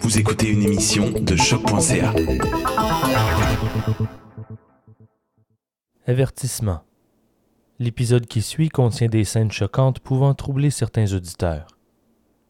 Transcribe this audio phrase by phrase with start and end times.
[0.00, 2.14] Vous écoutez une émission de choc.ca.
[6.06, 6.82] Avertissement.
[7.80, 11.66] L'épisode qui suit contient des scènes choquantes pouvant troubler certains auditeurs.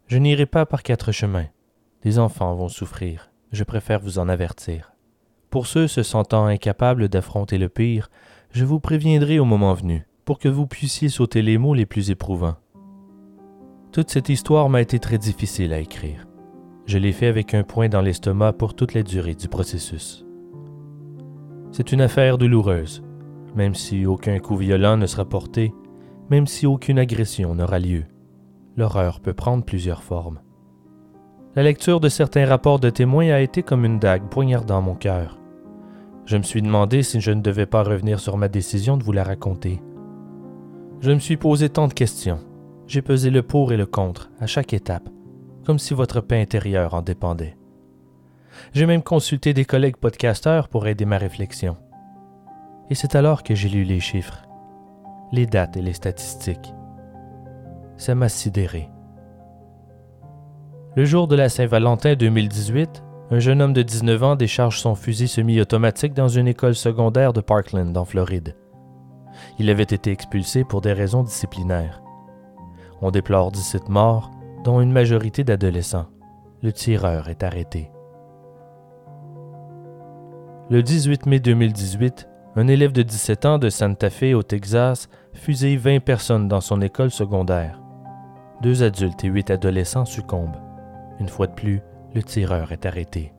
[0.08, 1.46] Je n'irai pas par quatre chemins.
[2.02, 3.30] Des enfants vont souffrir.
[3.50, 4.92] Je préfère vous en avertir.
[5.48, 8.10] Pour ceux se sentant incapables d'affronter le pire,
[8.50, 12.10] je vous préviendrai au moment venu, pour que vous puissiez sauter les mots les plus
[12.10, 12.56] éprouvants.
[13.92, 16.25] Toute cette histoire m'a été très difficile à écrire.
[16.86, 20.24] Je l'ai fait avec un point dans l'estomac pour toute la durée du processus.
[21.72, 23.02] C'est une affaire douloureuse,
[23.56, 25.74] même si aucun coup violent ne sera porté,
[26.30, 28.04] même si aucune agression n'aura lieu.
[28.76, 30.38] L'horreur peut prendre plusieurs formes.
[31.56, 35.40] La lecture de certains rapports de témoins a été comme une dague poignardant mon cœur.
[36.24, 39.12] Je me suis demandé si je ne devais pas revenir sur ma décision de vous
[39.12, 39.80] la raconter.
[41.00, 42.38] Je me suis posé tant de questions.
[42.86, 45.08] J'ai pesé le pour et le contre à chaque étape,
[45.66, 47.56] comme si votre paix intérieure en dépendait.
[48.72, 51.76] J'ai même consulté des collègues podcasteurs pour aider ma réflexion.
[52.88, 54.46] Et c'est alors que j'ai lu les chiffres,
[55.32, 56.72] les dates et les statistiques.
[57.96, 58.88] Ça m'a sidéré.
[60.94, 65.26] Le jour de la Saint-Valentin 2018, un jeune homme de 19 ans décharge son fusil
[65.26, 68.54] semi-automatique dans une école secondaire de Parkland, en Floride.
[69.58, 72.00] Il avait été expulsé pour des raisons disciplinaires.
[73.02, 74.30] On déplore 17 morts,
[74.66, 76.08] dont une majorité d'adolescents.
[76.60, 77.92] Le tireur est arrêté.
[80.70, 85.76] Le 18 mai 2018, un élève de 17 ans de Santa Fe au Texas fusille
[85.76, 87.80] 20 personnes dans son école secondaire.
[88.60, 90.60] Deux adultes et huit adolescents succombent.
[91.20, 91.80] Une fois de plus,
[92.16, 93.32] le tireur est arrêté.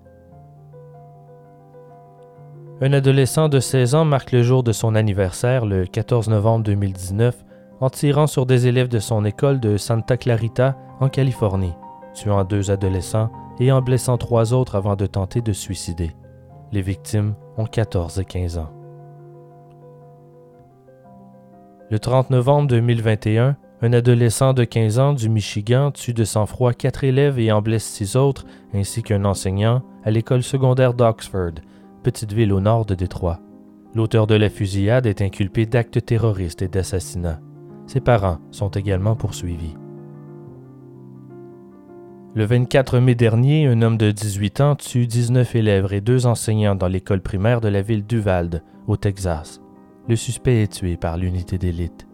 [2.80, 7.44] Un adolescent de 16 ans marque le jour de son anniversaire le 14 novembre 2019
[7.80, 11.74] en tirant sur des élèves de son école de Santa Clarita en Californie,
[12.14, 16.12] tuant deux adolescents et en blessant trois autres avant de tenter de suicider.
[16.72, 18.70] Les victimes ont 14 et 15 ans.
[21.90, 27.04] Le 30 novembre 2021, un adolescent de 15 ans du Michigan tue de sang-froid quatre
[27.04, 31.54] élèves et en blesse six autres, ainsi qu'un enseignant, à l'école secondaire d'Oxford,
[32.04, 33.40] petite ville au nord de Détroit.
[33.96, 37.40] L'auteur de la fusillade est inculpé d'actes terroristes et d'assassinat.
[37.88, 39.76] Ses parents sont également poursuivis.
[42.36, 46.76] Le 24 mai dernier, un homme de 18 ans tue 19 élèves et deux enseignants
[46.76, 49.62] dans l'école primaire de la ville d'Uvalde, au Texas.
[50.08, 52.08] Le suspect est tué par l'unité d'élite.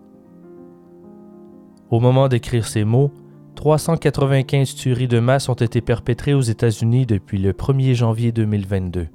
[1.90, 3.12] Au moment d'écrire ces mots,
[3.56, 9.08] 395 tueries de masse ont été perpétrées aux États-Unis depuis le 1er janvier 2022,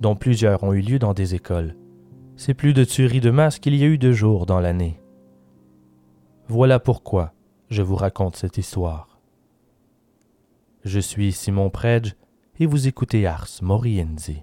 [0.00, 1.76] dont plusieurs ont eu lieu dans des écoles.
[2.36, 5.00] C'est plus de tueries de masse qu'il y a eu de jours dans l'année.
[6.48, 7.32] Voilà pourquoi
[7.70, 9.18] je vous raconte cette histoire.
[10.84, 12.14] Je suis Simon Predge
[12.60, 14.42] et vous écoutez Ars Morienzi.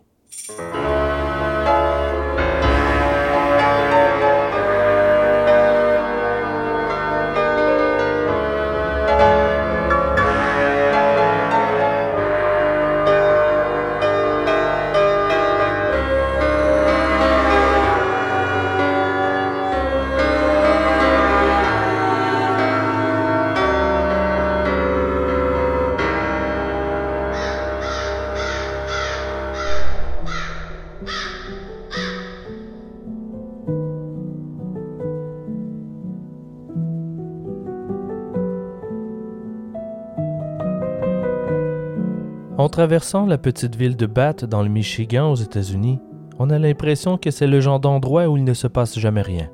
[42.63, 46.00] En traversant la petite ville de Bath dans le Michigan aux États-Unis,
[46.40, 49.50] on a l'impression que c'est le genre d'endroit où il ne se passe jamais rien.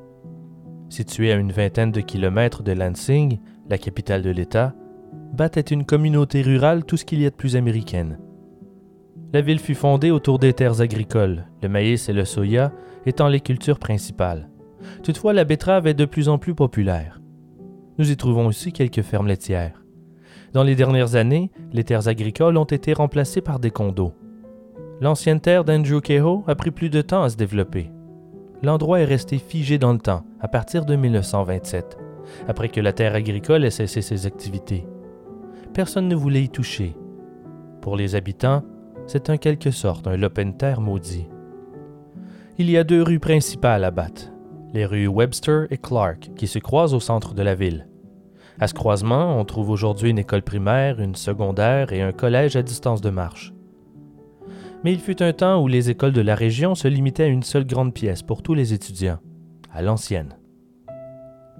[0.90, 4.76] Situé à une vingtaine de kilomètres de Lansing, la capitale de l'État,
[5.34, 8.20] Bath est une communauté rurale tout ce qu'il y a de plus américaine.
[9.34, 12.72] La ville fut fondée autour des terres agricoles, le maïs et le soya
[13.08, 14.52] étant les cultures principales.
[15.02, 17.20] Toutefois, la betterave est de plus en plus populaire.
[17.98, 19.84] Nous y trouvons aussi quelques fermes laitières.
[20.54, 24.14] Dans les dernières années, les terres agricoles ont été remplacées par des condos.
[25.02, 27.92] L'ancienne terre d'Andrew Kehoe a pris plus de temps à se développer.
[28.64, 31.98] L'endroit est resté figé dans le temps à partir de 1927,
[32.48, 34.86] après que la terre agricole ait cessé ses activités.
[35.74, 36.96] Personne ne voulait y toucher.
[37.82, 38.64] Pour les habitants,
[39.08, 41.28] c'est en quelque sorte un terre maudit.
[42.58, 44.34] Il y a deux rues principales à Bath,
[44.74, 47.88] les rues Webster et Clark, qui se croisent au centre de la ville.
[48.60, 52.62] À ce croisement, on trouve aujourd'hui une école primaire, une secondaire et un collège à
[52.62, 53.54] distance de marche.
[54.84, 57.44] Mais il fut un temps où les écoles de la région se limitaient à une
[57.44, 59.20] seule grande pièce pour tous les étudiants,
[59.74, 60.38] à l'ancienne.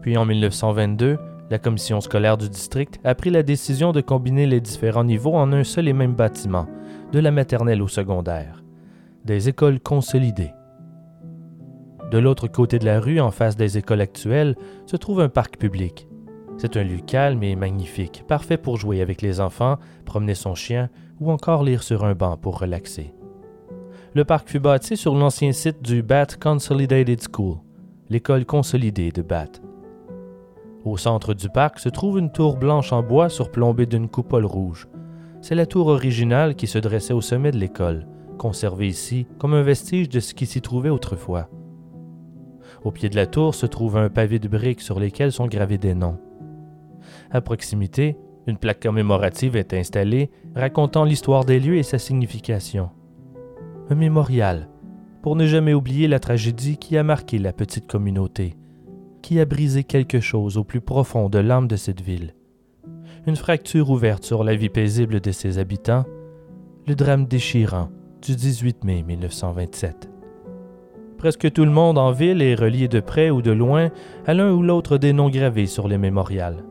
[0.02, 1.18] Puis en 1922,
[1.50, 5.52] La commission scolaire du district a pris la décision de combiner les différents niveaux en
[5.52, 6.68] un seul et même bâtiment,
[7.12, 8.64] de la maternelle au secondaire.
[9.26, 10.54] Des écoles consolidées.
[12.12, 14.56] De l'autre côté de la rue, en face des écoles actuelles,
[14.86, 16.09] se trouve un parc public.
[16.60, 20.90] C'est un lieu calme et magnifique, parfait pour jouer avec les enfants, promener son chien
[21.22, 23.14] ou encore lire sur un banc pour relaxer.
[24.14, 27.60] Le parc fut bâti sur l'ancien site du Bath Consolidated School,
[28.10, 29.62] l'école consolidée de Bath.
[30.84, 34.90] Au centre du parc se trouve une tour blanche en bois surplombée d'une coupole rouge.
[35.40, 38.06] C'est la tour originale qui se dressait au sommet de l'école,
[38.38, 41.48] conservée ici comme un vestige de ce qui s'y trouvait autrefois.
[42.84, 45.78] Au pied de la tour se trouve un pavé de briques sur lesquels sont gravés
[45.78, 46.20] des noms.
[47.32, 48.18] À proximité,
[48.48, 52.90] une plaque commémorative est installée racontant l'histoire des lieux et sa signification.
[53.90, 54.68] Un mémorial,
[55.22, 58.56] pour ne jamais oublier la tragédie qui a marqué la petite communauté,
[59.22, 62.34] qui a brisé quelque chose au plus profond de l'âme de cette ville.
[63.28, 66.06] Une fracture ouverte sur la vie paisible de ses habitants,
[66.88, 67.90] le drame déchirant
[68.24, 70.10] du 18 mai 1927.
[71.18, 73.90] Presque tout le monde en ville est relié de près ou de loin
[74.26, 76.64] à l'un ou l'autre des noms gravés sur les mémorials.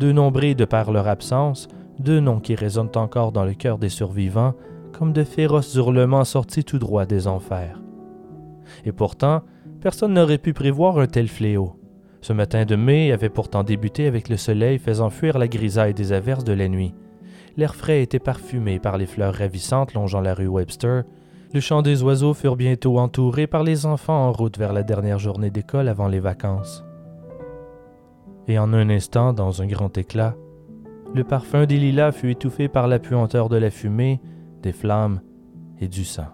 [0.00, 1.68] Deux nombrés de par leur absence,
[1.98, 4.54] deux noms qui résonnent encore dans le cœur des survivants
[4.92, 7.82] comme de féroces hurlements sortis tout droit des enfers.
[8.86, 9.42] Et pourtant,
[9.82, 11.76] personne n'aurait pu prévoir un tel fléau.
[12.22, 16.12] Ce matin de mai avait pourtant débuté avec le soleil faisant fuir la grisaille des
[16.12, 16.94] averses de la nuit.
[17.58, 21.02] L'air frais était parfumé par les fleurs ravissantes longeant la rue Webster,
[21.52, 25.18] le chant des oiseaux furent bientôt entourés par les enfants en route vers la dernière
[25.18, 26.84] journée d'école avant les vacances.
[28.48, 30.34] Et en un instant, dans un grand éclat,
[31.14, 34.20] le parfum des lilas fut étouffé par la puanteur de la fumée,
[34.62, 35.20] des flammes
[35.80, 36.26] et du sang.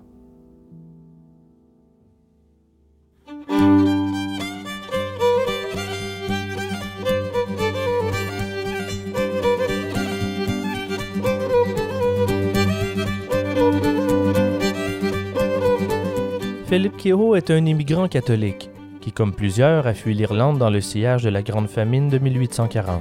[16.66, 18.70] Philippe Kehoe est un immigrant catholique
[19.06, 23.00] qui, comme plusieurs, a fui l'Irlande dans le sillage de la Grande Famine de 1840.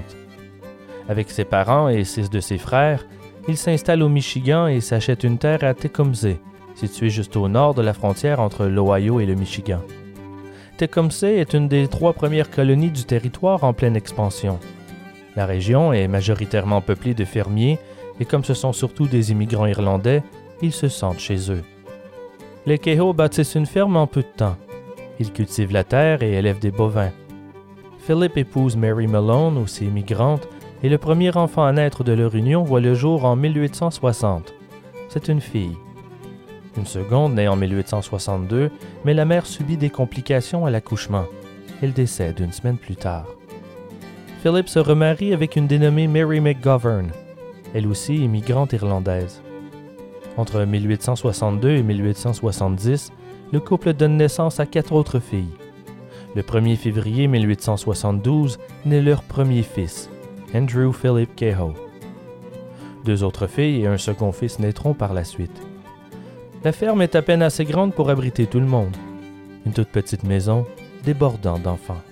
[1.10, 3.08] Avec ses parents et six de ses frères,
[3.48, 6.40] il s'installe au Michigan et s'achète une terre à Tecumseh,
[6.76, 9.82] située juste au nord de la frontière entre l'Ohio et le Michigan.
[10.78, 14.60] Tecumseh est une des trois premières colonies du territoire en pleine expansion.
[15.36, 17.80] La région est majoritairement peuplée de fermiers
[18.20, 20.22] et comme ce sont surtout des immigrants irlandais,
[20.62, 21.64] ils se sentent chez eux.
[22.68, 24.58] Les Kehoe bâtissent une ferme en peu de temps.
[25.20, 27.12] Ils cultivent la terre et élèvent des bovins.
[28.00, 30.48] Philip épouse Mary Malone, aussi immigrante,
[30.84, 34.54] et le premier enfant à naître de leur union voit le jour en 1860.
[35.10, 35.78] C'est une fille.
[36.78, 38.70] Une seconde naît en 1862,
[39.06, 41.26] mais la mère subit des complications à l'accouchement.
[41.82, 43.26] Elle décède une semaine plus tard.
[44.44, 47.12] Philip se remarie avec une dénommée Mary McGovern,
[47.76, 49.42] elle aussi immigrante irlandaise.
[50.38, 53.12] Entre 1862 et 1870,
[53.56, 55.56] le couple donne naissance à quatre autres filles.
[56.36, 60.10] Le 1er février 1872 naît leur premier fils,
[60.54, 61.74] Andrew Philip Kehoe.
[63.06, 65.58] Deux autres filles et un second fils naîtront par la suite.
[66.66, 68.98] La ferme est à peine assez grande pour abriter tout le monde.
[69.66, 70.66] Une toute petite maison
[71.06, 72.04] débordant d'enfants.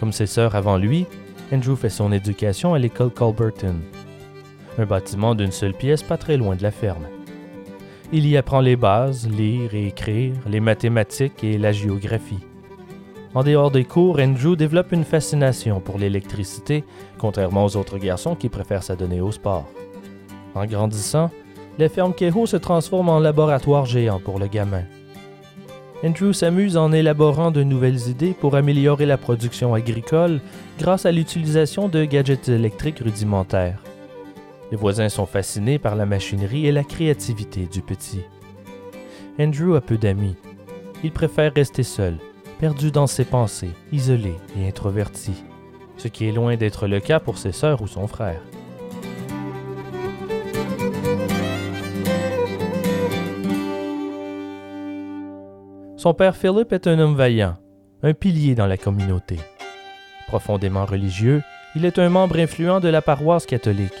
[0.00, 1.06] Comme ses sœurs avant lui,
[1.52, 3.76] Andrew fait son éducation à l'école Culberton,
[4.76, 7.06] un bâtiment d'une seule pièce pas très loin de la ferme.
[8.10, 12.38] Il y apprend les bases, lire et écrire, les mathématiques et la géographie.
[13.34, 16.84] En dehors des cours, Andrew développe une fascination pour l'électricité,
[17.18, 19.66] contrairement aux autres garçons qui préfèrent s'adonner au sport.
[20.54, 21.30] En grandissant,
[21.78, 24.84] la ferme Kehoe se transforme en laboratoire géant pour le gamin.
[26.02, 30.40] Andrew s'amuse en élaborant de nouvelles idées pour améliorer la production agricole
[30.78, 33.82] grâce à l'utilisation de gadgets électriques rudimentaires.
[34.70, 38.20] Les voisins sont fascinés par la machinerie et la créativité du petit.
[39.40, 40.36] Andrew a peu d'amis.
[41.02, 42.18] Il préfère rester seul,
[42.58, 45.44] perdu dans ses pensées, isolé et introverti,
[45.96, 48.42] ce qui est loin d'être le cas pour ses sœurs ou son frère.
[55.96, 57.56] Son père Philip est un homme vaillant,
[58.02, 59.36] un pilier dans la communauté.
[60.26, 61.42] Profondément religieux,
[61.74, 63.92] il est un membre influent de la paroisse catholique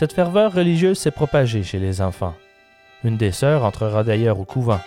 [0.00, 2.34] cette ferveur religieuse s'est propagée chez les enfants.
[3.04, 4.80] Une des sœurs entrera d'ailleurs au couvent.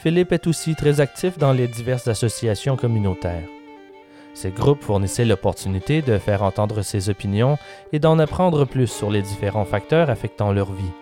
[0.00, 3.42] Philippe est aussi très actif dans les diverses associations communautaires.
[4.32, 7.58] Ces groupes fournissaient l'opportunité de faire entendre ses opinions
[7.92, 10.92] et d'en apprendre plus sur les différents facteurs affectant leur vie.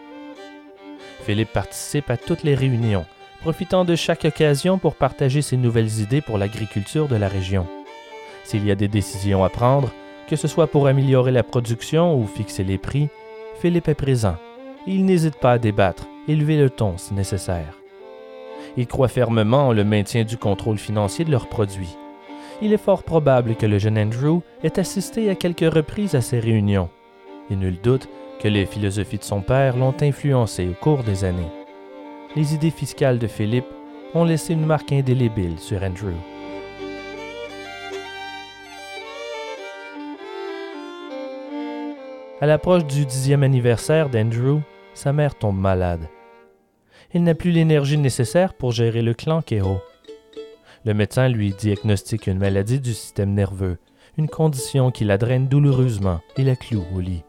[1.26, 3.04] Philippe participe à toutes les réunions,
[3.42, 7.66] profitant de chaque occasion pour partager ses nouvelles idées pour l'agriculture de la région.
[8.44, 9.92] S'il y a des décisions à prendre,
[10.30, 13.08] que ce soit pour améliorer la production ou fixer les prix,
[13.60, 14.36] Philippe est présent.
[14.86, 17.76] Il n'hésite pas à débattre, élever le ton si nécessaire.
[18.76, 21.96] Il croit fermement en le maintien du contrôle financier de leurs produits.
[22.62, 26.38] Il est fort probable que le jeune Andrew ait assisté à quelques reprises à ces
[26.38, 26.90] réunions.
[27.50, 28.08] Et nul doute
[28.40, 31.50] que les philosophies de son père l'ont influencé au cours des années.
[32.36, 33.72] Les idées fiscales de Philippe
[34.14, 36.14] ont laissé une marque indélébile sur Andrew.
[42.42, 44.62] À l'approche du dixième anniversaire d'Andrew,
[44.94, 46.08] sa mère tombe malade.
[47.12, 49.82] Il n'a plus l'énergie nécessaire pour gérer le clan Keho.
[50.86, 53.76] Le médecin lui diagnostique une maladie du système nerveux,
[54.16, 57.24] une condition qui la draine douloureusement et la cloue au lit.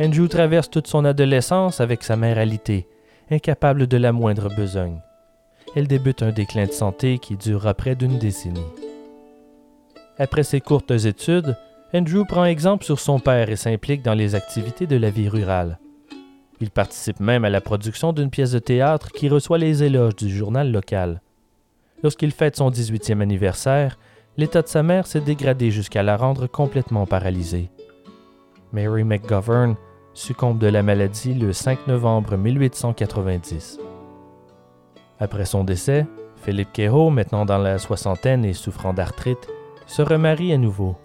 [0.00, 2.88] Andrew traverse toute son adolescence avec sa mère alitée,
[3.30, 5.02] incapable de la moindre besogne.
[5.76, 8.64] Elle débute un déclin de santé qui durera près d'une décennie.
[10.16, 11.54] Après ses courtes études,
[11.94, 15.78] Andrew prend exemple sur son père et s'implique dans les activités de la vie rurale.
[16.60, 20.28] Il participe même à la production d'une pièce de théâtre qui reçoit les éloges du
[20.28, 21.22] journal local.
[22.02, 23.96] Lorsqu'il fête son 18e anniversaire,
[24.36, 27.70] l'état de sa mère s'est dégradé jusqu'à la rendre complètement paralysée.
[28.72, 29.76] Mary McGovern
[30.14, 33.78] succombe de la maladie le 5 novembre 1890.
[35.20, 36.06] Après son décès,
[36.44, 39.48] Philippe Kehoe, maintenant dans la soixantaine et souffrant d'arthrite,
[39.86, 40.96] se remarie à nouveau.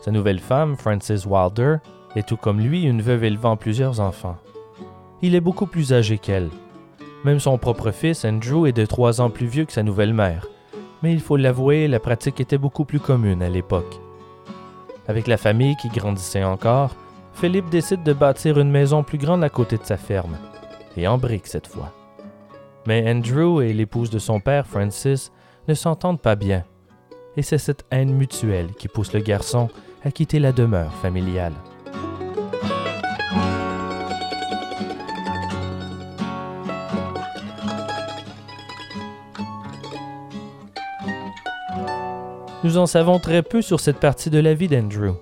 [0.00, 1.76] Sa nouvelle femme, Frances Wilder,
[2.16, 4.36] est tout comme lui une veuve élevant plusieurs enfants.
[5.22, 6.48] Il est beaucoup plus âgé qu'elle.
[7.24, 10.46] Même son propre fils, Andrew, est de trois ans plus vieux que sa nouvelle mère.
[11.02, 14.00] Mais il faut l'avouer, la pratique était beaucoup plus commune à l'époque.
[15.06, 16.94] Avec la famille qui grandissait encore,
[17.34, 20.36] Philippe décide de bâtir une maison plus grande à côté de sa ferme,
[20.96, 21.92] et en briques cette fois.
[22.86, 25.30] Mais Andrew et l'épouse de son père, Francis,
[25.68, 26.64] ne s'entendent pas bien,
[27.36, 29.68] et c'est cette haine mutuelle qui pousse le garçon
[30.04, 31.52] à quitter la demeure familiale.
[42.62, 45.14] Nous en savons très peu sur cette partie de la vie d'Andrew.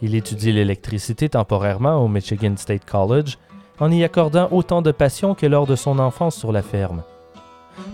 [0.00, 3.36] Il étudie l'électricité temporairement au Michigan State College
[3.78, 7.02] en y accordant autant de passion que lors de son enfance sur la ferme.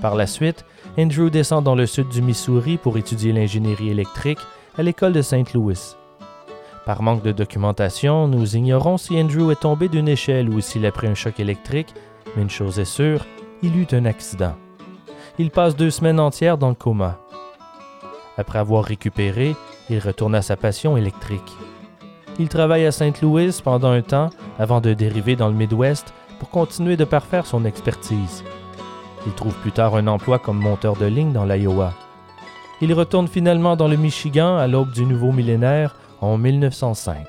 [0.00, 0.64] Par la suite,
[0.96, 4.38] Andrew descend dans le sud du Missouri pour étudier l'ingénierie électrique
[4.76, 5.52] à l'école de St.
[5.54, 5.97] Louis.
[6.88, 10.90] Par manque de documentation, nous ignorons si Andrew est tombé d'une échelle ou s'il a
[10.90, 11.92] pris un choc électrique,
[12.34, 13.26] mais une chose est sûre,
[13.62, 14.54] il eut un accident.
[15.38, 17.18] Il passe deux semaines entières dans le coma.
[18.38, 19.54] Après avoir récupéré,
[19.90, 21.52] il retourne à sa passion électrique.
[22.38, 26.48] Il travaille à Saint Louis pendant un temps avant de dériver dans le Midwest pour
[26.48, 28.42] continuer de parfaire son expertise.
[29.26, 31.92] Il trouve plus tard un emploi comme monteur de ligne dans l'Iowa.
[32.80, 37.26] Il retourne finalement dans le Michigan à l'aube du nouveau millénaire en 1905.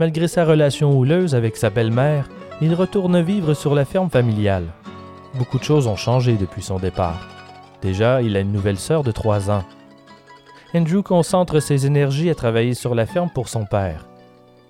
[0.00, 2.28] Malgré sa relation houleuse avec sa belle-mère,
[2.60, 4.66] il retourne vivre sur la ferme familiale.
[5.34, 7.28] Beaucoup de choses ont changé depuis son départ.
[7.82, 9.64] Déjà, il a une nouvelle sœur de trois ans.
[10.74, 14.06] Andrew concentre ses énergies à travailler sur la ferme pour son père.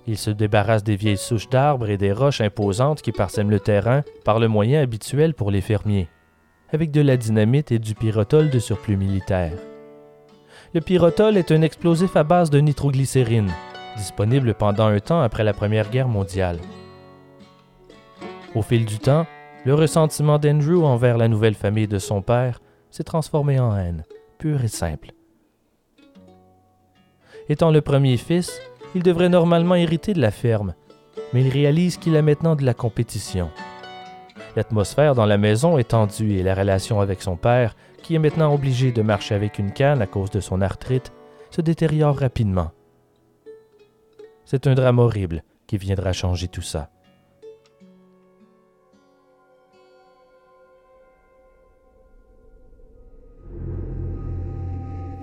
[0.05, 4.03] Il se débarrasse des vieilles souches d'arbres et des roches imposantes qui parsèment le terrain
[4.25, 6.09] par le moyen habituel pour les fermiers,
[6.73, 9.53] avec de la dynamite et du pyrotol de surplus militaire.
[10.73, 13.51] Le pyrotol est un explosif à base de nitroglycérine,
[13.95, 16.57] disponible pendant un temps après la Première Guerre mondiale.
[18.55, 19.27] Au fil du temps,
[19.65, 24.03] le ressentiment d'Andrew envers la nouvelle famille de son père s'est transformé en haine,
[24.39, 25.11] pure et simple.
[27.49, 28.59] Étant le premier fils,
[28.95, 30.73] il devrait normalement hériter de la ferme,
[31.33, 33.49] mais il réalise qu'il a maintenant de la compétition.
[34.55, 38.53] L'atmosphère dans la maison est tendue et la relation avec son père, qui est maintenant
[38.53, 41.11] obligé de marcher avec une canne à cause de son arthrite,
[41.49, 42.71] se détériore rapidement.
[44.45, 46.89] C'est un drame horrible qui viendra changer tout ça.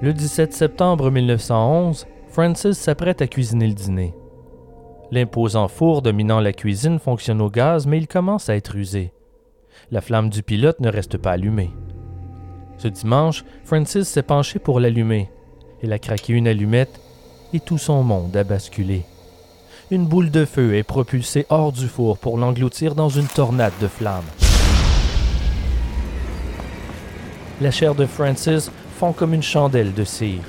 [0.02, 4.14] Le 17 septembre 1911, Francis s'apprête à cuisiner le dîner.
[5.10, 9.12] L'imposant four dominant la cuisine fonctionne au gaz, mais il commence à être usé.
[9.90, 11.70] La flamme du pilote ne reste pas allumée.
[12.78, 15.30] Ce dimanche, Francis s'est penché pour l'allumer.
[15.82, 17.00] Il a craqué une allumette
[17.52, 19.02] et tout son monde a basculé.
[19.90, 23.88] Une boule de feu est propulsée hors du four pour l'engloutir dans une tornade de
[23.88, 24.22] flammes.
[27.60, 30.42] La chair de Francis fond comme une chandelle de cire.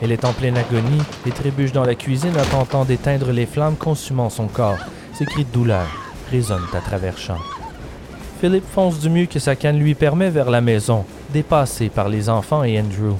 [0.00, 3.76] Elle est en pleine agonie et trébuche dans la cuisine en tentant d'éteindre les flammes
[3.76, 4.78] consumant son corps.
[5.12, 5.86] Ses cris de douleur
[6.30, 7.59] résonnent à travers champs.
[8.40, 12.30] Philip fonce du mieux que sa canne lui permet vers la maison, dépassé par les
[12.30, 13.14] enfants et Andrew.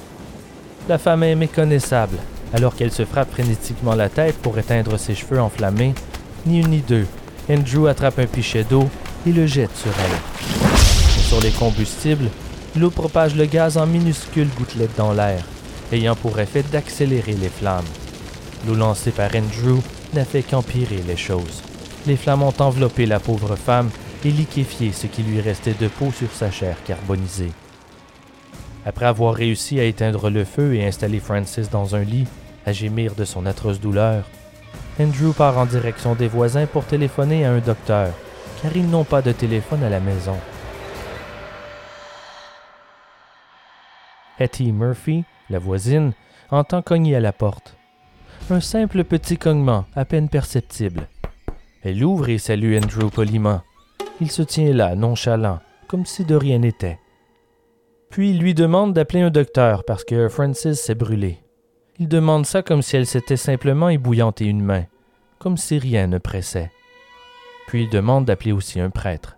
[0.89, 2.17] La femme est méconnaissable,
[2.53, 5.93] alors qu'elle se frappe frénétiquement la tête pour éteindre ses cheveux enflammés.
[6.47, 7.05] Ni une ni deux,
[7.51, 8.89] Andrew attrape un pichet d'eau
[9.27, 10.71] et le jette sur elle.
[11.21, 12.29] sur les combustibles,
[12.75, 15.45] l'eau propage le gaz en minuscules gouttelettes dans l'air,
[15.91, 17.85] ayant pour effet d'accélérer les flammes.
[18.67, 19.81] L'eau lancée par Andrew
[20.15, 21.61] n'a fait qu'empirer les choses.
[22.07, 23.91] Les flammes ont enveloppé la pauvre femme
[24.23, 27.51] et liquéfié ce qui lui restait de peau sur sa chair carbonisée.
[28.85, 32.27] Après avoir réussi à éteindre le feu et installer Francis dans un lit,
[32.65, 34.25] à gémir de son atroce douleur,
[34.99, 38.13] Andrew part en direction des voisins pour téléphoner à un docteur,
[38.61, 40.37] car ils n'ont pas de téléphone à la maison.
[44.39, 46.13] Hetty Murphy, la voisine,
[46.49, 47.77] entend cogner à la porte.
[48.49, 51.07] Un simple petit cognement, à peine perceptible.
[51.83, 53.61] Elle ouvre et salue Andrew poliment.
[54.21, 56.99] Il se tient là, nonchalant, comme si de rien n'était.
[58.11, 61.39] Puis il lui demande d'appeler un docteur parce que Francis s'est brûlé.
[61.97, 64.85] Il demande ça comme si elle s'était simplement ébouillanté une main,
[65.39, 66.71] comme si rien ne pressait.
[67.65, 69.37] Puis il demande d'appeler aussi un prêtre.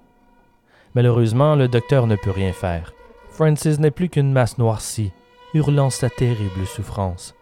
[0.95, 2.93] Malheureusement, le docteur ne peut rien faire.
[3.29, 5.13] Francis n'est plus qu'une masse noircie,
[5.53, 7.35] hurlant sa terrible souffrance.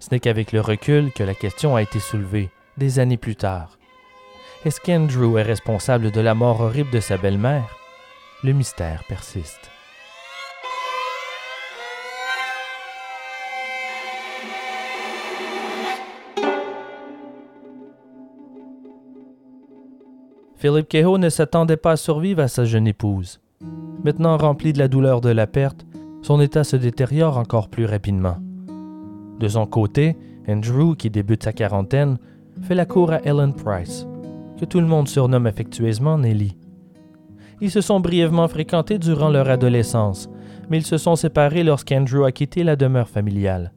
[0.00, 3.78] Ce n'est qu'avec le recul que la question a été soulevée, des années plus tard.
[4.62, 7.78] Est-ce qu'Andrew est responsable de la mort horrible de sa belle-mère?
[8.44, 9.70] Le mystère persiste.
[20.56, 23.40] Philip Kehoe ne s'attendait pas à survivre à sa jeune épouse.
[24.04, 25.86] Maintenant rempli de la douleur de la perte,
[26.20, 28.36] son état se détériore encore plus rapidement.
[29.38, 32.18] De son côté, Andrew, qui débute sa quarantaine,
[32.60, 34.06] fait la cour à Ellen Price,
[34.60, 36.54] que tout le monde surnomme affectueusement Nelly.
[37.62, 40.28] Ils se sont brièvement fréquentés durant leur adolescence,
[40.68, 43.72] mais ils se sont séparés lorsqu'Andrew a quitté la demeure familiale.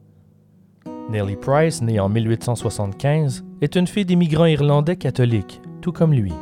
[1.10, 6.32] Nellie Price, née en 1875, est une fille d'immigrants irlandais catholiques, tout comme lui.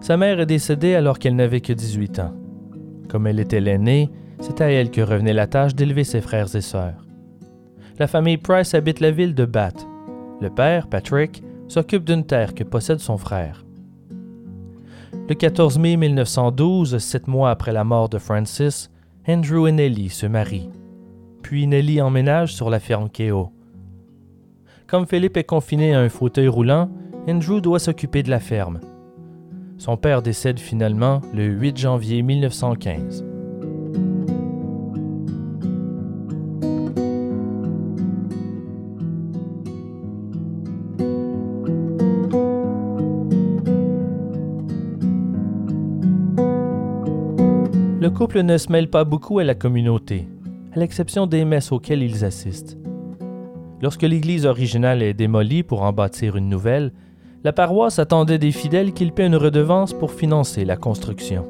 [0.00, 2.34] Sa mère est décédée alors qu'elle n'avait que 18 ans.
[3.08, 6.60] Comme elle était l'aînée, c'est à elle que revenait la tâche d'élever ses frères et
[6.60, 7.06] sœurs.
[7.98, 9.86] La famille Price habite la ville de Bath.
[10.42, 11.42] Le père, Patrick,
[11.74, 13.64] s'occupe d'une terre que possède son frère.
[15.28, 18.92] Le 14 mai 1912, sept mois après la mort de Francis,
[19.26, 20.70] Andrew et Nellie se marient.
[21.42, 23.48] Puis Nellie emménage sur la ferme Keogh.
[24.86, 26.90] Comme Philippe est confiné à un fauteuil roulant,
[27.28, 28.78] Andrew doit s'occuper de la ferme.
[29.76, 33.33] Son père décède finalement le 8 janvier 1915.
[48.14, 50.28] Couple ne se mêle pas beaucoup à la communauté,
[50.72, 52.78] à l'exception des messes auxquelles ils assistent.
[53.82, 56.92] Lorsque l'église originale est démolie pour en bâtir une nouvelle,
[57.42, 61.44] la paroisse attendait des fidèles qu'ils paient une redevance pour financer la construction.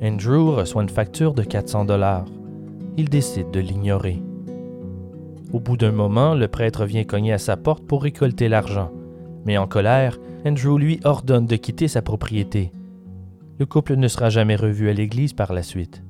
[0.00, 2.26] Andrew reçoit une facture de 400 dollars.
[2.96, 4.22] Il décide de l'ignorer.
[5.52, 8.92] Au bout d'un moment, le prêtre vient cogner à sa porte pour récolter l'argent.
[9.44, 12.70] Mais en colère, Andrew lui ordonne de quitter sa propriété.
[13.58, 16.02] Le couple ne sera jamais revu à l'église par la suite.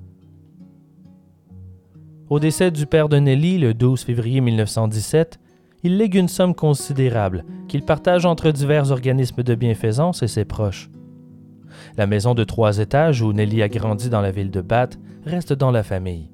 [2.28, 5.38] Au décès du père de Nelly le 12 février 1917,
[5.84, 10.90] il lègue une somme considérable qu'il partage entre divers organismes de bienfaisance et ses proches.
[11.96, 15.52] La maison de trois étages où Nelly a grandi dans la ville de Bath reste
[15.52, 16.30] dans la famille.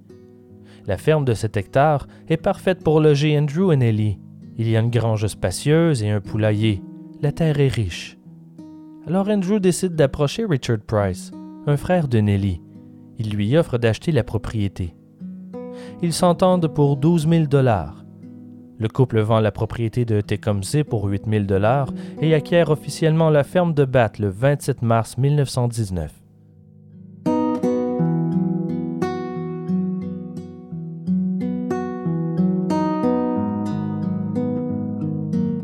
[0.87, 4.19] La ferme de 7 hectares est parfaite pour loger Andrew et Nelly.
[4.57, 6.83] Il y a une grange spacieuse et un poulailler.
[7.21, 8.17] La terre est riche.
[9.09, 11.33] Alors Andrew décide d'approcher Richard Price,
[11.67, 12.61] un frère de Nelly.
[13.19, 14.95] Il lui offre d'acheter la propriété.
[16.03, 18.05] Ils s'entendent pour 12 000 dollars.
[18.79, 23.75] Le couple vend la propriété de Tecumseh pour 8000 dollars et acquiert officiellement la ferme
[23.75, 26.22] de Bath le 27 mars 1919.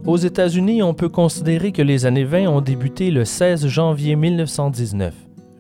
[0.08, 5.14] Aux États-Unis, on peut considérer que les années 20 ont débuté le 16 janvier 1919,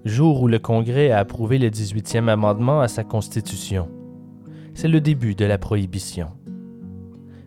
[0.06, 3.88] jour où le Congrès a approuvé le 18e amendement à sa Constitution.
[4.72, 6.28] C'est le début de la prohibition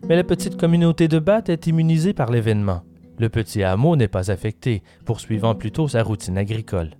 [0.08, 2.82] mais la petite communauté de Bath est immunisée par l'événement.
[3.18, 6.90] Le petit hameau n'est pas affecté, poursuivant plutôt sa routine agricole.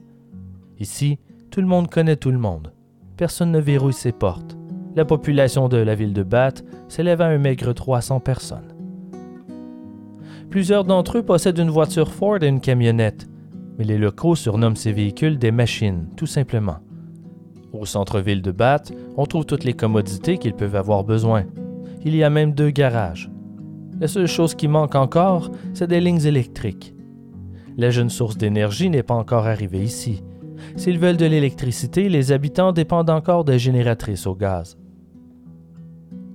[0.78, 1.18] Ici,
[1.50, 2.72] tout le monde connaît tout le monde.
[3.16, 4.56] Personne ne verrouille ses portes.
[4.94, 8.71] La population de la ville de Bath s'élève à un maigre 300 personnes.
[10.52, 13.26] Plusieurs d'entre eux possèdent une voiture Ford et une camionnette.
[13.78, 16.76] mais les locaux surnomment ces véhicules des machines, tout simplement.
[17.72, 21.44] Au centre-ville de Bath, on trouve toutes les commodités qu'ils peuvent avoir besoin.
[22.04, 23.30] Il y a même deux garages.
[23.98, 26.94] La seule chose qui manque encore, c'est des lignes électriques.
[27.78, 30.22] La jeune source d'énergie n'est pas encore arrivée ici.
[30.76, 34.76] S'ils veulent de l'électricité, les habitants dépendent encore des génératrices au gaz.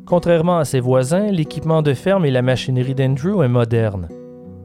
[0.07, 4.07] Contrairement à ses voisins, l'équipement de ferme et la machinerie d'Andrew est moderne.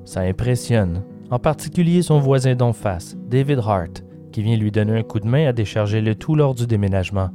[0.05, 1.03] Ça impressionne,
[1.33, 5.27] en particulier son voisin d'en face, David Hart, qui vient lui donner un coup de
[5.27, 7.31] main à décharger le tout lors du déménagement.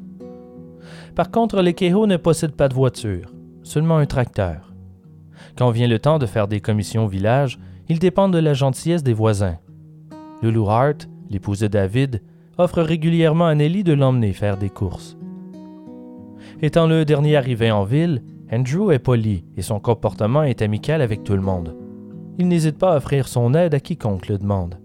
[1.15, 4.73] Par contre, les Kehoe ne possèdent pas de voiture, seulement un tracteur.
[5.57, 9.03] Quand vient le temps de faire des commissions au village, ils dépendent de la gentillesse
[9.03, 9.57] des voisins.
[10.41, 12.21] Lulu Hart, l'épouse de David,
[12.57, 15.16] offre régulièrement à Nelly de l'emmener faire des courses.
[16.59, 21.23] Étant le dernier arrivé en ville, Andrew est poli et son comportement est amical avec
[21.23, 21.75] tout le monde.
[22.39, 24.79] Il n'hésite pas à offrir son aide à quiconque le demande.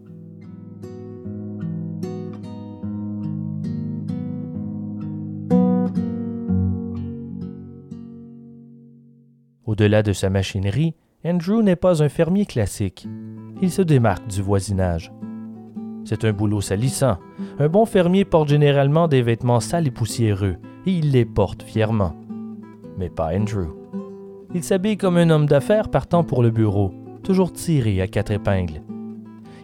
[9.65, 13.09] Au-delà de sa machinerie, Andrew n'est pas un fermier classique.
[13.63, 15.11] Il se démarque du voisinage.
[16.05, 17.17] C'est un boulot salissant.
[17.59, 22.17] Un bon fermier porte généralement des vêtements sales et poussiéreux, et il les porte fièrement.
[22.99, 23.69] Mais pas Andrew.
[24.55, 26.93] Il s'habille comme un homme d'affaires partant pour le bureau,
[27.23, 28.83] toujours tiré à quatre épingles.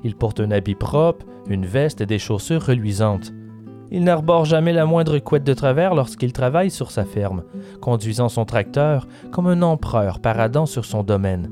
[0.04, 3.32] Il porte un habit propre, une veste et des chaussures reluisantes.
[3.90, 7.42] Il n'arbore jamais la moindre couette de travers lorsqu'il travaille sur sa ferme,
[7.80, 11.50] conduisant son tracteur comme un empereur paradant sur son domaine.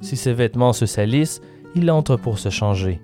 [0.00, 1.40] Si ses vêtements se salissent,
[1.74, 3.00] il entre pour se changer.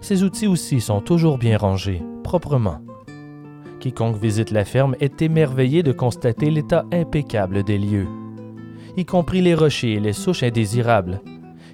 [0.00, 2.83] Ses outils aussi sont toujours bien rangés, proprement.
[3.84, 8.06] Quiconque visite la ferme est émerveillé de constater l'état impeccable des lieux,
[8.96, 11.20] y compris les rochers et les souches indésirables.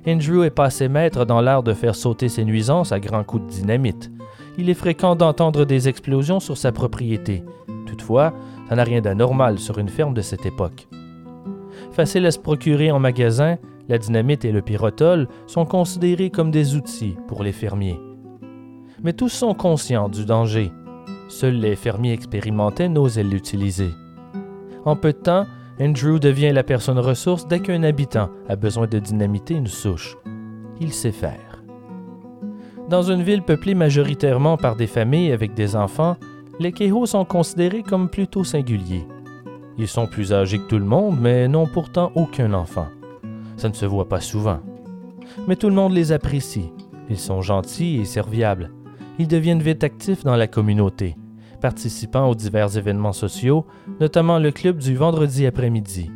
[0.08, 3.50] Andrew est passé maître dans l'art de faire sauter ses nuisances à grands coups de
[3.50, 4.10] dynamite,
[4.58, 7.44] il est fréquent d'entendre des explosions sur sa propriété.
[7.86, 8.34] Toutefois,
[8.68, 10.88] ça n'a rien d'anormal sur une ferme de cette époque.
[11.92, 13.56] Facile à se procurer en magasin,
[13.88, 18.00] la dynamite et le pyrotol sont considérés comme des outils pour les fermiers.
[19.00, 20.72] Mais tous sont conscients du danger.
[21.30, 23.92] Seuls les fermiers expérimentés n'osent l'utiliser.
[24.84, 25.46] En peu de temps,
[25.80, 30.16] Andrew devient la personne ressource dès qu'un habitant a besoin de dynamiter une souche.
[30.80, 31.62] Il sait faire.
[32.88, 36.16] Dans une ville peuplée majoritairement par des familles avec des enfants,
[36.58, 39.06] les Kehoe sont considérés comme plutôt singuliers.
[39.78, 42.88] Ils sont plus âgés que tout le monde, mais n'ont pourtant aucun enfant.
[43.56, 44.58] Ça ne se voit pas souvent.
[45.46, 46.72] Mais tout le monde les apprécie.
[47.08, 48.72] Ils sont gentils et serviables.
[49.20, 51.14] Ils deviennent vite actifs dans la communauté,
[51.60, 53.66] participant aux divers événements sociaux,
[54.00, 56.10] notamment le club du vendredi après-midi.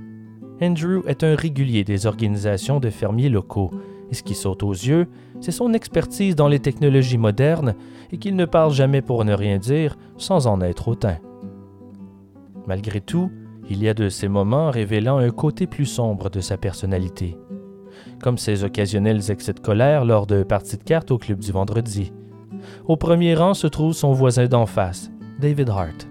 [0.61, 3.71] Andrew est un régulier des organisations de fermiers locaux
[4.11, 5.09] et ce qui saute aux yeux,
[5.41, 7.75] c'est son expertise dans les technologies modernes
[8.13, 11.17] et qu'il ne parle jamais pour ne rien dire sans en être autant.
[12.67, 13.31] Malgré tout,
[13.69, 17.37] il y a de ces moments révélant un côté plus sombre de sa personnalité,
[18.23, 22.13] comme ses occasionnels excès de colère lors de parties de cartes au club du vendredi.
[22.87, 26.09] Au premier rang se trouve son voisin d'en face, David Hart.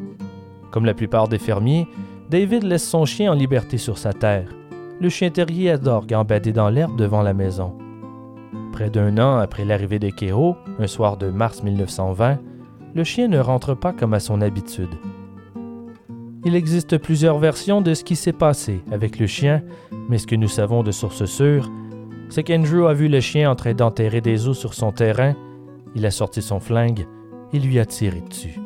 [0.71, 1.87] Comme la plupart des fermiers,
[2.29, 4.49] David laisse son chien en liberté sur sa terre.
[4.99, 7.77] Le chien terrier adore gambader dans l'herbe devant la maison.
[8.71, 12.39] Près d'un an après l'arrivée de Keho, un soir de mars 1920,
[12.95, 14.89] le chien ne rentre pas comme à son habitude.
[16.45, 19.61] Il existe plusieurs versions de ce qui s'est passé avec le chien,
[20.09, 21.71] mais ce que nous savons de sources sûres,
[22.29, 25.35] c'est qu'Andrew a vu le chien en train d'enterrer des os sur son terrain,
[25.95, 27.05] il a sorti son flingue
[27.53, 28.59] et lui a tiré dessus.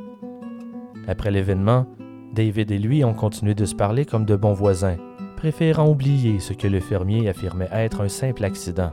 [1.08, 1.86] Après l'événement,
[2.34, 4.98] David et lui ont continué de se parler comme de bons voisins,
[5.38, 8.92] préférant oublier ce que le fermier affirmait être un simple accident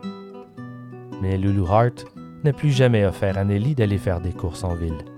[1.24, 2.04] mais Lulu Hart
[2.44, 5.13] n'a plus jamais offert à Nelly d'aller faire des courses en ville.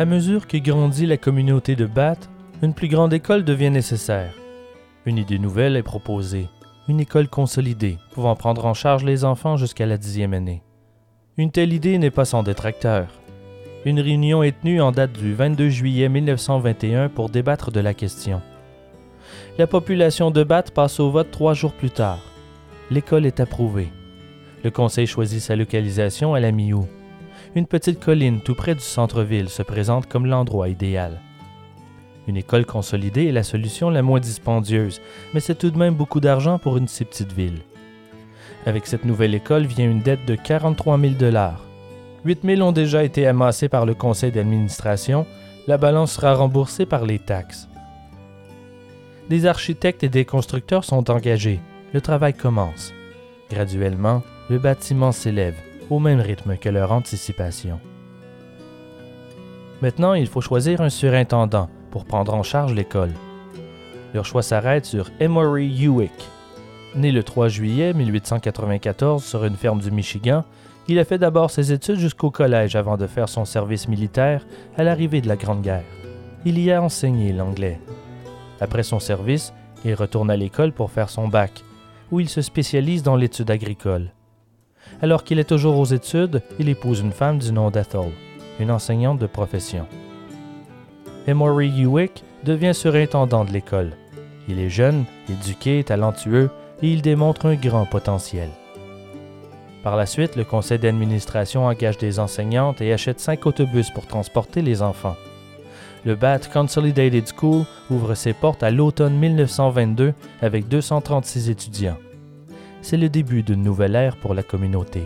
[0.00, 2.30] À mesure que grandit la communauté de Bath,
[2.62, 4.32] une plus grande école devient nécessaire.
[5.06, 6.46] Une idée nouvelle est proposée,
[6.86, 10.62] une école consolidée, pouvant prendre en charge les enfants jusqu'à la dixième année.
[11.36, 13.08] Une telle idée n'est pas sans détracteur.
[13.84, 18.40] Une réunion est tenue en date du 22 juillet 1921 pour débattre de la question.
[19.58, 22.20] La population de Bath passe au vote trois jours plus tard.
[22.92, 23.88] L'école est approuvée.
[24.62, 26.86] Le conseil choisit sa localisation à la Miou.
[27.58, 31.20] Une petite colline tout près du centre-ville se présente comme l'endroit idéal.
[32.28, 35.00] Une école consolidée est la solution la moins dispendieuse,
[35.34, 37.58] mais c'est tout de même beaucoup d'argent pour une si petite ville.
[38.64, 41.64] Avec cette nouvelle école vient une dette de 43 000 dollars.
[42.24, 45.26] 8 000 ont déjà été amassés par le conseil d'administration,
[45.66, 47.68] la balance sera remboursée par les taxes.
[49.28, 51.58] Des architectes et des constructeurs sont engagés.
[51.92, 52.94] Le travail commence.
[53.50, 55.56] Graduellement, le bâtiment s'élève,
[55.90, 57.80] au même rythme que leur anticipation.
[59.80, 63.12] Maintenant, il faut choisir un surintendant pour prendre en charge l'école.
[64.12, 66.12] Leur choix s'arrête sur Emory Hewick.
[66.96, 70.44] Né le 3 juillet 1894 sur une ferme du Michigan,
[70.88, 74.46] il a fait d'abord ses études jusqu'au collège avant de faire son service militaire
[74.76, 75.84] à l'arrivée de la Grande Guerre.
[76.44, 77.78] Il y a enseigné l'anglais.
[78.60, 79.52] Après son service,
[79.84, 81.62] il retourne à l'école pour faire son bac,
[82.10, 84.12] où il se spécialise dans l'étude agricole.
[85.00, 88.10] Alors qu'il est toujours aux études, il épouse une femme du nom d'Ethel,
[88.58, 89.86] une enseignante de profession.
[91.28, 93.92] Emory Hewick devient surintendant de l'école.
[94.48, 96.50] Il est jeune, éduqué, talentueux
[96.82, 98.48] et il démontre un grand potentiel.
[99.84, 104.62] Par la suite, le conseil d'administration engage des enseignantes et achète cinq autobus pour transporter
[104.62, 105.16] les enfants.
[106.04, 111.98] Le Bath Consolidated School ouvre ses portes à l'automne 1922 avec 236 étudiants.
[112.82, 115.02] C'est le début d'une nouvelle ère pour la communauté.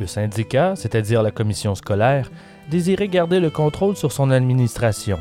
[0.00, 2.30] Le syndicat, c'est-à-dire la commission scolaire,
[2.70, 5.18] désirait garder le contrôle sur son administration.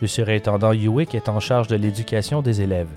[0.00, 2.90] Le surintendant Hewick est en charge de l'éducation des élèves.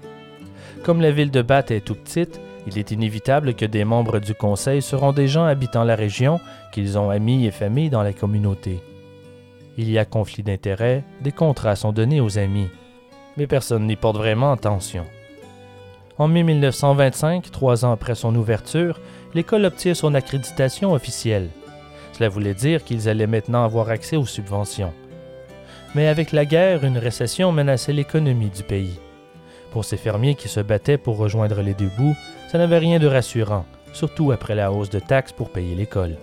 [0.83, 4.33] Comme la ville de Bath est tout petite, il est inévitable que des membres du
[4.33, 6.39] conseil seront des gens habitant la région,
[6.71, 8.79] qu'ils ont amis et familles dans la communauté.
[9.77, 12.69] Il y a conflit d'intérêts, des contrats sont donnés aux amis,
[13.37, 15.05] mais personne n'y porte vraiment attention.
[16.17, 19.01] En mai 1925, trois ans après son ouverture,
[19.33, 21.49] l'école obtient son accréditation officielle.
[22.13, 24.93] Cela voulait dire qu'ils allaient maintenant avoir accès aux subventions.
[25.93, 28.97] Mais avec la guerre, une récession menaçait l'économie du pays.
[29.71, 32.15] Pour ces fermiers qui se battaient pour rejoindre les deux bouts,
[32.49, 36.15] ça n'avait rien de rassurant, surtout après la hausse de taxes pour payer l'école.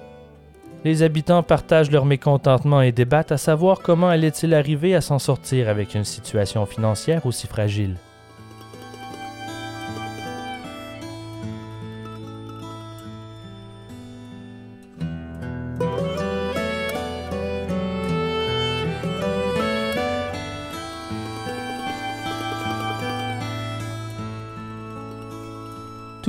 [0.85, 5.69] Les habitants partagent leur mécontentement et débattent à savoir comment allait-il arriver à s'en sortir
[5.69, 7.97] avec une situation financière aussi fragile.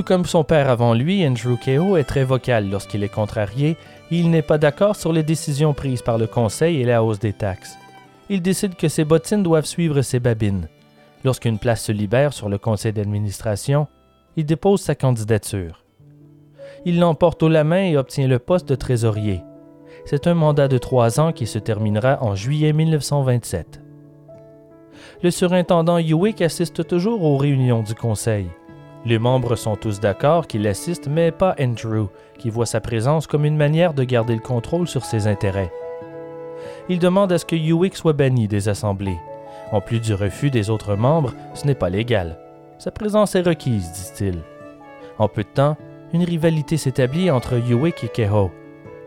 [0.04, 3.78] Tout comme son père avant lui, Andrew Kehoe est très vocal lorsqu'il est contrarié
[4.10, 7.18] et il n'est pas d'accord sur les décisions prises par le Conseil et la hausse
[7.18, 7.78] des taxes.
[8.28, 10.68] Il décide que ses bottines doivent suivre ses babines.
[11.24, 13.86] Lorsqu'une place se libère sur le conseil d'administration,
[14.36, 15.86] il dépose sa candidature.
[16.84, 19.40] Il l'emporte au la main et obtient le poste de trésorier.
[20.04, 23.80] C'est un mandat de trois ans qui se terminera en juillet 1927.
[25.22, 28.50] Le surintendant Hewick assiste toujours aux réunions du conseil.
[29.06, 33.44] Les membres sont tous d'accord qu'il assiste, mais pas Andrew, qui voit sa présence comme
[33.44, 35.70] une manière de garder le contrôle sur ses intérêts.
[36.88, 39.18] Il demande à ce que Hewick soit banni des assemblées.
[39.72, 42.38] En plus du refus des autres membres, ce n'est pas légal.
[42.78, 44.42] Sa présence est requise, dit-il.
[45.18, 45.76] En peu de temps,
[46.14, 48.50] une rivalité s'établit entre Hewick et Kehoe.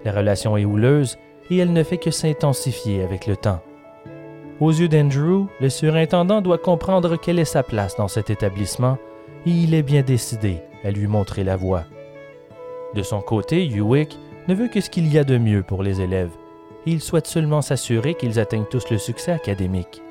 [0.05, 1.17] La relation est houleuse
[1.49, 3.61] et elle ne fait que s'intensifier avec le temps.
[4.59, 8.97] Aux yeux d'Andrew, le surintendant doit comprendre quelle est sa place dans cet établissement
[9.47, 11.85] et il est bien décidé à lui montrer la voie.
[12.93, 16.01] De son côté, Hewick ne veut que ce qu'il y a de mieux pour les
[16.01, 16.31] élèves,
[16.85, 20.01] et il souhaite seulement s'assurer qu'ils atteignent tous le succès académique.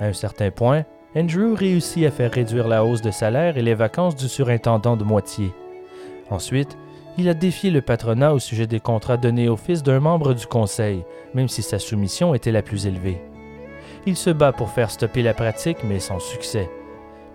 [0.00, 3.74] À un certain point, Andrew réussit à faire réduire la hausse de salaire et les
[3.74, 5.52] vacances du surintendant de moitié.
[6.30, 6.78] Ensuite,
[7.18, 10.46] il a défié le patronat au sujet des contrats donnés au fils d'un membre du
[10.46, 13.20] conseil, même si sa soumission était la plus élevée.
[14.06, 16.70] Il se bat pour faire stopper la pratique, mais sans succès.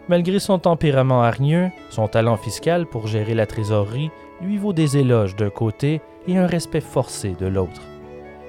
[0.10, 4.12] Malgré son tempérament hargneux, son talent fiscal pour gérer la trésorerie
[4.42, 7.82] lui vaut des éloges d'un côté et un respect forcé de l'autre.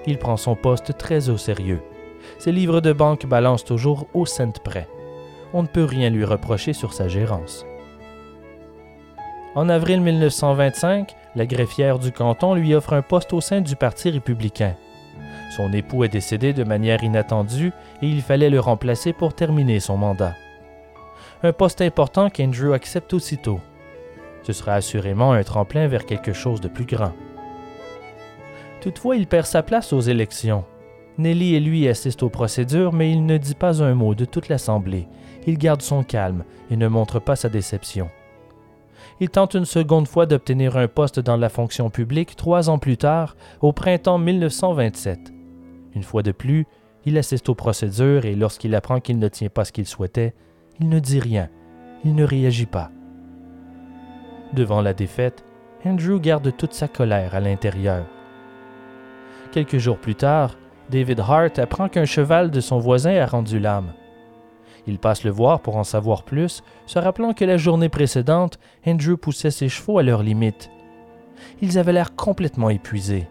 [0.07, 1.81] Il prend son poste très au sérieux.
[2.39, 4.89] Ses livres de banque balancent toujours au cent près.
[5.53, 7.65] On ne peut rien lui reprocher sur sa gérance.
[9.55, 14.11] En avril 1925, la greffière du canton lui offre un poste au sein du Parti
[14.11, 14.75] républicain.
[15.57, 17.71] Son époux est décédé de manière inattendue
[18.03, 20.35] et il fallait le remplacer pour terminer son mandat
[21.45, 23.61] un poste important qu'Andrew accepte aussitôt.
[24.43, 27.13] Ce sera assurément un tremplin vers quelque chose de plus grand.
[28.81, 30.65] Toutefois, il perd sa place aux élections.
[31.17, 34.49] Nelly et lui assistent aux procédures, mais il ne dit pas un mot de toute
[34.49, 35.09] l'Assemblée.
[35.47, 38.11] Il garde son calme et ne montre pas sa déception.
[39.21, 42.97] Il tente une seconde fois d'obtenir un poste dans la fonction publique trois ans plus
[42.97, 45.33] tard, au printemps 1927.
[45.95, 46.67] Une fois de plus,
[47.07, 50.35] Il assiste aux procédures et lorsqu'il apprend qu'il ne tient pas ce qu'il souhaitait,
[50.81, 51.49] il ne dit rien,
[52.05, 52.91] il ne réagit pas.
[54.53, 55.45] Devant la défaite,
[55.85, 58.07] Andrew garde toute sa colère à l'intérieur.
[59.53, 60.57] Quelques jours plus tard,
[60.91, 63.93] David Hart apprend qu'un cheval de son voisin a rendu l'âme.
[64.87, 69.17] Il passe le voir pour en savoir plus, se rappelant que la journée précédente, Andrew
[69.17, 70.71] poussait ses chevaux à leur limite.
[71.63, 73.27] Ils avaient l'air complètement épuisés.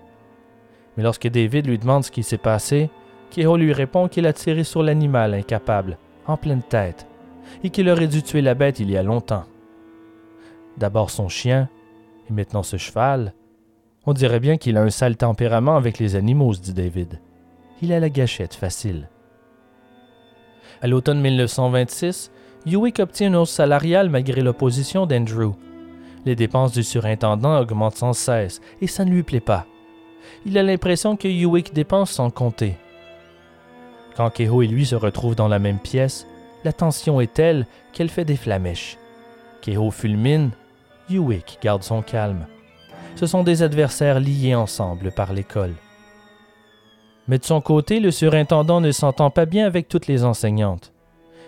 [0.97, 2.89] Mais lorsque David lui demande ce qui s'est passé,
[3.32, 7.08] Keho lui répond qu'il a tiré sur l'animal incapable, en pleine tête,
[7.63, 9.46] et qu'il aurait dû tuer la bête il y a longtemps.
[10.78, 11.70] D'abord son chien,
[12.30, 13.34] et maintenant ce cheval.
[14.06, 17.20] On dirait bien qu'il a un sale tempérament avec les animaux, dit David.
[17.82, 19.10] Il a la gâchette facile.
[20.82, 22.32] À l'automne 1926,
[22.66, 25.54] Hewick obtient une hausse salariale malgré l'opposition d'Andrew.
[26.26, 29.66] Les dépenses du surintendant augmentent sans cesse et ça ne lui plaît pas.
[30.46, 32.78] Il a l'impression que Hewick dépense sans compter.
[34.16, 36.28] Quand Keho et lui se retrouvent dans la même pièce,
[36.63, 38.97] la tension est telle qu'elle fait des flamèches.
[39.62, 40.52] Keho fulmine,
[41.10, 42.45] Hewick garde son calme.
[43.15, 45.73] Ce sont des adversaires liés ensemble par l'école.
[47.28, 50.91] Mais de son côté, le surintendant ne s'entend pas bien avec toutes les enseignantes.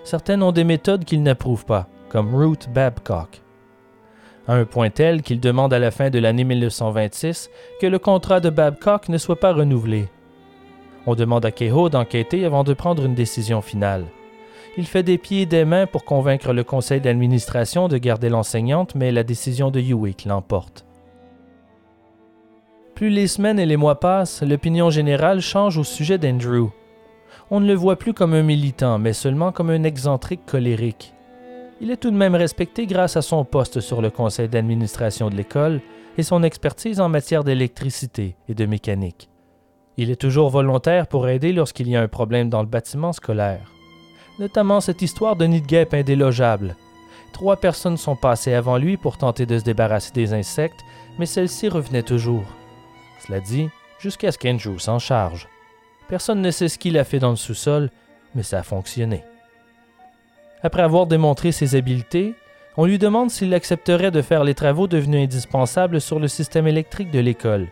[0.04, 3.42] Certaines ont des méthodes qu'il n'approuve pas, comme Ruth Babcock.
[4.48, 7.50] À un point tel qu'il demande à la fin de l'année 1926
[7.82, 10.08] que le contrat de Babcock ne soit pas renouvelé.
[11.08, 14.06] On demande à Kehoe d'enquêter avant de prendre une décision finale.
[14.78, 18.94] Il fait des pieds et des mains pour convaincre le conseil d'administration de garder l'enseignante,
[18.94, 20.86] mais la décision de Hewitt l'emporte.
[22.94, 26.72] Plus les semaines et les mois passent, l'opinion générale change au sujet d'Andrew.
[27.52, 31.14] On ne le voit plus comme un militant, mais seulement comme un excentrique colérique.
[31.82, 35.36] Il est tout de même respecté grâce à son poste sur le conseil d'administration de
[35.36, 35.82] l'école
[36.18, 39.30] et son expertise en matière d'électricité et de mécanique.
[39.98, 43.75] Il est toujours volontaire pour aider lorsqu'il y a un problème dans le bâtiment scolaire.
[44.40, 46.76] Notamment cette histoire de nid de guêpe indélogeable.
[47.32, 50.82] Trois personnes sont passées avant lui pour tenter de se débarrasser des insectes,
[51.20, 52.46] mais celles-ci revenaient toujours.
[53.26, 53.70] Cela dit,
[54.00, 55.48] jusqu'à ce qu'Andrew s'en charge.
[56.08, 57.90] Personne ne sait ce qu'il a fait dans le sous-sol,
[58.36, 59.24] mais ça a fonctionné.
[60.64, 62.36] Après avoir démontré ses habiletés,
[62.78, 67.12] on lui demande s'il accepterait de faire les travaux devenus indispensables sur le système électrique
[67.12, 67.68] de l'école.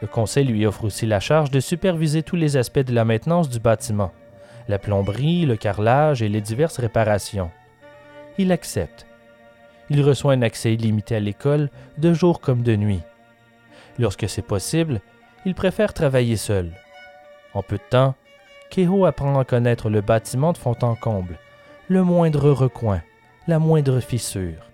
[0.00, 3.48] Le conseil lui offre aussi la charge de superviser tous les aspects de la maintenance
[3.48, 4.12] du bâtiment,
[4.68, 7.50] la plomberie, le carrelage et les diverses réparations.
[8.38, 9.06] Il accepte.
[9.90, 13.02] Il reçoit un accès illimité à l'école, de jour comme de nuit.
[13.98, 15.00] Lorsque c'est possible,
[15.44, 16.72] il préfère travailler seul.
[17.52, 18.14] En peu de temps,
[18.70, 21.38] Keho apprend à connaître le bâtiment de fond en comble,
[21.88, 23.02] le moindre recoin,
[23.46, 24.70] la moindre fissure.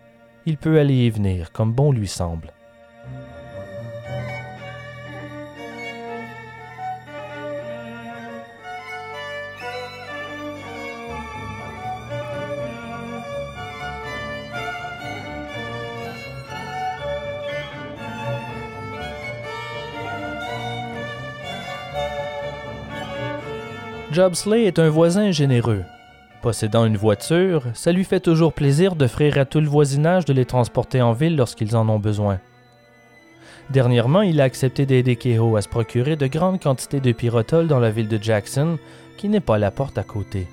[0.47, 2.53] Il peut aller y venir comme bon lui semble.
[24.13, 25.85] Jobsley est un voisin généreux.
[26.43, 30.47] Possédant une voiture, ça lui fait toujours plaisir d'offrir à tout le voisinage de les
[30.47, 32.41] transporter en ville lorsqu'ils en ont besoin.
[33.71, 37.79] Dernièrement, il a accepté d'aider Keho à se procurer de grandes quantités de pyrotol dans
[37.79, 38.79] la ville de Jackson,
[39.17, 40.49] qui n'est pas la porte à côté.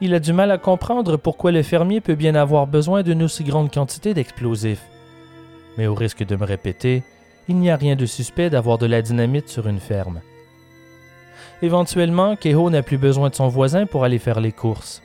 [0.00, 3.44] Il a du mal à comprendre pourquoi le fermier peut bien avoir besoin d'une aussi
[3.44, 4.86] grande quantité d'explosifs.
[5.76, 7.02] Mais au risque de me répéter,
[7.46, 10.22] il n'y a rien de suspect d'avoir de la dynamite sur une ferme.
[11.60, 15.02] Éventuellement, Keho n'a plus besoin de son voisin pour aller faire les courses.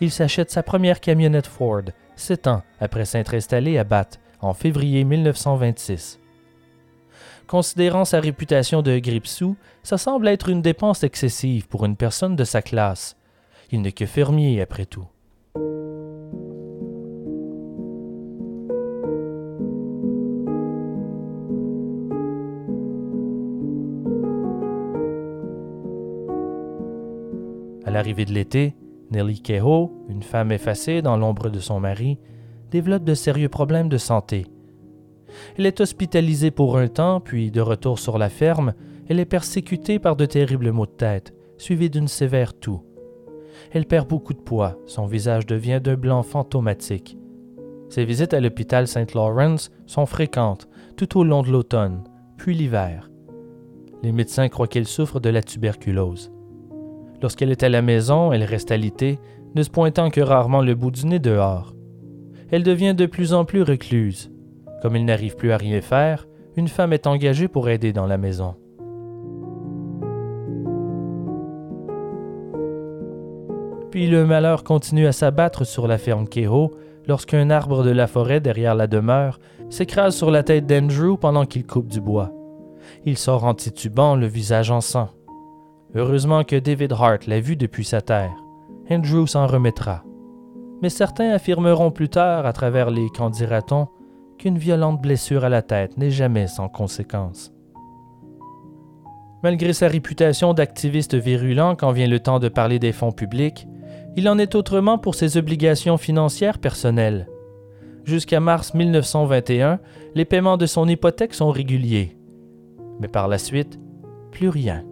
[0.00, 1.84] Il s'achète sa première camionnette Ford,
[2.16, 6.20] sept ans après s'être installé à Bath en février 1926.
[7.46, 12.44] Considérant sa réputation de grippe-sous, ça semble être une dépense excessive pour une personne de
[12.44, 13.16] sa classe.
[13.70, 15.06] Il n'est que fermier après tout.
[27.96, 28.76] L'arrivée de l'été,
[29.10, 32.18] Nellie Kehoe, une femme effacée dans l'ombre de son mari,
[32.70, 34.44] développe de sérieux problèmes de santé.
[35.56, 38.74] Elle est hospitalisée pour un temps, puis de retour sur la ferme,
[39.08, 42.82] elle est persécutée par de terribles maux de tête, suivis d'une sévère toux.
[43.72, 47.16] Elle perd beaucoup de poids, son visage devient d'un blanc fantomatique.
[47.88, 49.14] Ses visites à l'hôpital St.
[49.14, 50.68] Lawrence sont fréquentes
[50.98, 52.04] tout au long de l'automne,
[52.36, 53.10] puis l'hiver.
[54.02, 56.30] Les médecins croient qu'elle souffre de la tuberculose.
[57.22, 59.18] Lorsqu'elle est à la maison, elle reste alitée,
[59.54, 61.74] ne se pointant que rarement le bout du nez dehors.
[62.50, 64.30] Elle devient de plus en plus recluse.
[64.82, 68.18] Comme il n'arrive plus à rien faire, une femme est engagée pour aider dans la
[68.18, 68.54] maison.
[73.90, 76.70] Puis le malheur continue à s'abattre sur la ferme Kehoe
[77.08, 79.38] lorsqu'un arbre de la forêt derrière la demeure
[79.70, 82.32] s'écrase sur la tête d'Andrew pendant qu'il coupe du bois.
[83.04, 85.08] Il sort en titubant, le visage en sang.
[85.94, 88.34] Heureusement que David Hart l'a vu depuis sa terre.
[88.90, 90.04] Andrew s'en remettra.
[90.82, 93.88] Mais certains affirmeront plus tard, à travers les qu'en dira-t-on,
[94.38, 97.52] qu'une violente blessure à la tête n'est jamais sans conséquence.
[99.42, 103.66] Malgré sa réputation d'activiste virulent quand vient le temps de parler des fonds publics,
[104.16, 107.28] il en est autrement pour ses obligations financières personnelles.
[108.04, 109.80] Jusqu'à mars 1921,
[110.14, 112.16] les paiements de son hypothèque sont réguliers.
[113.00, 113.78] Mais par la suite,
[114.30, 114.84] plus rien.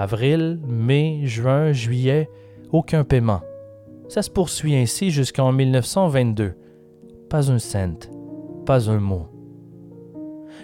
[0.00, 2.30] Avril, mai, juin, juillet,
[2.70, 3.40] aucun paiement.
[4.08, 6.54] Ça se poursuit ainsi jusqu'en 1922.
[7.28, 8.08] Pas un cent,
[8.64, 9.26] pas un mot.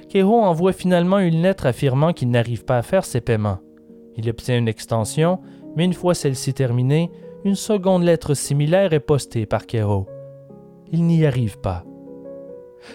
[0.08, 3.58] Kehoe envoie finalement une lettre affirmant qu'il n'arrive pas à faire ses paiements.
[4.16, 5.40] Il obtient une extension,
[5.74, 7.10] mais une fois celle-ci terminée,
[7.44, 10.06] une seconde lettre similaire est postée par Kehoe.
[10.92, 11.84] Il n'y arrive pas.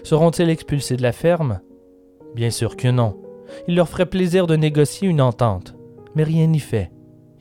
[0.04, 1.60] Seront-ils expulsés de la ferme?
[2.34, 3.18] Bien sûr que non.
[3.68, 5.76] Il leur ferait plaisir de négocier une entente,
[6.20, 6.92] mais rien n'y fait.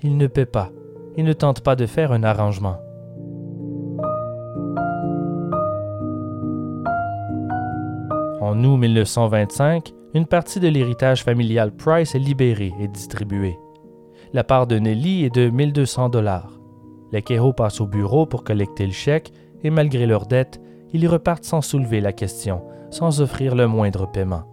[0.05, 0.71] Il ne paient pas.
[1.17, 2.77] Il ne tente pas de faire un arrangement.
[8.41, 13.59] En août 1925, une partie de l'héritage familial Price est libérée et distribuée.
[14.33, 16.61] La part de Nelly est de 1200 dollars.
[17.11, 19.33] Les Kehoe passent au bureau pour collecter le chèque
[19.65, 20.61] et malgré leurs dettes,
[20.93, 22.63] ils repartent sans soulever la question,
[22.93, 24.45] sans offrir le moindre paiement.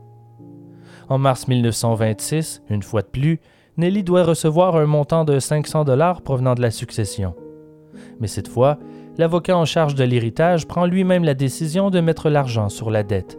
[1.10, 3.40] En mars 1926, une fois de plus,
[3.78, 7.36] Nelly doit recevoir un montant de 500 dollars provenant de la succession.
[8.22, 8.80] Mais cette fois,
[9.18, 13.38] l'avocat en charge de l'héritage prend lui-même la décision de mettre l'argent sur la dette.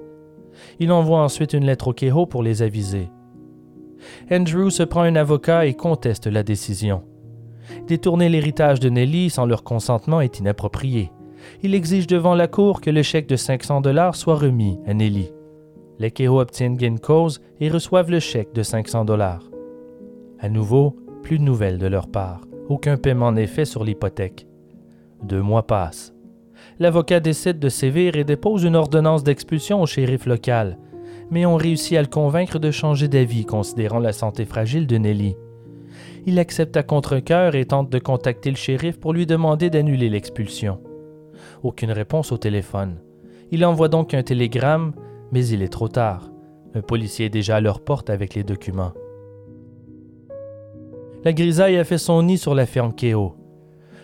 [0.78, 3.08] Il envoie ensuite une lettre au Kehoe pour les aviser.
[4.30, 7.02] Andrew se prend un avocat et conteste la décision.
[7.86, 11.10] Détourner l'héritage de Nelly sans leur consentement est inapproprié.
[11.62, 15.32] Il exige devant la cour que le chèque de 500 dollars soit remis à Nelly.
[15.98, 19.42] Les Kehoe obtiennent gain cause et reçoivent le chèque de 500 dollars.
[20.38, 22.42] À nouveau, plus de nouvelles de leur part.
[22.68, 24.46] Aucun paiement n'est fait sur l'hypothèque.
[25.22, 26.16] Deux mois passent
[26.78, 30.78] l'avocat décide de sévir et dépose une ordonnance d'expulsion au shérif local,
[31.30, 35.36] mais on réussit à le convaincre de changer d'avis considérant la santé fragile de Nelly.
[36.26, 40.80] Il accepte à contre-coeur et tente de contacter le shérif pour lui demander d'annuler l'expulsion.
[41.62, 43.00] Aucune réponse au téléphone.
[43.50, 44.92] Il envoie donc un télégramme,
[45.32, 46.30] mais il est trop tard.
[46.74, 48.92] Un policier est déjà à leur porte avec les documents.
[51.26, 53.34] La grisaille a fait son nid sur la ferme Kehoe.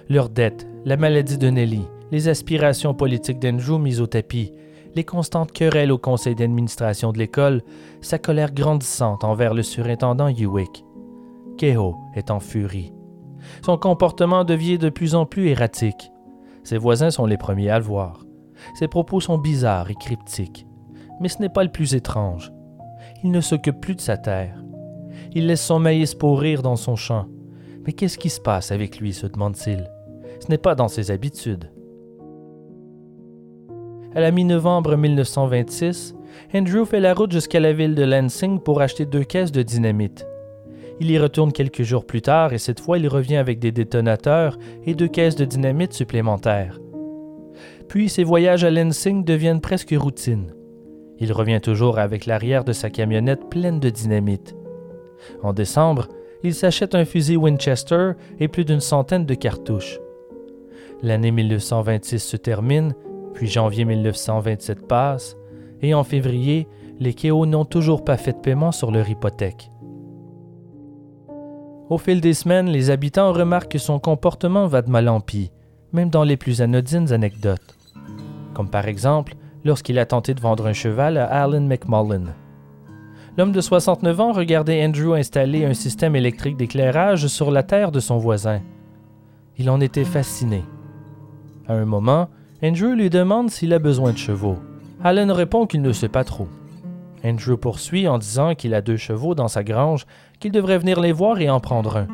[0.08, 4.52] Leur dette, la maladie de Nelly, les aspirations politiques d'Andrew mises au tapis,
[4.96, 7.62] les constantes querelles au conseil d'administration de l'école,
[8.00, 10.84] sa colère grandissante envers le surintendant Hewick.
[11.58, 12.92] Kehoe est en furie.
[13.64, 16.10] Son comportement devient de plus en plus erratique.
[16.64, 18.26] Ses voisins sont les premiers à le voir.
[18.74, 20.66] Ses propos sont bizarres et cryptiques.
[21.20, 22.52] Mais ce n'est pas le plus étrange.
[23.22, 24.61] Il ne s'occupe plus de sa terre.
[25.34, 27.26] Il laisse son maïs pourrir dans son champ.
[27.86, 29.88] Mais qu'est-ce qui se passe avec lui, se demande-t-il.
[30.40, 31.70] Ce n'est pas dans ses habitudes.
[34.14, 36.14] À la mi-novembre 1926,
[36.54, 40.26] Andrew fait la route jusqu'à la ville de Lansing pour acheter deux caisses de dynamite.
[41.00, 44.58] Il y retourne quelques jours plus tard et cette fois il revient avec des détonateurs
[44.84, 46.78] et deux caisses de dynamite supplémentaires.
[47.88, 50.52] Puis ses voyages à Lansing deviennent presque routine.
[51.18, 54.54] Il revient toujours avec l'arrière de sa camionnette pleine de dynamite.
[55.42, 56.08] En décembre,
[56.42, 60.00] il s'achète un fusil Winchester et plus d'une centaine de cartouches.
[61.02, 62.94] L'année 1926 se termine
[63.32, 65.36] puis janvier 1927 passe,
[65.80, 66.68] et en février,
[67.00, 69.70] les Kehoe n'ont toujours pas fait de paiement sur leur hypothèque.
[71.88, 75.50] Au fil des semaines, les habitants remarquent que son comportement va de mal en pis,
[75.92, 77.76] même dans les plus anodines anecdotes.
[78.54, 82.34] Comme par exemple, lorsqu'il a tenté de vendre un cheval à Alan McMullen.
[83.38, 87.98] L'homme de 69 ans regardait Andrew installer un système électrique d'éclairage sur la terre de
[87.98, 88.60] son voisin.
[89.56, 90.62] Il en était fasciné.
[91.66, 92.28] À un moment,
[92.62, 94.58] Andrew lui demande s'il a besoin de chevaux.
[95.02, 96.46] Alan répond qu'il ne sait pas trop.
[97.24, 100.04] Andrew poursuit en disant qu'il a deux chevaux dans sa grange,
[100.38, 102.08] qu'il devrait venir les voir et en prendre un.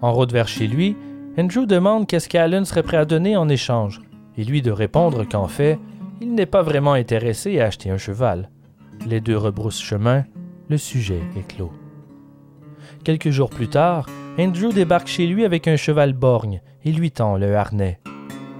[0.00, 0.96] En route vers chez lui,
[1.38, 4.00] Andrew demande qu'est-ce qu'Alan serait prêt à donner en échange,
[4.38, 5.78] et lui de répondre qu'en fait,
[6.22, 8.48] il n'est pas vraiment intéressé à acheter un cheval.
[9.06, 10.24] Les deux rebroussent chemin,
[10.68, 11.72] le sujet est clos.
[13.04, 14.06] Quelques jours plus tard,
[14.38, 18.00] Andrew débarque chez lui avec un cheval borgne et lui tend le harnais.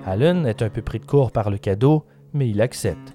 [0.07, 3.13] Allen est un peu pris de court par le cadeau, mais il accepte.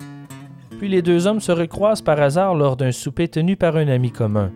[0.78, 4.12] Puis les deux hommes se recroisent par hasard lors d'un souper tenu par un ami
[4.12, 4.52] commun.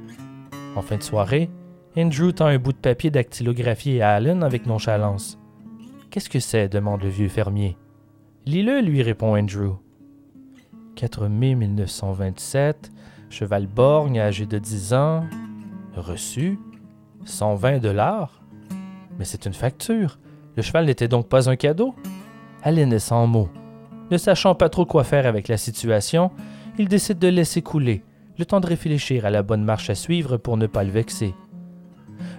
[0.75, 1.49] En fin de soirée,
[1.97, 5.39] Andrew tend un bout de papier dactylographié à Allen avec nonchalance.
[6.11, 6.69] Qu'est-ce que c'est?
[6.69, 7.75] demande le vieux fermier.
[8.45, 9.77] Lis-le, lui répond Andrew.
[10.95, 12.91] 4 mai 1927,
[13.29, 15.23] cheval borgne âgé de 10 ans,
[15.95, 16.59] reçu
[17.25, 18.41] 120 dollars.
[19.19, 20.19] Mais c'est une facture.
[20.55, 21.95] Le cheval n'était donc pas un cadeau.
[22.63, 23.49] Allen est sans mots.
[24.11, 26.31] Ne sachant pas trop quoi faire avec la situation,
[26.77, 28.03] il décide de laisser couler,
[28.37, 31.33] le temps de réfléchir à la bonne marche à suivre pour ne pas le vexer.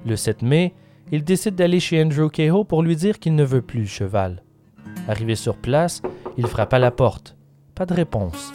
[0.07, 0.74] Le 7 mai,
[1.12, 4.43] il décide d'aller chez Andrew Cahill pour lui dire qu'il ne veut plus le cheval.
[5.09, 6.03] Arrivé sur place,
[6.36, 7.36] il frappe à la porte.
[7.74, 8.53] Pas de réponse.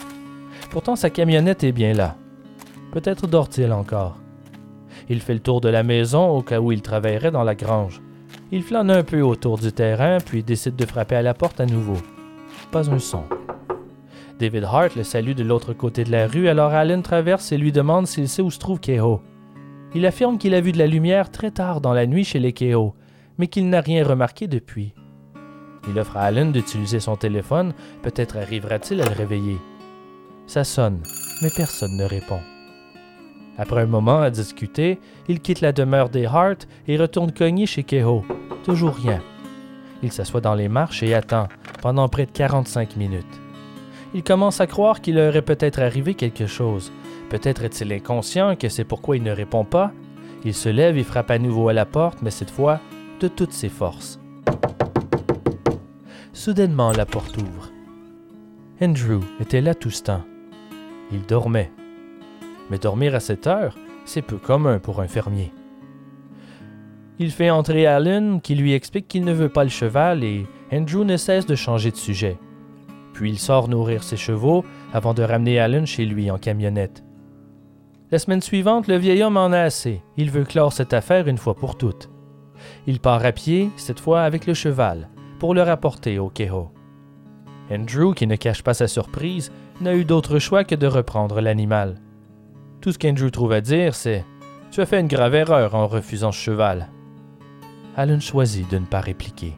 [0.70, 2.16] Pourtant, sa camionnette est bien là.
[2.94, 4.18] Peut-être dort-il encore.
[5.08, 8.00] Il fait le tour de la maison au cas où il travaillerait dans la grange.
[8.52, 11.66] Il flâne un peu autour du terrain, puis décide de frapper à la porte à
[11.66, 11.96] nouveau.
[12.70, 13.24] Pas un son.
[14.38, 17.72] David Hart le salue de l'autre côté de la rue, alors Allen traverse et lui
[17.72, 19.20] demande s'il sait où se trouve Kehoe.
[19.96, 22.52] Il affirme qu'il a vu de la lumière très tard dans la nuit chez les
[22.52, 22.94] Kehoe,
[23.38, 24.94] mais qu'il n'a rien remarqué depuis.
[25.88, 29.58] Il offre à Allen d'utiliser son téléphone, peut-être arrivera-t-il à le réveiller.
[30.46, 31.02] Ça sonne,
[31.42, 32.38] mais personne ne répond.
[33.58, 34.98] Après un moment à discuter,
[35.28, 38.22] il quitte la demeure des Hart et retourne cogner chez Kehoe.
[38.64, 39.20] Toujours rien.
[40.02, 41.48] Il s'assoit dans les marches et attend,
[41.80, 43.40] pendant près de 45 minutes
[44.14, 46.92] il commence à croire qu'il aurait peut-être arrivé quelque chose.
[47.28, 49.92] Peut-être est-il inconscient que c'est pourquoi il ne répond pas.
[50.44, 52.80] Il se lève et frappe à nouveau à la porte, mais cette fois
[53.20, 54.20] de toutes ses forces.
[56.32, 57.70] Soudainement, la porte ouvre.
[58.80, 60.22] Andrew était là tout ce temps.
[61.10, 61.72] Il dormait.
[62.70, 65.52] Mais dormir à cette heure, c'est peu commun pour un fermier.
[67.18, 71.04] Il fait entrer Allen, qui lui explique qu'il ne veut pas le cheval, et Andrew
[71.04, 72.38] ne cesse de changer de sujet.
[73.12, 77.04] Puis il sort nourrir ses chevaux avant de ramener Allen chez lui en camionnette.
[78.10, 80.02] La semaine suivante, le vieil homme en a assez.
[80.16, 82.10] Il veut clore cette affaire une fois pour toutes.
[82.86, 85.08] Il part à pied, cette fois avec le cheval,
[85.38, 86.70] pour le rapporter au Keho.
[87.70, 91.96] Andrew, qui ne cache pas sa surprise, n'a eu d'autre choix que de reprendre l'animal.
[92.84, 94.26] Tout ce qu'Andrew trouve à dire, c'est
[94.70, 96.90] Tu as fait une grave erreur en refusant ce cheval.
[97.96, 99.54] Allen choisit de ne pas répliquer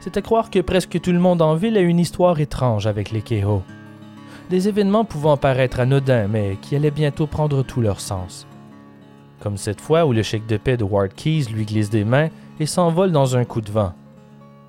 [0.00, 3.12] c'est à croire que presque tout le monde en ville a une histoire étrange avec
[3.12, 3.62] les Keho.
[4.50, 8.48] Des événements pouvant paraître anodins, mais qui allaient bientôt prendre tout leur sens.
[9.38, 12.30] Comme cette fois où le chèque de paix de Ward Keys lui glisse des mains
[12.58, 13.92] et s'envole dans un coup de vent.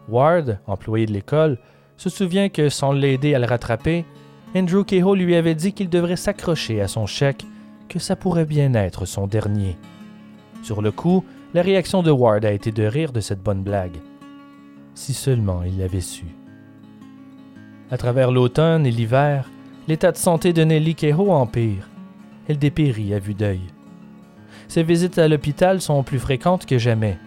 [0.08, 1.58] Ward, employé de l'école,
[1.98, 4.06] se souvient que sans l'aider à le rattraper,
[4.56, 7.46] Andrew Kehoe lui avait dit qu'il devrait s'accrocher à son chèque,
[7.90, 9.78] que ça pourrait bien être son dernier.
[10.62, 11.24] Sur le coup,
[11.54, 13.98] la réaction de Ward a été de rire de cette bonne blague.
[14.94, 16.26] Si seulement il l'avait su.
[17.90, 19.50] À travers l'automne et l'hiver,
[19.88, 21.90] l'état de santé de Nelly Kehoe empire.
[22.48, 23.62] Elle dépérit à vue d'œil.
[24.68, 27.18] Ses visites à l'hôpital sont plus fréquentes que jamais.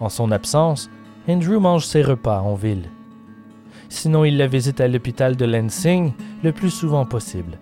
[0.00, 0.90] En son absence,
[1.28, 2.88] Andrew mange ses repas en ville.
[3.92, 6.12] Sinon, il la visite à l'hôpital de Lansing
[6.42, 7.58] le plus souvent possible.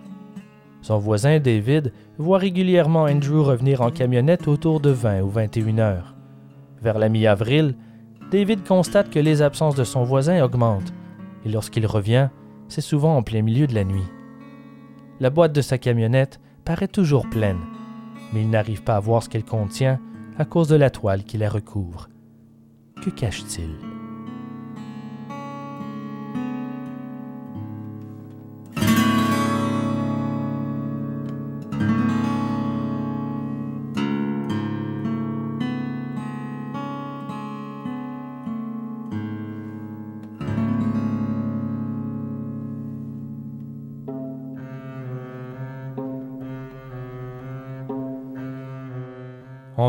[0.81, 6.15] Son voisin David voit régulièrement Andrew revenir en camionnette autour de 20 ou 21 heures.
[6.81, 7.75] Vers la mi-avril,
[8.31, 10.93] David constate que les absences de son voisin augmentent,
[11.45, 12.29] et lorsqu'il revient,
[12.69, 14.07] c'est souvent en plein milieu de la nuit.
[15.19, 17.59] La boîte de sa camionnette paraît toujours pleine,
[18.31, 19.99] mais il n'arrive pas à voir ce qu'elle contient
[20.37, 22.07] à cause de la toile qui la recouvre.
[23.03, 23.90] Que cache-t-il?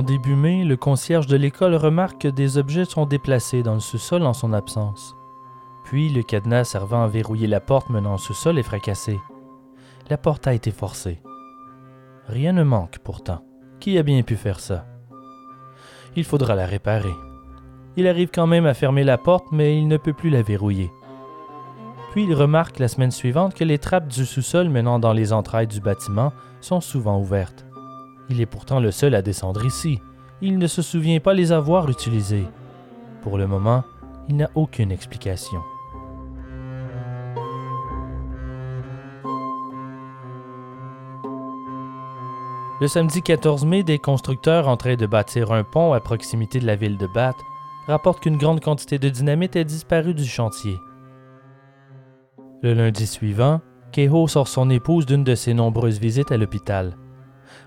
[0.02, 3.78] En début mai, le concierge de l'école remarque que des objets sont déplacés dans le
[3.78, 5.14] sous-sol en son absence.
[5.84, 9.20] Puis le cadenas servant à verrouiller la porte menant au sous-sol est fracassé.
[10.10, 11.22] La porte a été forcée.
[12.26, 13.44] Rien ne manque pourtant.
[13.78, 14.86] Qui a bien pu faire ça?
[16.16, 17.14] Il faudra la réparer.
[17.96, 20.90] Il arrive quand même à fermer la porte, mais il ne peut plus la verrouiller.
[22.10, 25.68] Puis il remarque la semaine suivante que les trappes du sous-sol menant dans les entrailles
[25.68, 27.66] du bâtiment sont souvent ouvertes.
[28.28, 30.00] Il est pourtant le seul à descendre ici.
[30.40, 32.46] Il ne se souvient pas les avoir utilisées.
[33.22, 33.84] Pour le moment,
[34.28, 35.60] il n'a aucune explication.
[42.80, 46.66] Le samedi 14 mai, des constructeurs en train de bâtir un pont à proximité de
[46.66, 47.36] la ville de Bath
[47.86, 50.80] rapportent qu'une grande quantité de dynamite est disparue du chantier.
[52.62, 53.60] Le lundi suivant,
[53.92, 56.96] Kehoe sort son épouse d'une de ses nombreuses visites à l'hôpital.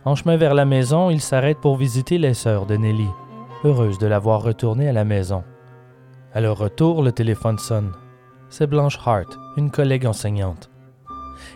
[0.06, 3.10] En chemin vers la maison, il s'arrête pour visiter les sœurs de Nelly,
[3.64, 5.43] heureuse de la voir retourner à la maison.
[6.32, 7.91] À leur retour, le téléphone sonne.
[8.49, 10.70] C'est Blanche Hart, une collègue enseignante.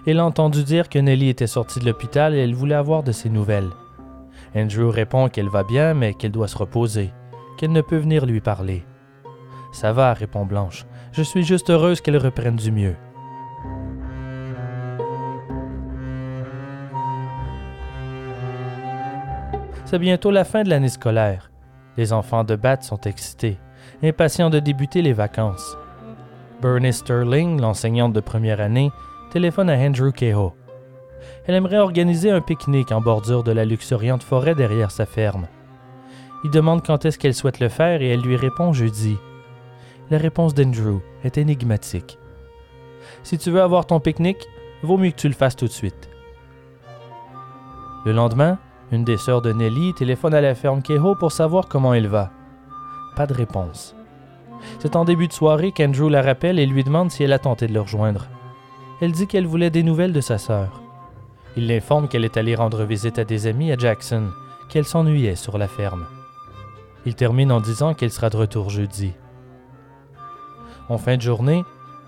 [0.08, 3.12] Elle a entendu dire que Nellie était sortie de l'hôpital et elle voulait avoir de
[3.12, 3.70] ses nouvelles.
[4.56, 7.12] Andrew répond qu'elle va bien, mais qu'elle doit se reposer,
[7.58, 8.84] qu'elle ne peut venir lui parler.
[9.72, 10.88] Ça va, répond Blanche.
[11.12, 12.96] Je suis juste heureuse qu'elle reprenne du mieux.
[19.90, 21.50] C'est bientôt la fin de l'année scolaire.
[21.98, 23.58] Les enfants de Bat sont excités,
[24.04, 25.76] impatients de débuter les vacances.
[26.62, 28.92] Bernice Sterling, l'enseignante de première année,
[29.32, 30.54] téléphone à Andrew Kehoe.
[31.48, 35.48] Elle aimerait organiser un pique-nique en bordure de la luxuriante forêt derrière sa ferme.
[36.44, 39.18] Il demande quand est-ce qu'elle souhaite le faire et elle lui répond jeudi.
[40.12, 42.20] La réponse d'Andrew est énigmatique.
[43.24, 44.48] Si tu veux avoir ton pique-nique,
[44.84, 46.12] vaut mieux que tu le fasses tout de suite.
[48.06, 48.60] Le lendemain,
[48.92, 52.32] une des sœurs de Nellie téléphone à la ferme Kehoe pour savoir comment elle va.
[53.16, 53.96] Pas de réponse.
[54.80, 57.68] C'est en début de soirée qu'Andrew la rappelle et lui demande si elle a tenté
[57.68, 58.28] de le rejoindre.
[59.02, 60.82] Elle dit qu'elle voulait des nouvelles de sa sœur.
[61.56, 64.30] Il l'informe qu'elle est allée rendre visite à des amis à Jackson,
[64.70, 66.06] qu'elle s'ennuyait sur la ferme.
[67.06, 69.14] Il termine en disant qu'elle sera de retour jeudi.
[70.90, 71.64] En fin de journée,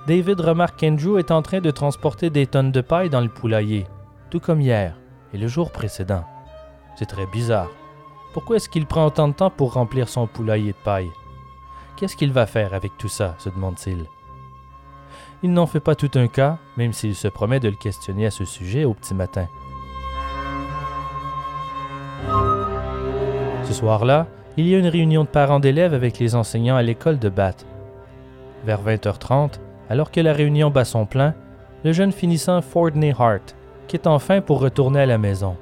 [0.08, 3.86] David remarque qu'Andrew est en train de transporter des tonnes de paille dans le poulailler,
[4.30, 4.96] tout comme hier
[5.34, 6.26] et le jour précédent.
[6.96, 7.70] C'est très bizarre.
[8.34, 11.12] Pourquoi est-ce qu'il prend autant de temps pour remplir son poulailler de paille?
[11.96, 13.36] Qu'est-ce qu'il va faire avec tout ça?
[13.38, 14.06] se demande-t-il.
[15.44, 18.32] Il n'en fait pas tout un cas, même s'il se promet de le questionner à
[18.32, 19.48] ce sujet au petit matin.
[23.66, 24.28] Ce soir-là,
[24.58, 27.66] il y a une réunion de parents d'élèves avec les enseignants à l'école de Bath.
[28.66, 31.34] Vers 20h30, alors que la réunion bat son plein,
[31.84, 33.56] le jeune finissant Fordney Hart
[33.88, 35.56] quitte enfin pour retourner à la maison.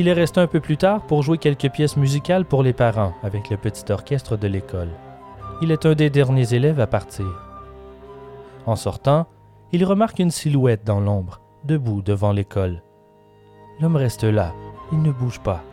[0.00, 3.14] Il est resté un peu plus tard pour jouer quelques pièces musicales pour les parents
[3.24, 4.90] avec le petit orchestre de l'école.
[5.60, 7.26] Il est un des derniers élèves à partir.
[8.64, 9.26] En sortant,
[9.72, 12.80] il remarque une silhouette dans l'ombre, debout devant l'école.
[13.80, 14.54] L'homme reste là,
[14.92, 15.64] il ne bouge pas,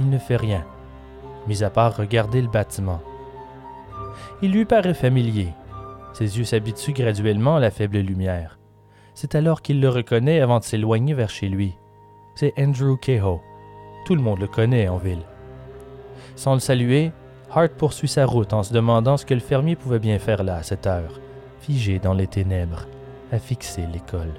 [0.00, 0.66] il ne fait rien,
[1.46, 3.00] mis à part regarder le bâtiment.
[4.42, 5.50] Il lui paraît familier.
[6.12, 8.58] Ses yeux s'habituent graduellement à la faible lumière.
[9.14, 11.76] C'est alors qu'il le reconnaît avant de s'éloigner vers chez lui.
[12.34, 13.40] C'est Andrew Kehoe.
[14.10, 15.22] Tout le monde le connaît en ville.
[16.34, 17.12] Sans le saluer,
[17.48, 20.56] Hart poursuit sa route en se demandant ce que le fermier pouvait bien faire là
[20.56, 21.20] à cette heure
[21.60, 22.88] figé dans les ténèbres,
[23.30, 24.32] à fixer l'école.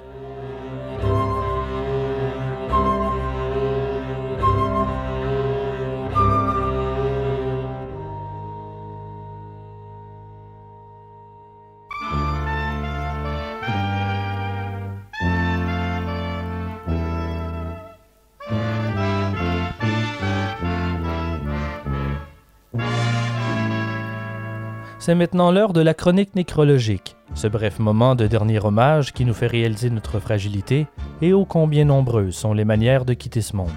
[25.04, 29.34] C'est maintenant l'heure de la chronique nécrologique, ce bref moment de dernier hommage qui nous
[29.34, 30.86] fait réaliser notre fragilité
[31.20, 33.72] et ô combien nombreuses sont les manières de quitter ce monde.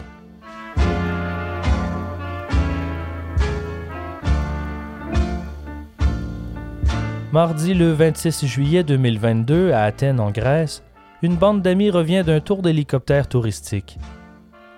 [7.32, 10.84] Mardi le 26 juillet 2022 à Athènes en Grèce,
[11.24, 13.98] une bande d'amis revient d'un tour d'hélicoptère touristique.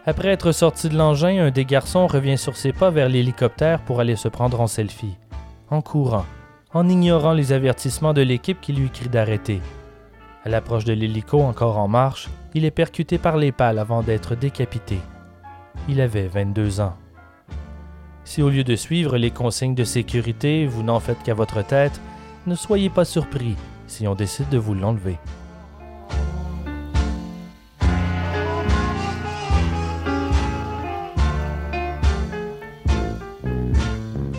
[0.06, 4.00] Après être sorti de l'engin, un des garçons revient sur ses pas vers l'hélicoptère pour
[4.00, 5.18] aller se prendre en selfie,
[5.70, 6.24] en courant
[6.74, 9.62] en ignorant les avertissements de l'équipe qui lui crie d'arrêter.
[10.44, 14.36] À l'approche de l'hélico encore en marche, il est percuté par les pales avant d'être
[14.36, 15.00] décapité.
[15.88, 16.96] Il avait 22 ans.
[18.24, 22.02] Si au lieu de suivre les consignes de sécurité, vous n'en faites qu'à votre tête,
[22.46, 23.56] ne soyez pas surpris
[23.88, 25.18] si on décide de vous l'enlever.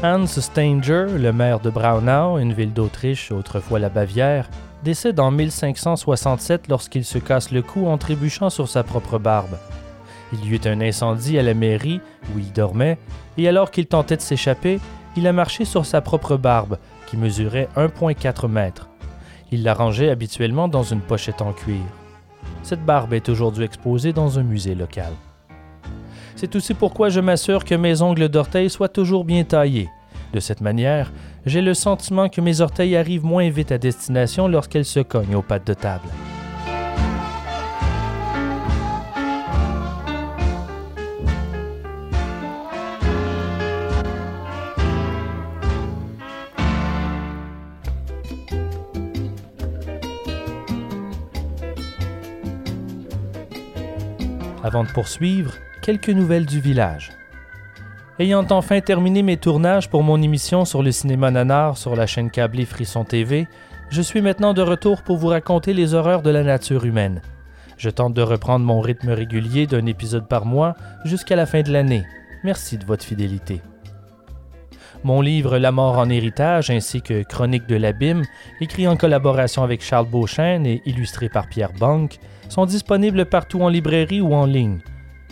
[0.00, 4.48] Hans Steinger, le maire de Braunau, une ville d'Autriche, autrefois la Bavière,
[4.84, 9.58] décède en 1567 lorsqu'il se casse le cou en trébuchant sur sa propre barbe.
[10.32, 12.00] Il y eut un incendie à la mairie
[12.32, 12.96] où il dormait,
[13.38, 14.78] et alors qu'il tentait de s'échapper,
[15.16, 16.78] il a marché sur sa propre barbe,
[17.08, 18.88] qui mesurait 1,4 mètres.
[19.50, 21.82] Il la rangeait habituellement dans une pochette en cuir.
[22.62, 25.12] Cette barbe est aujourd'hui exposée dans un musée local.
[26.40, 29.88] C'est aussi pourquoi je m'assure que mes ongles d'orteil soient toujours bien taillés.
[30.32, 31.12] De cette manière,
[31.44, 35.42] j'ai le sentiment que mes orteils arrivent moins vite à destination lorsqu'elles se cognent aux
[35.42, 36.06] pattes de table.
[54.62, 55.54] Avant de poursuivre,
[55.88, 57.12] quelques nouvelles du village.
[58.18, 62.30] Ayant enfin terminé mes tournages pour mon émission sur le cinéma nanar sur la chaîne
[62.30, 63.48] câblée Frisson TV,
[63.88, 67.22] je suis maintenant de retour pour vous raconter les horreurs de la nature humaine.
[67.78, 70.74] Je tente de reprendre mon rythme régulier d'un épisode par mois
[71.06, 72.04] jusqu'à la fin de l'année.
[72.44, 73.62] Merci de votre fidélité.
[75.04, 78.24] Mon livre La mort en héritage ainsi que Chronique de l'abîme,
[78.60, 82.18] écrit en collaboration avec Charles Beauchesne et illustré par Pierre Banque,
[82.50, 84.80] sont disponibles partout en librairie ou en ligne.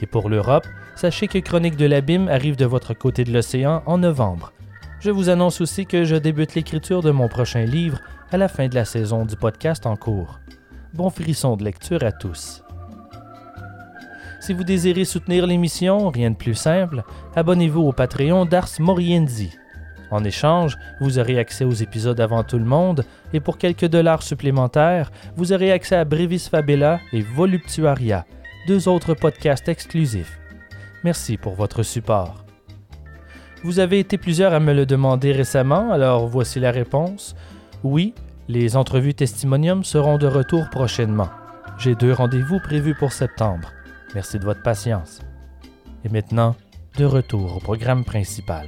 [0.03, 3.99] Et pour l'Europe, sachez que Chronique de l'abîme arrive de votre côté de l'océan en
[3.99, 4.53] novembre.
[5.01, 8.69] Je vous annonce aussi que je débute l'écriture de mon prochain livre à la fin
[8.69, 10.41] de la saison du podcast en cours.
[10.95, 12.63] Bon frisson de lecture à tous.
[14.41, 17.03] Si vous désirez soutenir l'émission, rien de plus simple,
[17.35, 19.53] abonnez-vous au Patreon d'Ars Moriendi.
[20.11, 24.23] En échange, vous aurez accès aux épisodes avant tout le monde et pour quelques dollars
[24.23, 28.25] supplémentaires, vous aurez accès à Brevis Fabella et Voluptuaria,
[28.67, 30.39] deux autres podcasts exclusifs.
[31.05, 32.45] Merci pour votre support.
[33.63, 37.35] Vous avez été plusieurs à me le demander récemment, alors voici la réponse.
[37.85, 38.15] Oui,
[38.49, 41.31] les entrevues testimonium seront de retour prochainement.
[41.79, 43.73] J'ai deux rendez-vous prévus pour septembre.
[44.15, 45.21] Merci de votre patience.
[46.05, 46.57] Et maintenant,
[46.99, 48.67] de retour au programme principal.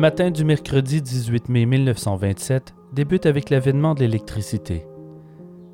[0.00, 4.86] Matin du mercredi 18 mai 1927 débute avec l'avènement de l'électricité.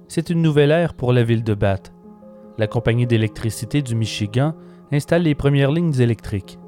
[0.09, 1.95] C'est une nouvelle ère pour la ville de Bath.
[2.59, 4.55] La compagnie d'électricité du Michigan
[4.91, 6.59] installe les premières lignes électriques.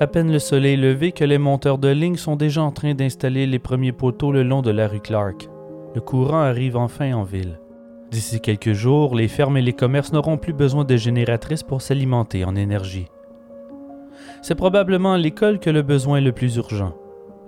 [0.00, 3.46] À peine le soleil levé que les monteurs de lignes sont déjà en train d'installer
[3.46, 5.50] les premiers poteaux le long de la rue Clark.
[5.94, 7.60] Le courant arrive enfin en ville.
[8.10, 12.46] D'ici quelques jours, les fermes et les commerces n'auront plus besoin de génératrices pour s'alimenter
[12.46, 13.08] en énergie
[14.42, 16.94] c'est probablement l'école que le besoin est le plus urgent.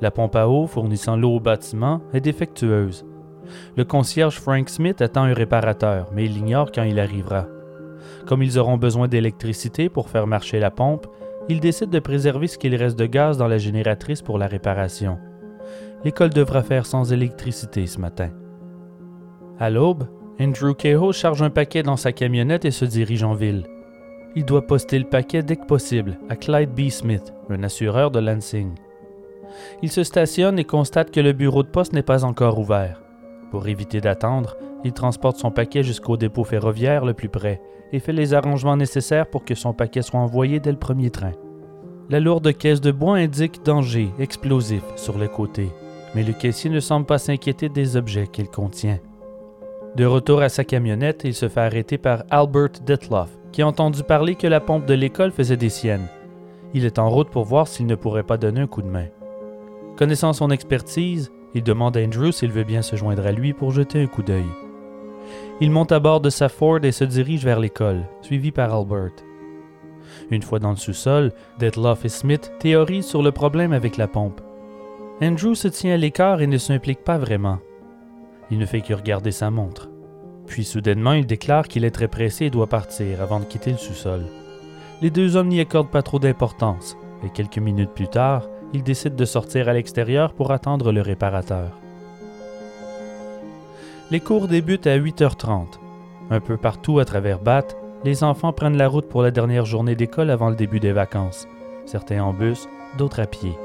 [0.01, 3.05] La pompe à eau fournissant l'eau au bâtiment est défectueuse.
[3.77, 7.47] Le concierge Frank Smith attend un réparateur, mais il ignore quand il arrivera.
[8.27, 11.07] Comme ils auront besoin d'électricité pour faire marcher la pompe,
[11.49, 15.19] ils décident de préserver ce qu'il reste de gaz dans la génératrice pour la réparation.
[16.05, 18.31] L'école devra faire sans électricité ce matin.
[19.59, 20.07] À l'aube,
[20.41, 23.65] Andrew Kehoe charge un paquet dans sa camionnette et se dirige en ville
[24.37, 26.89] il doit poster le paquet dès que possible à Clyde B.
[26.89, 28.75] Smith, un assureur de Lansing.
[29.83, 33.01] Il se stationne et constate que le bureau de poste n'est pas encore ouvert.
[33.51, 37.61] Pour éviter d'attendre, il transporte son paquet jusqu'au dépôt ferroviaire le plus près
[37.93, 41.33] et fait les arrangements nécessaires pour que son paquet soit envoyé dès le premier train.
[42.11, 45.71] La lourde caisse de bois indique danger explosif sur le côté,
[46.15, 48.99] mais le caissier ne semble pas s'inquiéter des objets qu'il contient.
[49.97, 54.03] De retour à sa camionnette, il se fait arrêter par Albert Detloff, qui a entendu
[54.03, 56.09] parler que la pompe de l'école faisait des siennes.
[56.75, 59.07] Il est en route pour voir s'il ne pourrait pas donner un coup de main.
[59.97, 63.71] Connaissant son expertise, il demande à Andrew s'il veut bien se joindre à lui pour
[63.71, 64.49] jeter un coup d'œil.
[65.61, 69.23] Il monte à bord de sa Ford et se dirige vers l'école, suivi par Albert.
[70.33, 71.31] Une fois dans le sous-sol,
[71.61, 74.41] Detloff et Smith théorisent sur le problème avec la pompe.
[75.23, 77.61] Andrew se tient à l'écart et ne s'implique pas vraiment.
[78.51, 79.91] Il ne fait que regarder sa montre.
[80.47, 83.79] Puis soudainement, il déclare qu'il est très pressé et doit partir avant de quitter le
[83.79, 84.23] sous-sol.
[85.03, 89.17] Les deux hommes n'y accordent pas trop d'importance, et quelques minutes plus tard, ils décident
[89.17, 91.79] de sortir à l'extérieur pour attendre le réparateur.
[94.11, 95.79] Les cours débutent à 8h30.
[96.31, 99.95] Un peu partout à travers Bath, les enfants prennent la route pour la dernière journée
[99.95, 101.49] d'école avant le début des vacances,
[101.87, 102.69] certains en bus,
[102.99, 103.57] d'autres à pied.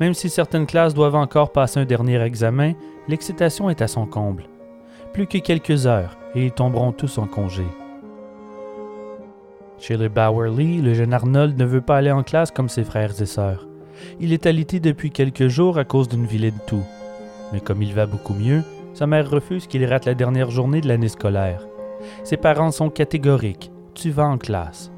[0.00, 2.72] Même si certaines classes doivent encore passer un dernier examen,
[3.08, 4.44] l'excitation est à son comble.
[5.12, 7.64] Plus que quelques heures, et ils tomberont tous en congé.
[9.78, 13.20] Chez le Bowerly, le jeune Arnold ne veut pas aller en classe comme ses frères
[13.20, 13.66] et sœurs.
[14.20, 16.84] Il est alité depuis quelques jours à cause d'une vilaine toux.
[17.52, 18.62] Mais comme il va beaucoup mieux,
[18.94, 21.66] sa mère refuse qu'il rate la dernière journée de l'année scolaire.
[22.24, 23.70] Ses parents sont catégoriques.
[23.94, 24.90] Tu vas en classe.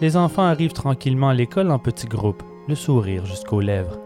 [0.00, 3.98] Les enfants arrivent tranquillement à l'école en petits groupes, le sourire jusqu'aux lèvres.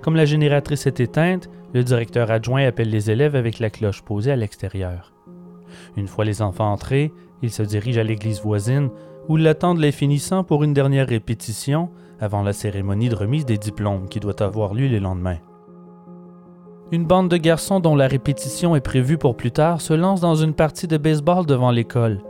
[0.00, 4.32] Comme la génératrice est éteinte, le directeur adjoint appelle les élèves avec la cloche posée
[4.32, 5.12] à l'extérieur.
[5.96, 7.12] Une fois les enfants entrés,
[7.42, 8.90] ils se dirigent à l'église voisine
[9.28, 14.08] où l'attendent les finissants pour une dernière répétition avant la cérémonie de remise des diplômes
[14.08, 15.38] qui doit avoir lieu le lendemain.
[16.92, 20.34] Une bande de garçons dont la répétition est prévue pour plus tard se lance dans
[20.34, 22.20] une partie de baseball devant l'école.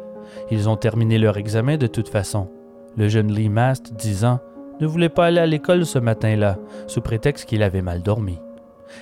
[0.50, 2.48] Ils ont terminé leur examen de toute façon.
[2.96, 4.38] Le jeune Lee Mast disant
[4.80, 8.38] ne voulait pas aller à l'école ce matin-là, sous prétexte qu'il avait mal dormi.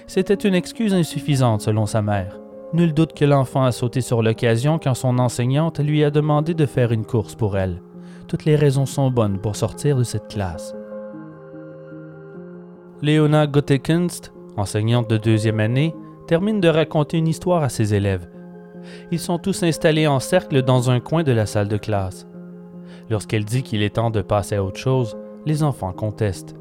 [0.07, 2.39] C'était une excuse insuffisante selon sa mère.
[2.73, 6.67] Nul doute que l'enfant a sauté sur l'occasion quand son enseignante lui a demandé de
[6.67, 7.83] faire une course pour elle.
[8.29, 10.75] Toutes les raisons sont bonnes pour sortir de cette classe.
[13.03, 15.95] Léona Gottekunst, enseignante de deuxième année,
[16.29, 18.29] termine de raconter une histoire à ses élèves.
[19.11, 22.27] Ils sont tous installés en cercle dans un coin de la salle de classe.
[23.09, 26.55] Lorsqu'elle dit qu'il est temps de passer à autre chose, les enfants contestent.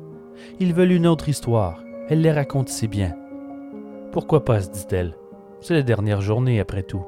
[0.60, 1.84] Ils veulent une autre histoire.
[2.10, 3.19] Elle les raconte si bien.
[4.12, 5.16] Pourquoi pas, se dit-elle.
[5.62, 7.05] C'est la dernière journée après tout.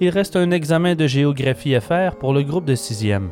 [0.00, 3.30] Il reste un examen de géographie à faire pour le groupe de sixième.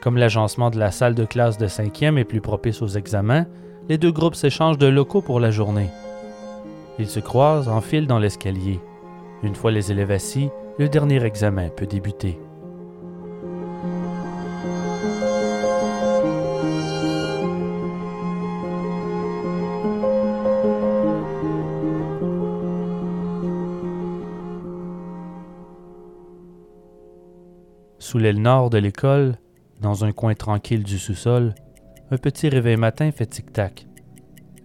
[0.00, 3.46] Comme l'agencement de la salle de classe de cinquième est plus propice aux examens,
[3.88, 5.90] les deux groupes s'échangent de locaux pour la journée.
[6.98, 8.80] Ils se croisent en file dans l'escalier.
[9.42, 12.38] Une fois les élèves assis, le dernier examen peut débuter.
[28.14, 29.34] Sous l'aile nord de l'école,
[29.82, 31.52] dans un coin tranquille du sous-sol,
[32.12, 33.88] un petit réveil matin fait tic-tac.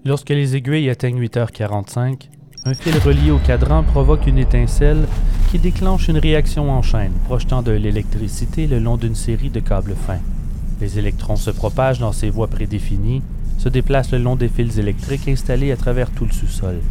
[0.05, 2.29] Lorsque les aiguilles atteignent 8h45,
[2.65, 5.07] un fil relié au cadran provoque une étincelle
[5.49, 9.95] qui déclenche une réaction en chaîne, projetant de l'électricité le long d'une série de câbles
[9.95, 10.21] fins.
[10.79, 13.23] Les électrons se propagent dans ces voies prédéfinies,
[13.57, 16.81] se déplacent le long des fils électriques installés à travers tout le sous-sol.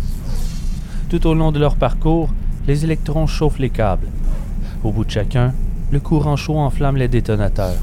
[1.09, 2.31] Tout au long de leur parcours,
[2.67, 4.09] les électrons chauffent les câbles.
[4.83, 5.55] Au bout de chacun,
[5.91, 7.83] le courant chaud enflamme les détonateurs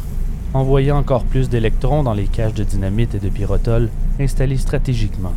[0.56, 3.90] envoyant encore plus d'électrons dans les caches de dynamite et de pyrotol
[4.22, 5.34] installés stratégiquement.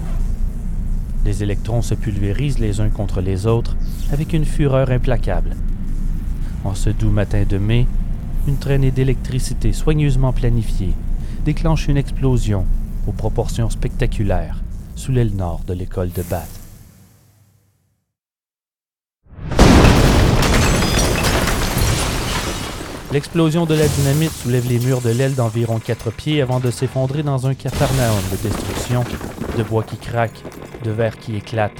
[1.25, 3.77] Les électrons se pulvérisent les uns contre les autres
[4.13, 5.57] avec une fureur implacable.
[6.65, 7.87] En ce doux matin de mai,
[8.47, 10.95] une traînée d'électricité soigneusement planifiée
[11.45, 12.65] déclenche une explosion
[13.09, 14.63] aux proportions spectaculaires
[14.95, 16.58] sous l'aile nord de l'école de Bath.
[23.11, 27.23] L'explosion de la dynamite soulève les murs de l'aile d'environ quatre pieds avant de s'effondrer
[27.23, 29.03] dans un cafarnaum de destruction,
[29.57, 30.43] de bois qui craque,
[30.85, 31.73] de verre qui éclate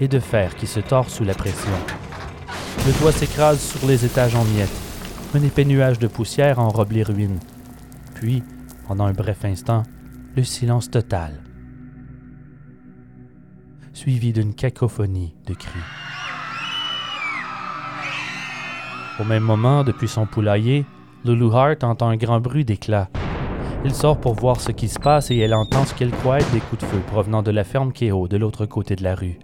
[0.00, 1.72] et de fer qui se tord sous la pression.
[2.86, 4.70] Le toit s'écrase sur les étages en miettes.
[5.34, 7.40] Un épais nuage de poussière enrobe les ruines.
[8.14, 8.44] Puis,
[8.86, 9.82] pendant un bref instant,
[10.36, 11.42] le silence total,
[13.92, 16.05] suivi d'une cacophonie de cris.
[19.18, 20.84] Au même moment, depuis son poulailler,
[21.24, 23.08] Lulu Hart entend un grand bruit d'éclat.
[23.84, 26.50] Il sort pour voir ce qui se passe et elle entend ce qu'elle croit être
[26.52, 29.38] des coups de feu provenant de la ferme Kehoe de l'autre côté de la rue.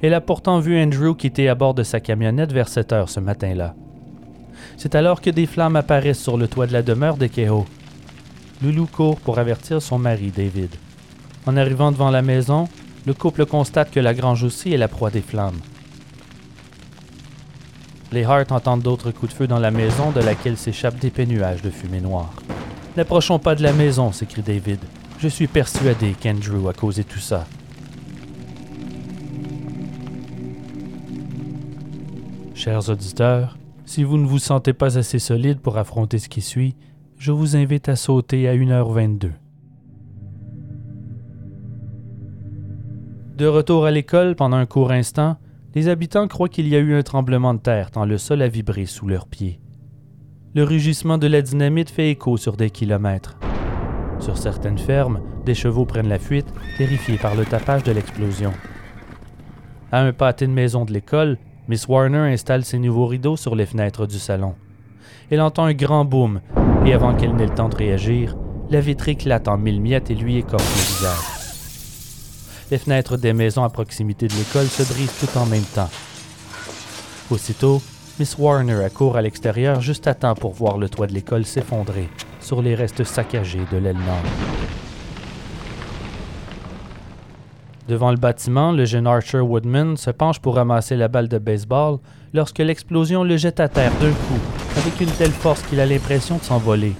[0.00, 3.20] Elle a pourtant vu Andrew quitter à bord de sa camionnette vers 7 heures ce
[3.20, 3.74] matin-là.
[4.76, 7.64] C'est alors que des flammes apparaissent sur le toit de la demeure de Kehoe.
[8.62, 10.70] Lulu court pour avertir son mari, David.
[11.46, 12.68] En arrivant devant la maison,
[13.06, 15.58] le couple constate que la grange aussi est la proie des flammes.
[18.12, 21.62] Les Hart entendent d'autres coups de feu dans la maison de laquelle s'échappent des nuages
[21.62, 22.34] de fumée noire.
[22.94, 24.80] N'approchons pas de la maison, s'écrie David.
[25.18, 27.46] Je suis persuadé qu'Andrew a causé tout ça.
[32.54, 33.56] Chers auditeurs,
[33.86, 36.76] si vous ne vous sentez pas assez solide pour affronter ce qui suit,
[37.16, 39.30] je vous invite à sauter à 1h22.
[43.38, 45.38] De retour à l'école pendant un court instant,
[45.74, 48.48] les habitants croient qu'il y a eu un tremblement de terre tant le sol a
[48.48, 49.60] vibré sous leurs pieds.
[50.54, 53.38] Le rugissement de la dynamite fait écho sur des kilomètres.
[54.20, 58.52] Sur certaines fermes, des chevaux prennent la fuite, terrifiés par le tapage de l'explosion.
[59.90, 63.66] À un pâté de maison de l'école, Miss Warner installe ses nouveaux rideaux sur les
[63.66, 64.54] fenêtres du salon.
[65.30, 66.40] Elle entend un grand boom,
[66.84, 68.36] et avant qu'elle n'ait le temps de réagir,
[68.70, 71.41] la vitre éclate en mille miettes et lui écorche le visage.
[72.72, 75.90] Les fenêtres des maisons à proximité de l'école se brisent tout en même temps.
[77.30, 77.82] Aussitôt,
[78.18, 82.08] Miss Warner accourt à l'extérieur juste à temps pour voir le toit de l'école s'effondrer
[82.40, 84.24] sur les restes saccagés de l'aile nord.
[87.88, 91.98] Devant le bâtiment, le jeune Archer Woodman se penche pour ramasser la balle de baseball
[92.32, 94.40] lorsque l'explosion le jette à terre d'un coup,
[94.78, 96.94] avec une telle force qu'il a l'impression de s'envoler.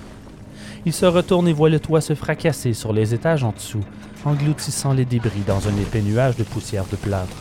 [0.85, 3.85] Il se retourne et voit le toit se fracasser sur les étages en dessous,
[4.25, 7.37] engloutissant les débris dans un épais nuage de poussière de plâtre.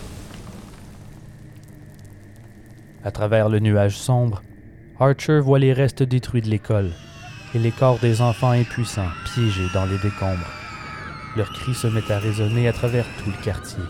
[3.04, 4.44] À travers le nuage sombre,
[5.00, 6.92] Archer voit les restes détruits de l'école
[7.56, 10.52] et les corps des enfants impuissants piégés dans les décombres.
[11.36, 13.84] Leurs cris se mettent à résonner à travers tout le quartier.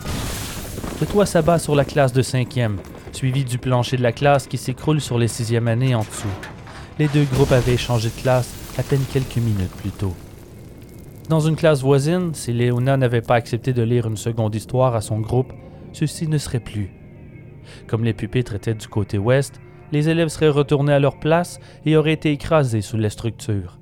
[1.00, 2.78] Le toit s'abat sur la classe de cinquième,
[3.12, 6.28] suivi du plancher de la classe qui s'écroule sur les sixième années en dessous.
[6.98, 10.14] Les deux groupes avaient changé de classe à peine quelques minutes plus tôt.
[11.32, 15.00] Dans une classe voisine, si Léona n'avait pas accepté de lire une seconde histoire à
[15.00, 15.50] son groupe,
[15.94, 16.92] ceci ne serait plus.
[17.86, 19.58] Comme les pupitres étaient du côté ouest,
[19.92, 23.78] les élèves seraient retournés à leur place et auraient été écrasés sous la structure.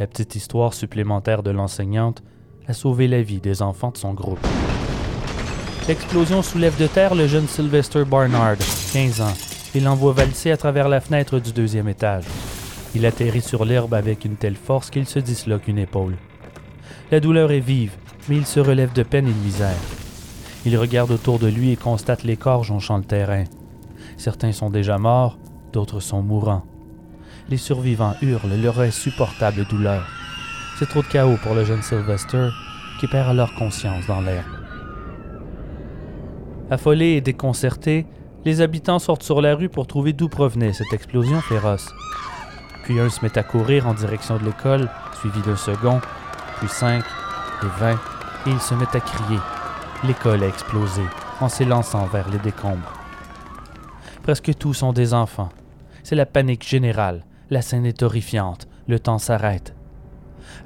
[0.00, 2.24] La petite histoire supplémentaire de l'enseignante
[2.66, 4.44] a sauvé la vie des enfants de son groupe.
[5.86, 8.56] L'explosion soulève de terre le jeune Sylvester Barnard,
[8.92, 9.34] 15 ans,
[9.76, 12.24] et l'envoie valser à travers la fenêtre du deuxième étage.
[12.96, 16.16] Il atterrit sur l'herbe avec une telle force qu'il se disloque une épaule.
[17.10, 17.96] La douleur est vive,
[18.28, 19.76] mais il se relève de peine et de misère.
[20.64, 23.44] Il regarde autour de lui et constate les corps jonchant le terrain.
[24.16, 25.36] Certains sont déjà morts,
[25.72, 26.64] d'autres sont mourants.
[27.48, 30.06] Les survivants hurlent leur insupportable douleur.
[30.78, 32.50] C'est trop de chaos pour le jeune Sylvester,
[33.00, 34.44] qui perd alors conscience dans l'air.
[36.70, 38.06] Affolés et déconcertés,
[38.44, 41.92] les habitants sortent sur la rue pour trouver d'où provenait cette explosion féroce.
[42.84, 44.88] Puis un se met à courir en direction de l'école,
[45.20, 46.00] suivi d'un second,
[46.60, 47.02] puis cinq
[47.62, 47.98] et vingt,
[48.46, 49.40] et ils se mettent à crier.
[50.04, 51.02] L'école a explosé
[51.40, 52.94] en s'élançant vers les décombres.
[54.22, 55.48] Presque tous sont des enfants.
[56.02, 57.24] C'est la panique générale.
[57.50, 58.68] La scène est horrifiante.
[58.86, 59.74] Le temps s'arrête.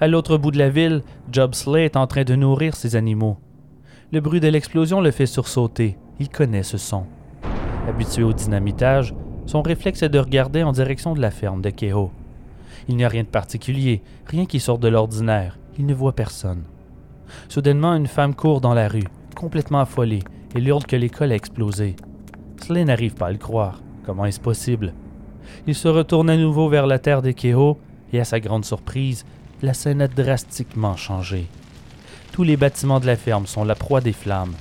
[0.01, 3.39] À l'autre bout de la ville, Job Slay est en train de nourrir ses animaux.
[4.13, 5.97] Le bruit de l'explosion le fait sursauter.
[6.19, 7.07] Il connaît ce son.
[7.89, 9.15] Habitué au dynamitage,
[9.47, 12.11] son réflexe est de regarder en direction de la ferme de Keho.
[12.89, 15.59] Il n'y a rien de particulier, rien qui sorte de l'ordinaire.
[15.79, 16.63] Il ne voit personne.
[17.49, 20.23] Soudainement, une femme court dans la rue, complètement affolée,
[20.55, 21.97] et hurle que l'école a explosé.
[22.63, 23.81] Slay n'arrive pas à le croire.
[24.07, 24.93] Comment est-ce possible?
[25.67, 27.79] Il se retourne à nouveau vers la terre des Keho,
[28.13, 29.25] et à sa grande surprise,
[29.63, 31.47] la scène a drastiquement changé.
[32.33, 34.55] Tous les bâtiments de la ferme sont la proie des flammes.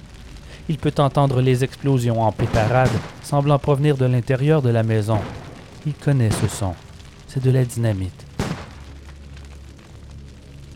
[0.70, 2.90] Il peut entendre les explosions en pétarade,
[3.22, 5.20] semblant provenir de l'intérieur de la maison.
[5.86, 6.74] Il connaît ce son.
[7.28, 8.26] C'est de la dynamite.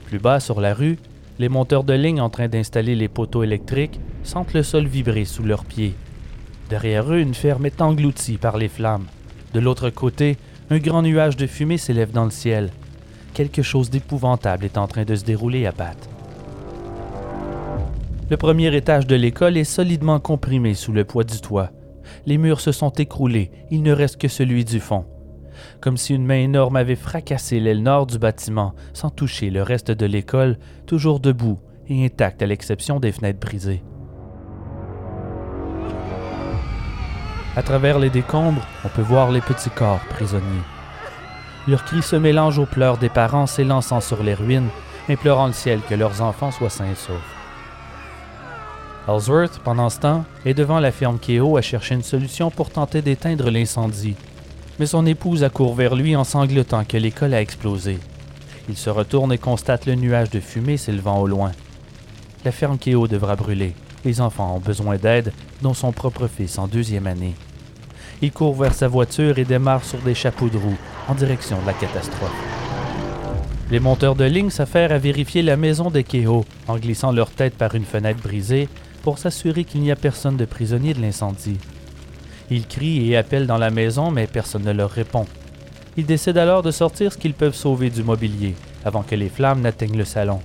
[0.07, 0.97] Plus bas sur la rue,
[1.37, 5.43] les monteurs de ligne en train d'installer les poteaux électriques sentent le sol vibrer sous
[5.43, 5.95] leurs pieds.
[6.69, 9.05] Derrière eux, une ferme est engloutie par les flammes.
[9.53, 10.37] De l'autre côté,
[10.69, 12.71] un grand nuage de fumée s'élève dans le ciel.
[13.33, 16.09] Quelque chose d'épouvantable est en train de se dérouler à Bath.
[18.29, 21.71] Le premier étage de l'école est solidement comprimé sous le poids du toit.
[22.25, 25.03] Les murs se sont écroulés, il ne reste que celui du fond.
[25.79, 29.91] Comme si une main énorme avait fracassé l'aile nord du bâtiment, sans toucher le reste
[29.91, 33.83] de l'école, toujours debout et intact à l'exception des fenêtres brisées.
[37.55, 40.43] À travers les décombres, on peut voir les petits corps prisonniers.
[41.67, 44.69] Leurs cris se mélangent aux pleurs des parents s'élançant sur les ruines,
[45.09, 47.15] implorant le ciel que leurs enfants soient sains et saufs.
[49.07, 53.01] Ellsworth, pendant ce temps, est devant la ferme Keogh à chercher une solution pour tenter
[53.01, 54.15] d'éteindre l'incendie.
[54.79, 57.97] Mais son épouse accourt vers lui en sanglotant que l'école a explosé.
[58.69, 61.51] Il se retourne et constate le nuage de fumée s'élevant au loin.
[62.45, 63.73] La ferme Keogh devra brûler.
[64.05, 67.33] Les enfants ont besoin d'aide, dont son propre fils en deuxième année.
[68.21, 71.67] Il court vers sa voiture et démarre sur des chapeaux de roue en direction de
[71.67, 72.31] la catastrophe.
[73.69, 77.55] Les monteurs de ligne s'affairent à vérifier la maison de Keho en glissant leur tête
[77.55, 78.69] par une fenêtre brisée
[79.03, 81.57] pour s'assurer qu'il n'y a personne de prisonnier de l'incendie.
[82.49, 85.25] Ils crient et appellent dans la maison, mais personne ne leur répond.
[85.97, 89.61] Ils décident alors de sortir ce qu'ils peuvent sauver du mobilier avant que les flammes
[89.61, 90.39] n'atteignent le salon.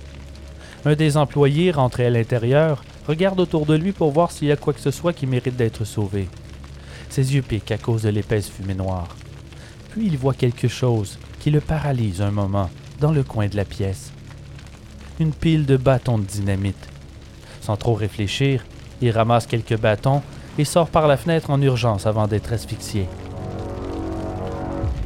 [0.85, 4.57] Un des employés, rentré à l'intérieur, regarde autour de lui pour voir s'il y a
[4.57, 6.27] quoi que ce soit qui mérite d'être sauvé.
[7.09, 9.15] Ses yeux piquent à cause de l'épaisse fumée noire.
[9.91, 13.65] Puis il voit quelque chose qui le paralyse un moment dans le coin de la
[13.65, 14.11] pièce.
[15.19, 16.89] Une pile de bâtons de dynamite.
[17.61, 18.65] Sans trop réfléchir,
[19.01, 20.21] il ramasse quelques bâtons
[20.57, 23.07] et sort par la fenêtre en urgence avant d'être asphyxié.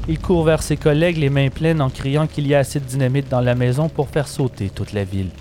[0.08, 2.86] Il court vers ses collègues les mains pleines en criant qu'il y a assez de
[2.86, 5.32] dynamite dans la maison pour faire sauter toute la ville.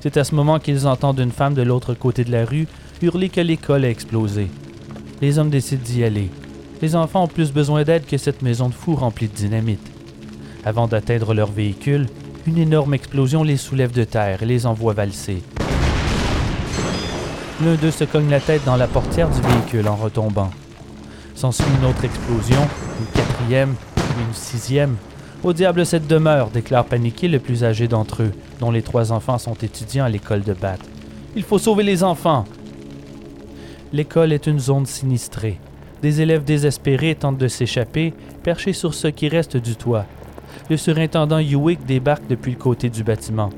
[0.00, 2.68] C'est à ce moment qu'ils entendent une femme de l'autre côté de la rue
[3.02, 4.48] hurler que l'école a explosé
[5.20, 6.30] les hommes décident d'y aller.
[6.82, 9.86] Les enfants ont plus besoin d'aide que cette maison de fou remplie de dynamite.
[10.64, 12.06] Avant d'atteindre leur véhicule,
[12.46, 15.42] une énorme explosion les soulève de terre et les envoie valser.
[17.64, 20.50] L'un d'eux se cogne la tête dans la portière du véhicule en retombant.
[21.34, 22.60] S'ensuit une autre explosion,
[23.00, 24.96] une quatrième, puis une sixième.
[25.42, 29.38] Au diable cette demeure, déclare paniqué le plus âgé d'entre eux, dont les trois enfants
[29.38, 30.80] sont étudiants à l'école de Bath.
[31.34, 32.44] Il faut sauver les enfants
[33.92, 35.58] l'école est une zone sinistrée.
[36.02, 40.04] Des élèves désespérés tentent de s'échapper, perchés sur ce qui reste du toit.
[40.68, 43.50] Le surintendant Hewitt débarque depuis le côté du bâtiment.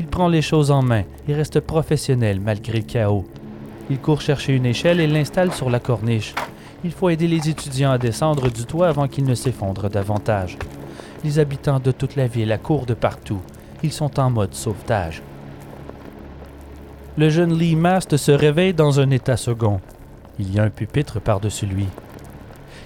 [0.00, 3.24] Il prend les choses en main et reste professionnel malgré le chaos.
[3.90, 6.34] Il court chercher une échelle et l'installe sur la corniche.
[6.84, 10.58] Il faut aider les étudiants à descendre du toit avant qu'ils ne s'effondrent davantage.
[11.22, 13.40] Les habitants de toute la ville accourent de partout.
[13.82, 15.22] Ils sont en mode sauvetage.
[17.16, 19.80] Le jeune Lee Mast se réveille dans un état second.
[20.38, 21.86] Il y a un pupitre par-dessus lui.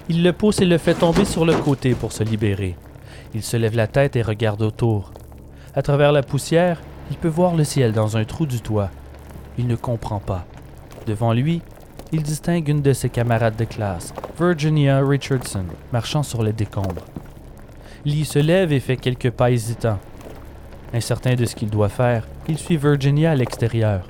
[0.07, 2.75] Il le pousse et le fait tomber sur le côté pour se libérer.
[3.33, 5.11] Il se lève la tête et regarde autour.
[5.75, 8.89] À travers la poussière, il peut voir le ciel dans un trou du toit.
[9.57, 10.45] Il ne comprend pas.
[11.07, 11.61] Devant lui,
[12.11, 17.05] il distingue une de ses camarades de classe, Virginia Richardson, marchant sur les décombres.
[18.05, 19.99] Lee se lève et fait quelques pas hésitants.
[20.93, 24.07] Incertain de ce qu'il doit faire, il suit Virginia à l'extérieur.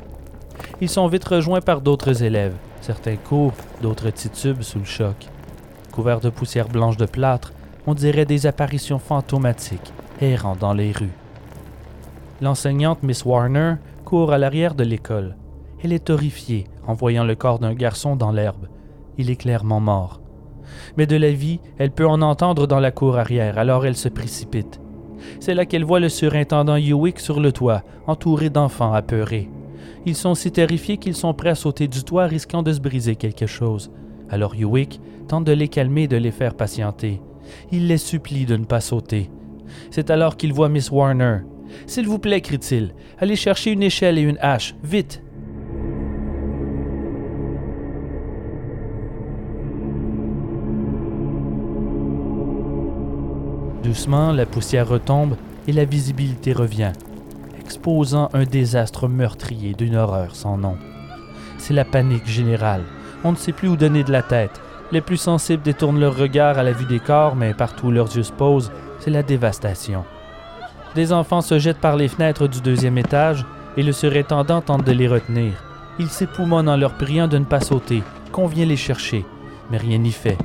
[0.81, 2.55] Ils sont vite rejoints par d'autres élèves.
[2.81, 5.27] Certains courent, d'autres titubent sous le choc.
[5.91, 7.51] Couverts de poussière blanche de plâtre,
[7.85, 9.91] on dirait des apparitions fantomatiques,
[10.21, 11.18] errant dans les rues.
[12.41, 13.75] L'enseignante Miss Warner
[14.05, 15.35] court à l'arrière de l'école.
[15.83, 18.67] Elle est horrifiée en voyant le corps d'un garçon dans l'herbe.
[19.17, 20.21] Il est clairement mort.
[20.97, 24.07] Mais de la vie, elle peut en entendre dans la cour arrière, alors elle se
[24.07, 24.79] précipite.
[25.41, 29.49] C'est là qu'elle voit le surintendant Hewick sur le toit, entouré d'enfants apeurés.
[30.05, 33.17] Ils sont si terrifiés qu'ils sont prêts à sauter du toit, risquant de se briser
[33.17, 33.91] quelque chose.
[34.29, 37.21] Alors Hewick tente de les calmer et de les faire patienter.
[37.71, 39.29] Il les supplie de ne pas sauter.
[39.91, 41.39] C'est alors qu'il voit Miss Warner.
[41.87, 45.21] S'il vous plaît, crie-t-il, allez chercher une échelle et une hache, vite.
[53.83, 55.35] Doucement, la poussière retombe
[55.67, 56.91] et la visibilité revient,
[57.59, 60.77] exposant un désastre meurtrier d'une horreur sans nom.
[61.57, 62.83] C'est la panique générale.
[63.23, 64.61] On ne sait plus où donner de la tête.
[64.91, 68.15] Les plus sensibles détournent leur regard à la vue des corps, mais partout où leurs
[68.15, 70.03] yeux se posent, c'est la dévastation.
[70.95, 73.45] Des enfants se jettent par les fenêtres du deuxième étage
[73.77, 75.53] et le surintendant tente de les retenir.
[75.99, 79.25] Ils s'époumonnent en leur priant de ne pas sauter, qu'on vient les chercher,
[79.69, 80.37] mais rien n'y fait.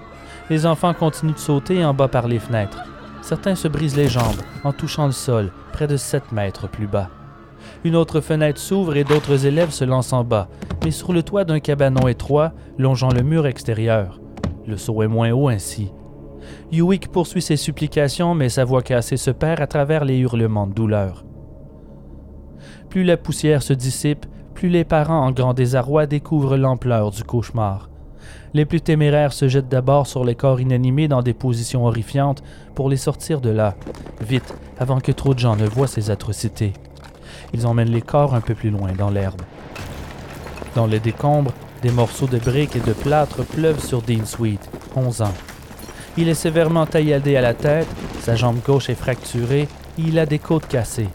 [0.50, 2.84] Les enfants continuent de sauter en bas par les fenêtres.
[3.22, 7.08] Certains se brisent les jambes en touchant le sol, près de 7 mètres plus bas.
[7.84, 10.48] Une autre fenêtre s'ouvre et d'autres élèves se lancent en bas,
[10.84, 14.20] mais sur le toit d'un cabanon étroit, longeant le mur extérieur.
[14.66, 15.90] Le saut est moins haut ainsi.
[16.72, 20.74] Hewick poursuit ses supplications, mais sa voix cassée se perd à travers les hurlements de
[20.74, 21.24] douleur.
[22.88, 27.90] Plus la poussière se dissipe, plus les parents en grand désarroi découvrent l'ampleur du cauchemar.
[28.54, 32.42] Les plus téméraires se jettent d'abord sur les corps inanimés dans des positions horrifiantes
[32.74, 33.74] pour les sortir de là,
[34.20, 36.72] vite, avant que trop de gens ne voient ces atrocités.
[37.52, 39.42] Ils emmènent les corps un peu plus loin dans l'herbe.
[40.74, 45.22] Dans les décombres, des morceaux de briques et de plâtre pleuvent sur Dean Sweet, 11
[45.22, 45.34] ans.
[46.16, 47.88] Il est sévèrement tailladé à la tête,
[48.20, 51.08] sa jambe gauche est fracturée et il a des côtes cassées.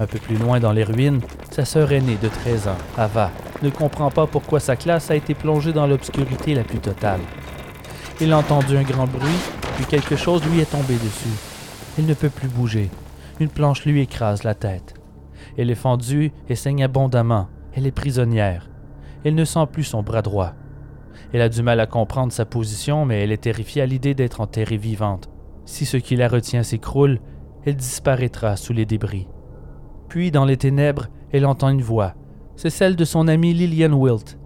[0.00, 1.20] Un peu plus loin dans les ruines,
[1.50, 3.30] sa sœur aînée de 13 ans, Ava,
[3.62, 7.20] ne comprend pas pourquoi sa classe a été plongée dans l'obscurité la plus totale.
[8.20, 9.38] Il a entendu un grand bruit,
[9.76, 11.36] puis quelque chose lui est tombé dessus.
[11.96, 12.90] Il ne peut plus bouger.
[13.38, 14.94] Une planche lui écrase la tête.
[15.56, 17.48] Elle est fendue et saigne abondamment.
[17.72, 18.68] Elle est prisonnière.
[19.24, 20.54] Elle ne sent plus son bras droit.
[21.32, 24.40] Elle a du mal à comprendre sa position, mais elle est terrifiée à l'idée d'être
[24.40, 25.28] enterrée vivante.
[25.64, 27.20] Si ce qui la retient s'écroule,
[27.64, 29.28] elle disparaîtra sous les débris.
[30.08, 32.14] Puis, dans les ténèbres, elle entend une voix.
[32.56, 34.38] C'est celle de son amie Lillian Wilt.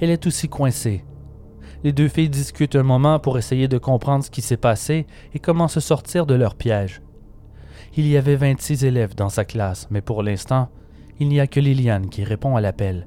[0.00, 1.04] Elle est aussi coincée.
[1.84, 5.40] Les deux filles discutent un moment pour essayer de comprendre ce qui s'est passé et
[5.40, 7.02] comment se sortir de leur piège.
[7.96, 10.68] Il y avait 26 élèves dans sa classe, mais pour l'instant,
[11.18, 13.06] il n'y a que Liliane qui répond à l'appel.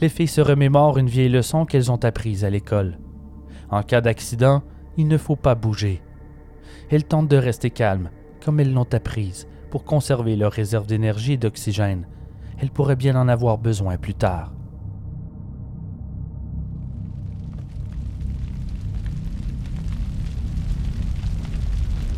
[0.00, 2.98] Les filles se remémorent une vieille leçon qu'elles ont apprise à l'école.
[3.70, 4.62] En cas d'accident,
[4.96, 6.02] il ne faut pas bouger.
[6.90, 8.10] Elles tentent de rester calmes,
[8.44, 12.06] comme elles l'ont apprise, pour conserver leur réserve d'énergie et d'oxygène.
[12.58, 14.52] Elles pourraient bien en avoir besoin plus tard.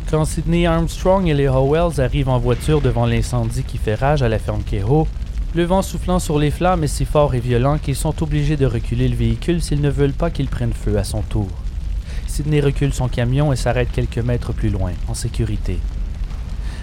[0.09, 4.27] Quand Sidney Armstrong et les Howells arrivent en voiture devant l'incendie qui fait rage à
[4.27, 5.07] la ferme Kehoe,
[5.53, 8.65] le vent soufflant sur les flammes est si fort et violent qu'ils sont obligés de
[8.65, 11.49] reculer le véhicule s'ils ne veulent pas qu'il prenne feu à son tour.
[12.25, 15.77] Sidney recule son camion et s'arrête quelques mètres plus loin, en sécurité.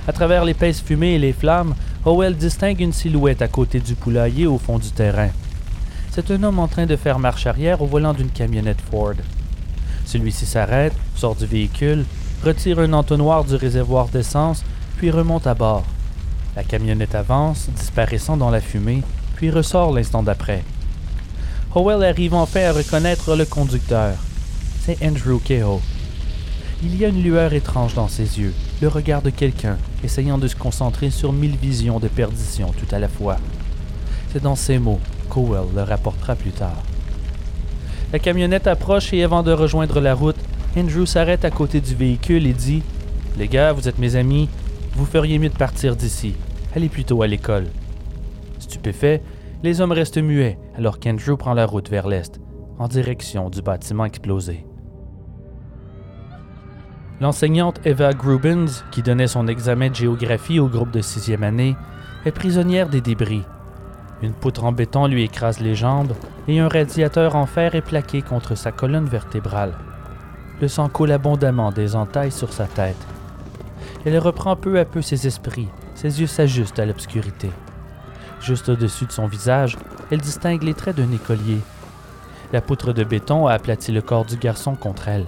[0.06, 1.74] À travers l'épaisse fumée et les flammes,
[2.04, 5.30] Howell distingue une silhouette à côté du poulailler au fond du terrain.
[6.10, 9.14] C'est un homme en train de faire marche arrière au volant d'une camionnette Ford.
[10.04, 12.04] Celui-ci s'arrête, sort du véhicule,
[12.44, 14.62] retire un entonnoir du réservoir d'essence,
[14.98, 15.84] puis remonte à bord.
[16.56, 19.02] La camionnette avance, disparaissant dans la fumée,
[19.36, 20.64] puis ressort l'instant d'après.
[21.74, 24.14] Howell arrive enfin à reconnaître le conducteur.
[24.80, 25.80] C'est Andrew Kehoe.
[26.82, 30.48] Il y a une lueur étrange dans ses yeux, le regard de quelqu'un essayant de
[30.48, 33.36] se concentrer sur mille visions de perdition tout à la fois.
[34.32, 35.00] C'est dans ces mots
[35.30, 36.82] qu'Howell le rapportera plus tard.
[38.12, 40.38] La camionnette approche et avant de rejoindre la route,
[40.76, 42.82] Andrew s'arrête à côté du véhicule et dit
[43.36, 44.48] Les gars, vous êtes mes amis,
[44.98, 46.34] vous feriez mieux de partir d'ici.
[46.74, 47.66] est plutôt à l'école.
[48.58, 49.22] Stupéfait,
[49.62, 52.40] les hommes restent muets alors qu'Andrew prend la route vers l'est,
[52.80, 54.66] en direction du bâtiment explosé.
[57.20, 61.76] L'enseignante Eva Grubens, qui donnait son examen de géographie au groupe de sixième année,
[62.24, 63.44] est prisonnière des débris.
[64.20, 66.14] Une poutre en béton lui écrase les jambes
[66.48, 69.74] et un radiateur en fer est plaqué contre sa colonne vertébrale.
[70.60, 73.06] Le sang coule abondamment des entailles sur sa tête.
[74.04, 77.50] Elle reprend peu à peu ses esprits, ses yeux s'ajustent à l'obscurité.
[78.40, 79.76] Juste au-dessus de son visage,
[80.10, 81.58] elle distingue les traits d'un écolier.
[82.52, 85.26] La poutre de béton a aplati le corps du garçon contre elle.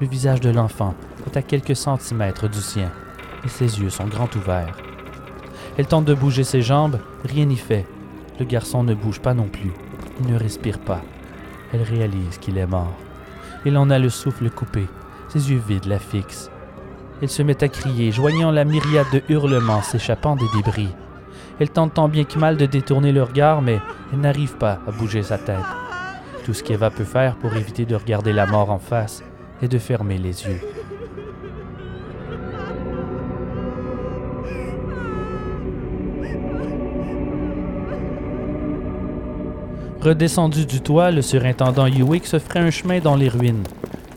[0.00, 0.94] Le visage de l'enfant
[1.26, 2.90] est à quelques centimètres du sien
[3.44, 4.76] et ses yeux sont grands ouverts.
[5.76, 7.86] Elle tente de bouger ses jambes, rien n'y fait.
[8.38, 9.72] Le garçon ne bouge pas non plus.
[10.20, 11.02] Il ne respire pas.
[11.72, 12.94] Elle réalise qu'il est mort.
[13.64, 14.86] Il en a le souffle coupé.
[15.28, 16.50] Ses yeux vides la fixent.
[17.24, 20.90] Elle se met à crier, joignant la myriade de hurlements s'échappant des débris.
[21.58, 23.80] Elle tente tant bien que mal de détourner le regard, mais
[24.12, 25.56] elle n'arrive pas à bouger sa tête.
[26.44, 29.24] Tout ce qu'Eva peut faire pour éviter de regarder la mort en face
[29.62, 30.60] est de fermer les yeux.
[40.02, 43.64] Redescendu du toit, le surintendant Hewick se ferait un chemin dans les ruines.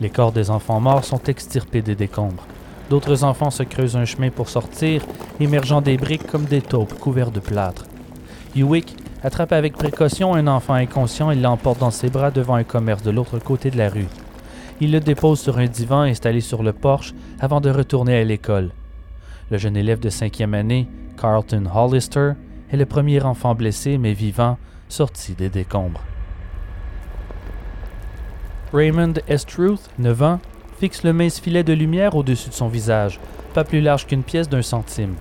[0.02, 2.46] Les corps des enfants morts sont extirpés des décombres.
[2.90, 5.02] D'autres enfants se creusent un chemin pour sortir,
[5.40, 7.86] émergeant des briques comme des taupes couverts de plâtre.
[8.56, 13.04] Hewick attrape avec précaution un enfant inconscient et l'emporte dans ses bras devant un commerce
[13.04, 14.08] de l'autre côté de la rue.
[14.80, 18.72] Il le dépose sur un divan installé sur le porche avant de retourner à l'école.
[19.50, 20.88] Le jeune élève de cinquième année,
[21.20, 22.34] Carlton Hollister,
[22.72, 24.58] est le premier enfant blessé mais vivant
[24.88, 26.04] sorti des décombres.
[28.74, 30.40] Raymond Estruth, 9 ans,
[30.80, 33.20] fixe le mince filet de lumière au-dessus de son visage,
[33.54, 35.16] pas plus large qu'une pièce d'un centime.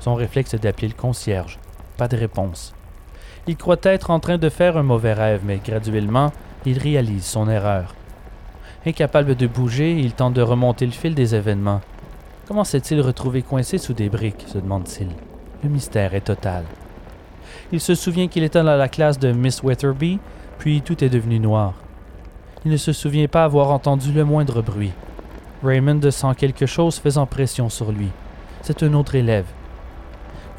[0.00, 1.58] Son réflexe est d'appeler le concierge.
[1.96, 2.74] Pas de réponse.
[3.46, 6.32] Il croit être en train de faire un mauvais rêve, mais graduellement,
[6.66, 7.94] il réalise son erreur.
[8.84, 11.80] Incapable de bouger, il tente de remonter le fil des événements.
[12.48, 15.08] Comment s'est-il retrouvé coincé sous des briques se demande-t-il.
[15.62, 16.64] Le mystère est total.
[17.70, 20.18] Il se souvient qu'il était dans la classe de Miss Wetherby,
[20.58, 21.74] puis tout est devenu noir.
[22.64, 24.92] Il ne se souvient pas avoir entendu le moindre bruit.
[25.64, 28.08] Raymond sent quelque chose faisant pression sur lui.
[28.62, 29.46] C'est un autre élève.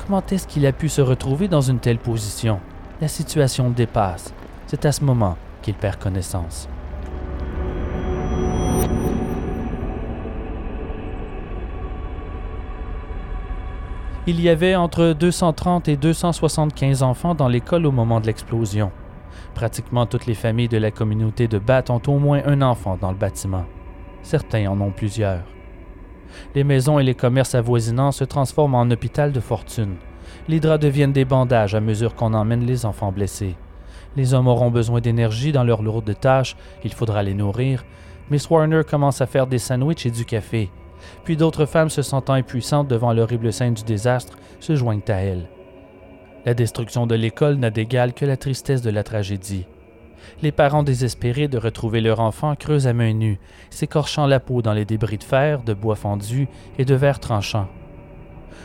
[0.05, 2.59] Comment est-ce qu'il a pu se retrouver dans une telle position?
[2.99, 4.33] La situation dépasse.
[4.67, 6.67] C'est à ce moment qu'il perd connaissance.
[14.27, 18.91] Il y avait entre 230 et 275 enfants dans l'école au moment de l'explosion.
[19.55, 23.11] Pratiquement toutes les familles de la communauté de Bath ont au moins un enfant dans
[23.11, 23.65] le bâtiment.
[24.21, 25.43] Certains en ont plusieurs.
[26.55, 29.95] Les maisons et les commerces avoisinants se transforment en hôpital de fortune.
[30.47, 33.55] Les draps deviennent des bandages à mesure qu'on emmène les enfants blessés.
[34.15, 37.85] Les hommes auront besoin d'énergie dans leurs lourdes tâches, il faudra les nourrir.
[38.31, 40.69] Miss Warner commence à faire des sandwichs et du café
[41.23, 45.49] puis d'autres femmes se sentant impuissantes devant l'horrible scène du désastre se joignent à elle.
[46.45, 49.65] La destruction de l'école n'a d'égal que la tristesse de la tragédie.
[50.41, 53.39] Les parents désespérés de retrouver leur enfant creusent à main nue,
[53.69, 57.69] s'écorchant la peau dans les débris de fer, de bois fendu et de verre tranchant.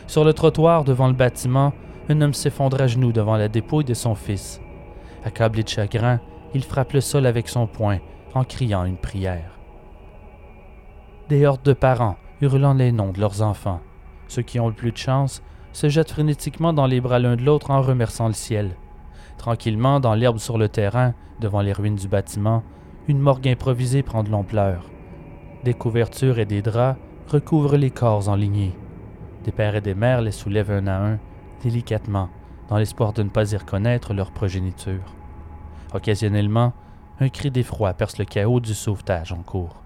[0.09, 1.72] Sur le trottoir devant le bâtiment,
[2.09, 4.60] un homme s'effondre à genoux devant la dépouille de son fils.
[5.24, 6.20] Accablé de chagrin,
[6.55, 7.98] il frappe le sol avec son poing
[8.34, 9.59] en criant une prière.
[11.28, 13.80] Des hordes de parents, hurlant les noms de leurs enfants.
[14.26, 15.42] Ceux qui ont le plus de chance
[15.78, 18.74] se jettent frénétiquement dans les bras l'un de l'autre en remerciant le ciel.
[19.36, 22.64] Tranquillement, dans l'herbe sur le terrain, devant les ruines du bâtiment,
[23.06, 24.90] une morgue improvisée prend de l'ampleur.
[25.62, 26.98] Des couvertures et des draps
[27.28, 28.76] recouvrent les corps en lignée.
[29.44, 31.18] Des pères et des mères les soulèvent un à un,
[31.62, 32.28] délicatement,
[32.68, 35.14] dans l'espoir de ne pas y reconnaître leur progéniture.
[35.94, 36.72] Occasionnellement,
[37.20, 39.76] un cri d'effroi perce le chaos du sauvetage en cours.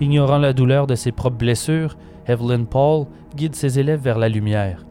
[0.00, 1.96] Ignorant la douleur de ses propres blessures,
[2.26, 3.06] Evelyn Paul
[3.36, 4.84] guide ses élèves vers la lumière.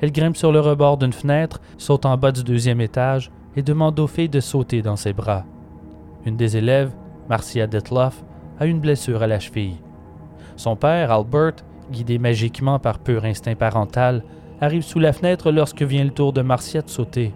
[0.00, 3.98] Elle grimpe sur le rebord d'une fenêtre, saute en bas du deuxième étage et demande
[3.98, 5.44] aux filles de sauter dans ses bras.
[6.24, 6.92] Une des élèves,
[7.28, 8.22] Marcia Detloff,
[8.58, 9.76] a une blessure à la cheville.
[10.56, 14.24] Son père, Albert, guidé magiquement par pur instinct parental,
[14.60, 17.32] arrive sous la fenêtre lorsque vient le tour de Marcia de sauter.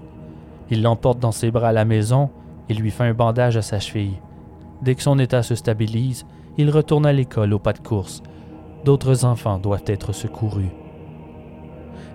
[0.70, 2.30] Il l'emporte dans ses bras à la maison
[2.68, 4.18] et lui fait un bandage à sa cheville.
[4.82, 6.26] Dès que son état se stabilise,
[6.58, 8.22] il retourne à l'école au pas de course.
[8.84, 10.70] D'autres enfants doivent être secourus.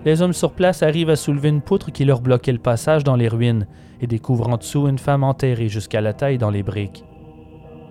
[0.04, 3.16] Les hommes sur place arrivent à soulever une poutre qui leur bloquait le passage dans
[3.16, 3.66] les ruines
[4.00, 7.04] et découvrent en dessous une femme enterrée jusqu'à la taille dans les briques.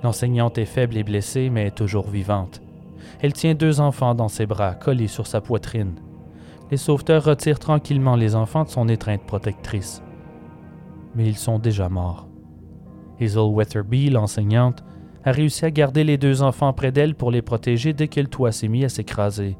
[0.04, 2.62] L'enseignante est faible et blessée, mais toujours vivante.
[3.22, 5.96] Elle tient deux enfants dans ses bras, collés sur sa poitrine.
[6.70, 10.04] Les sauveteurs retirent tranquillement les enfants de son étreinte protectrice.
[11.16, 12.27] Mais ils sont déjà morts.
[13.20, 14.84] Hazel Weatherby, l'enseignante,
[15.24, 18.28] a réussi à garder les deux enfants près d'elle pour les protéger dès que le
[18.28, 19.58] toit s'est mis à s'écraser.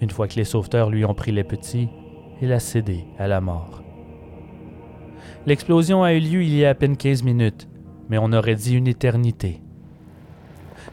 [0.00, 1.88] Une fois que les sauveteurs lui ont pris les petits,
[2.40, 3.82] il a cédé à la mort.
[5.46, 7.68] L'explosion a eu lieu il y a à peine 15 minutes,
[8.08, 9.60] mais on aurait dit une éternité.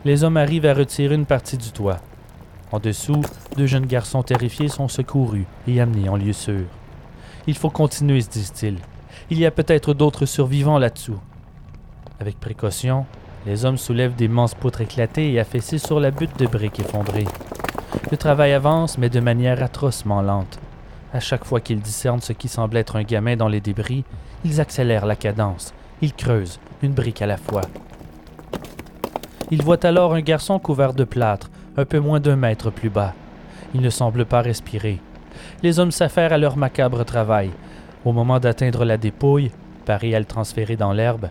[0.05, 1.97] Les hommes arrivent à retirer une partie du toit.
[2.71, 3.21] En dessous,
[3.57, 6.65] deux jeunes garçons terrifiés sont secourus et amenés en lieu sûr.
[7.47, 8.77] Il faut continuer, se disent-ils.
[9.31, 11.19] Il y a peut-être d'autres survivants là-dessous.
[12.19, 13.05] Avec précaution,
[13.45, 17.27] les hommes soulèvent des manses poutres éclatées et affaissées sur la butte de briques effondrées.
[18.11, 20.59] Le travail avance, mais de manière atrocement lente.
[21.13, 24.03] À chaque fois qu'ils discernent ce qui semble être un gamin dans les débris,
[24.43, 25.73] ils accélèrent la cadence.
[26.01, 27.61] Ils creusent, une brique à la fois.
[29.49, 33.13] Ils voient alors un garçon couvert de plâtre, un peu moins d'un mètre plus bas.
[33.73, 34.99] Il ne semble pas respirer.
[35.63, 37.49] Les hommes s'affairent à leur macabre travail.
[38.03, 39.51] Au moment d'atteindre la dépouille,
[39.85, 41.29] paré à le transférer dans l'herbe,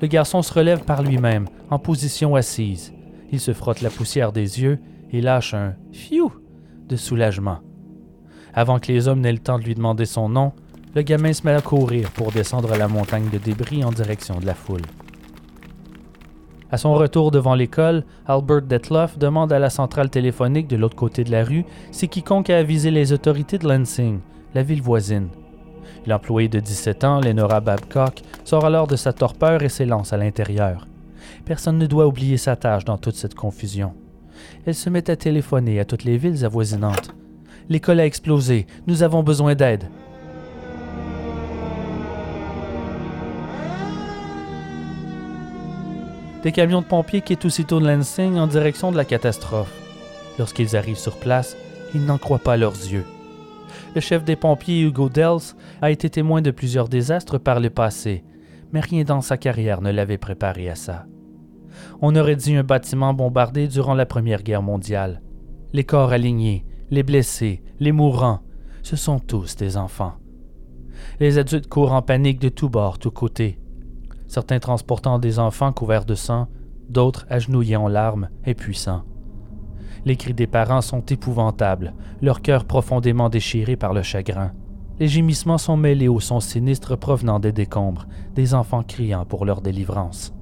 [0.00, 2.92] le garçon se relève par lui-même, en position assise.
[3.32, 4.78] Il se frotte la poussière des yeux
[5.12, 6.32] et lâche un fiou
[6.88, 7.58] de soulagement.
[8.54, 10.52] Avant que les hommes n'aient le temps de lui demander son nom,
[10.94, 14.46] le gamin se met à courir pour descendre la montagne de débris en direction de
[14.46, 14.82] la foule.
[16.72, 21.24] À son retour devant l'école, Albert Detloff demande à la centrale téléphonique de l'autre côté
[21.24, 24.20] de la rue si quiconque a avisé les autorités de Lansing,
[24.54, 25.28] la ville voisine.
[26.06, 30.86] L'employé de 17 ans, Lenora Babcock, sort alors de sa torpeur et s'élance à l'intérieur.
[31.44, 33.92] Personne ne doit oublier sa tâche dans toute cette confusion.
[34.66, 37.14] Elle se met à téléphoner à toutes les villes avoisinantes.
[37.68, 39.84] L'école a explosé, nous avons besoin d'aide.
[46.42, 49.72] Des camions de pompiers quittent aussitôt de en direction de la catastrophe.
[50.38, 51.54] Lorsqu'ils arrivent sur place,
[51.94, 53.04] ils n'en croient pas leurs yeux.
[53.94, 58.22] Le chef des pompiers, Hugo Dels, a été témoin de plusieurs désastres par le passé,
[58.72, 61.06] mais rien dans sa carrière ne l'avait préparé à ça.
[62.00, 65.22] On aurait dit un bâtiment bombardé durant la Première Guerre mondiale.
[65.72, 68.40] Les corps alignés, les blessés, les mourants,
[68.82, 70.14] ce sont tous des enfants.
[71.18, 73.58] Les adultes courent en panique de tous bords, tous côtés.
[74.28, 76.46] Certains transportant des enfants couverts de sang,
[76.88, 79.02] d'autres agenouillés en larmes, impuissants.
[80.04, 84.52] Les cris des parents sont épouvantables, leur cœur profondément déchiré par le chagrin.
[84.98, 89.60] Les gémissements sont mêlés aux sons sinistres provenant des décombres, des enfants criant pour leur
[89.60, 90.34] délivrance.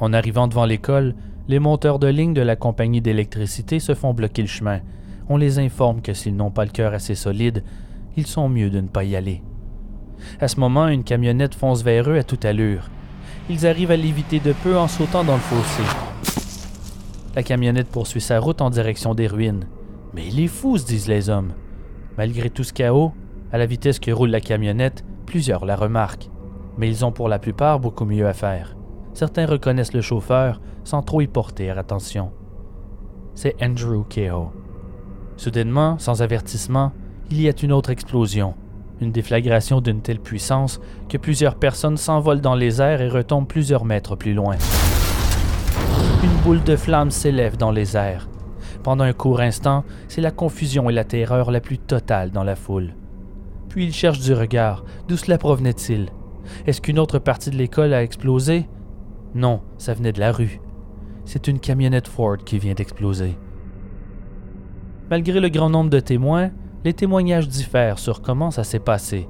[0.00, 1.14] En arrivant devant l'école,
[1.48, 4.80] les monteurs de ligne de la compagnie d'électricité se font bloquer le chemin.
[5.28, 7.62] On les informe que s'ils n'ont pas le cœur assez solide,
[8.16, 9.42] ils sont mieux de ne pas y aller.
[10.40, 12.90] À ce moment, une camionnette fonce vers eux à toute allure.
[13.48, 15.82] Ils arrivent à l'éviter de peu en sautant dans le fossé.
[17.36, 19.68] La camionnette poursuit sa route en direction des ruines.
[20.14, 21.52] Mais il est fou, se disent les hommes.
[22.18, 23.12] Malgré tout ce chaos,
[23.52, 26.30] à la vitesse que roule la camionnette, plusieurs la remarquent.
[26.78, 28.76] Mais ils ont pour la plupart beaucoup mieux à faire
[29.16, 32.30] certains reconnaissent le chauffeur sans trop y porter attention.
[33.34, 34.50] C'est Andrew Kehoe.
[35.36, 36.92] Soudainement, sans avertissement,
[37.30, 38.54] il y a une autre explosion,
[39.00, 43.84] une déflagration d'une telle puissance que plusieurs personnes s'envolent dans les airs et retombent plusieurs
[43.84, 44.56] mètres plus loin.
[46.22, 48.28] Une boule de flammes s'élève dans les airs.
[48.82, 52.56] Pendant un court instant, c'est la confusion et la terreur la plus totale dans la
[52.56, 52.94] foule.
[53.68, 54.84] Puis il cherche du regard.
[55.08, 56.08] D'où cela provenait-il?
[56.66, 58.68] Est-ce qu'une autre partie de l'école a explosé?
[59.34, 60.60] Non, ça venait de la rue.
[61.24, 63.36] C'est une camionnette Ford qui vient d'exploser.
[65.10, 66.50] Malgré le grand nombre de témoins,
[66.84, 69.28] les témoignages diffèrent sur comment ça s'est passé.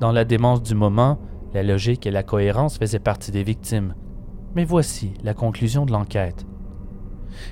[0.00, 1.20] Dans la démence du moment,
[1.54, 3.94] la logique et la cohérence faisaient partie des victimes.
[4.54, 6.46] Mais voici la conclusion de l'enquête.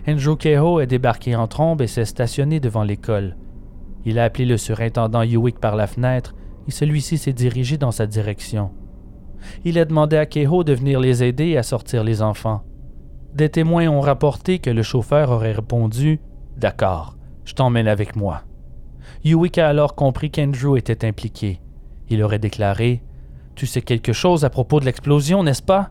[0.06, 3.36] Andrew Kehoe est débarqué en trombe et s'est stationné devant l'école.
[4.04, 6.34] Il a appelé le surintendant Hewitt par la fenêtre
[6.68, 8.70] et celui-ci s'est dirigé dans sa direction.
[9.64, 12.62] Il a demandé à Kehoe de venir les aider à sortir les enfants.
[13.34, 16.20] Des témoins ont rapporté que le chauffeur aurait répondu
[16.56, 18.42] D'accord, je t'emmène avec moi.
[19.24, 21.60] Hewitt a alors compris qu'Andrew était impliqué.
[22.08, 23.02] Il aurait déclaré
[23.54, 25.90] Tu sais quelque chose à propos de l'explosion, n'est-ce pas?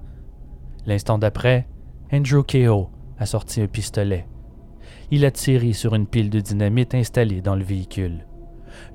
[0.86, 1.68] L'instant d'après,
[2.12, 2.90] Andrew Kehoe
[3.20, 4.26] a sorti un pistolet.
[5.12, 8.26] Il a tiré sur une pile de dynamite installée dans le véhicule.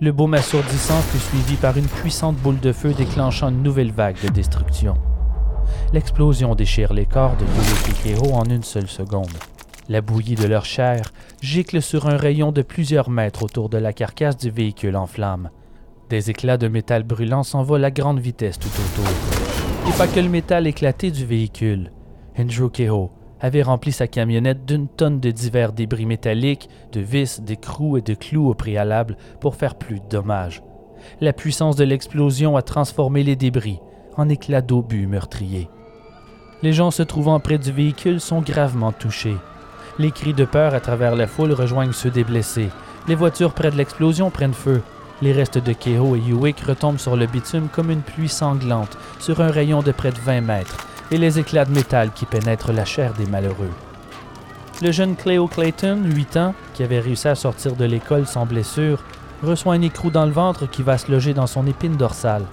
[0.01, 4.21] Le baume assourdissant fut suivi par une puissante boule de feu déclenchant une nouvelle vague
[4.23, 4.97] de destruction.
[5.93, 9.33] L'explosion déchire les corps de Yuki Kiro en une seule seconde.
[9.89, 11.13] La bouillie de leur chair
[11.43, 15.51] gicle sur un rayon de plusieurs mètres autour de la carcasse du véhicule en flammes.
[16.09, 19.54] Des éclats de métal brûlant s'envolent à grande vitesse tout autour.
[19.87, 21.93] Et pas que le métal éclaté du véhicule.
[22.39, 27.99] Andrew Kehoe avait rempli sa camionnette d'une tonne de divers débris métalliques, de vis, d'écrous
[27.99, 30.63] et de clous au préalable pour faire plus de dommages.
[31.21, 33.81] La puissance de l'explosion a transformé les débris
[34.17, 35.69] en éclats d'obus meurtriers.
[36.63, 39.37] Les gens se trouvant près du véhicule sont gravement touchés.
[39.99, 42.71] Les cris de peur à travers la foule rejoignent ceux des blessés.
[43.07, 44.81] Les voitures près de l'explosion prennent feu.
[45.23, 49.41] Les restes de Kehoe et Hewick retombent sur le bitume comme une pluie sanglante sur
[49.41, 50.77] un rayon de près de 20 mètres
[51.11, 53.71] et les éclats de métal qui pénètrent la chair des malheureux.
[54.83, 59.03] Le jeune Cleo Clayton, 8 ans, qui avait réussi à sortir de l'école sans blessure,
[59.43, 62.45] reçoit un écrou dans le ventre qui va se loger dans son épine dorsale.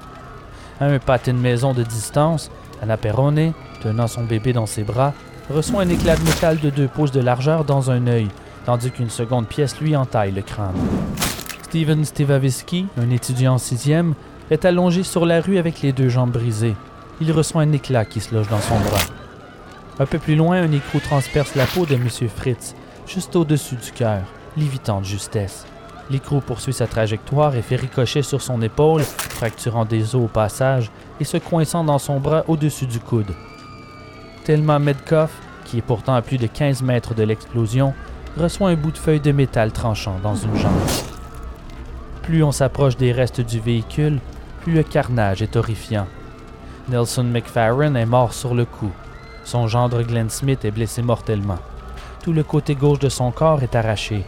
[0.80, 2.52] À un pâté de maison de distance,
[2.82, 5.14] Anna Perrone, tenant son bébé dans ses bras,
[5.50, 8.28] reçoit un éclat de métal de deux pouces de largeur dans un œil,
[8.66, 10.76] tandis qu'une seconde pièce lui entaille le crâne.
[11.72, 14.14] Steven Stivaviski, un étudiant sixième,
[14.49, 16.76] est allongé sur la rue avec les deux jambes brisées
[17.22, 19.06] il reçoit un éclat qui se loge dans son bras.
[19.99, 22.10] Un peu plus loin, un écrou transperce la peau de M.
[22.10, 22.76] Fritz,
[23.07, 24.23] juste au-dessus du cœur,
[24.57, 25.65] l'évitant de justesse.
[26.10, 30.89] L'écrou poursuit sa trajectoire et fait ricocher sur son épaule, fracturant des os au passage
[31.19, 33.34] et se coinçant dans son bras au-dessus du coude.
[34.43, 35.31] Tellement Medkoff,
[35.65, 37.93] qui est pourtant à plus de 15 mètres de l'explosion,
[38.35, 41.20] reçoit un bout de feuille de métal tranchant dans une jambe.
[42.23, 44.19] Plus on s'approche des restes du véhicule,
[44.61, 46.07] plus le carnage est horrifiant.
[46.89, 48.91] Nelson McFarren est mort sur le coup.
[49.43, 51.60] Son gendre Glenn Smith est blessé mortellement.
[52.23, 54.23] Tout le côté gauche de son corps est arraché.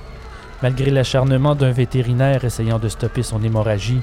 [0.61, 4.01] Malgré l'acharnement d'un vétérinaire essayant de stopper son hémorragie,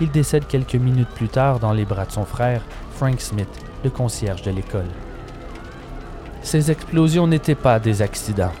[0.00, 3.48] il décède quelques minutes plus tard dans les bras de son frère, Frank Smith,
[3.84, 4.88] le concierge de l'école.
[6.42, 8.52] Ces explosions n'étaient pas des accidents.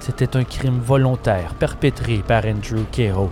[0.00, 3.30] C'était un crime volontaire perpétré par Andrew Kehoe.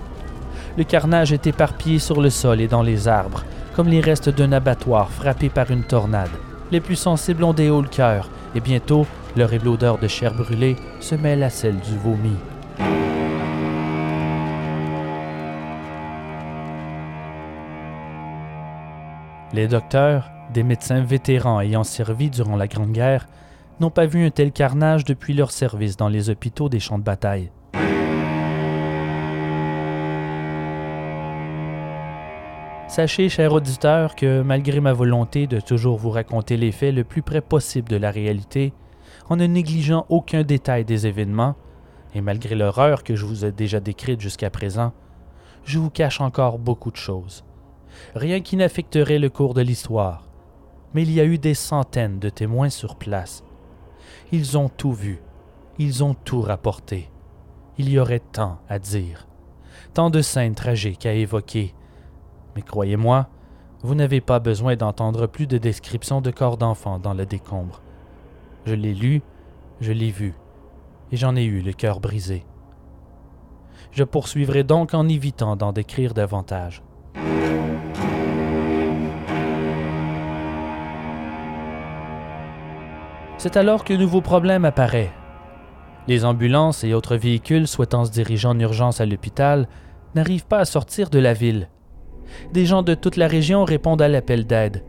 [0.81, 3.45] Le carnage est éparpillé sur le sol et dans les arbres,
[3.77, 6.31] comme les restes d'un abattoir frappé par une tornade.
[6.73, 10.77] Les plus sensibles ont des hauts le cœur, et bientôt, l'horrible odeur de chair brûlée
[11.01, 12.35] se mêle à celle du vomi.
[19.53, 23.27] Les docteurs, des médecins vétérans ayant servi durant la Grande Guerre,
[23.81, 27.05] n'ont pas vu un tel carnage depuis leur service dans les hôpitaux des champs de
[27.05, 27.51] bataille.
[32.91, 37.23] Sachez, cher auditeur, que malgré ma volonté de toujours vous raconter les faits le plus
[37.23, 38.73] près possible de la réalité,
[39.29, 41.55] en ne négligeant aucun détail des événements,
[42.17, 44.93] et malgré l'horreur que je vous ai déjà décrite jusqu'à présent,
[45.63, 47.45] je vous cache encore beaucoup de choses.
[48.17, 50.27] Rien qui n'affecterait le cours de l'histoire.
[50.93, 53.45] Mais il y a eu des centaines de témoins sur place.
[54.33, 55.23] Ils ont tout vu.
[55.79, 57.09] Ils ont tout rapporté.
[57.79, 59.29] Il y aurait tant à dire.
[59.95, 61.73] Tant de scènes tragiques à évoquer
[62.55, 63.29] mais croyez-moi,
[63.83, 67.81] vous n'avez pas besoin d'entendre plus de descriptions de corps d'enfants dans le décombre.
[68.67, 69.23] Je l'ai lu,
[69.81, 70.35] je l'ai vu,
[71.13, 72.45] et j'en ai eu le cœur brisé.
[73.93, 76.83] Je poursuivrai donc en évitant d'en décrire davantage.
[83.39, 85.11] C'est alors qu'un nouveau problème apparaît.
[86.07, 89.67] Les ambulances et autres véhicules souhaitant se diriger en urgence à l'hôpital
[90.15, 91.69] n'arrivent pas à sortir de la ville
[92.53, 94.83] des gens de toute la région répondent à l'appel d'aide.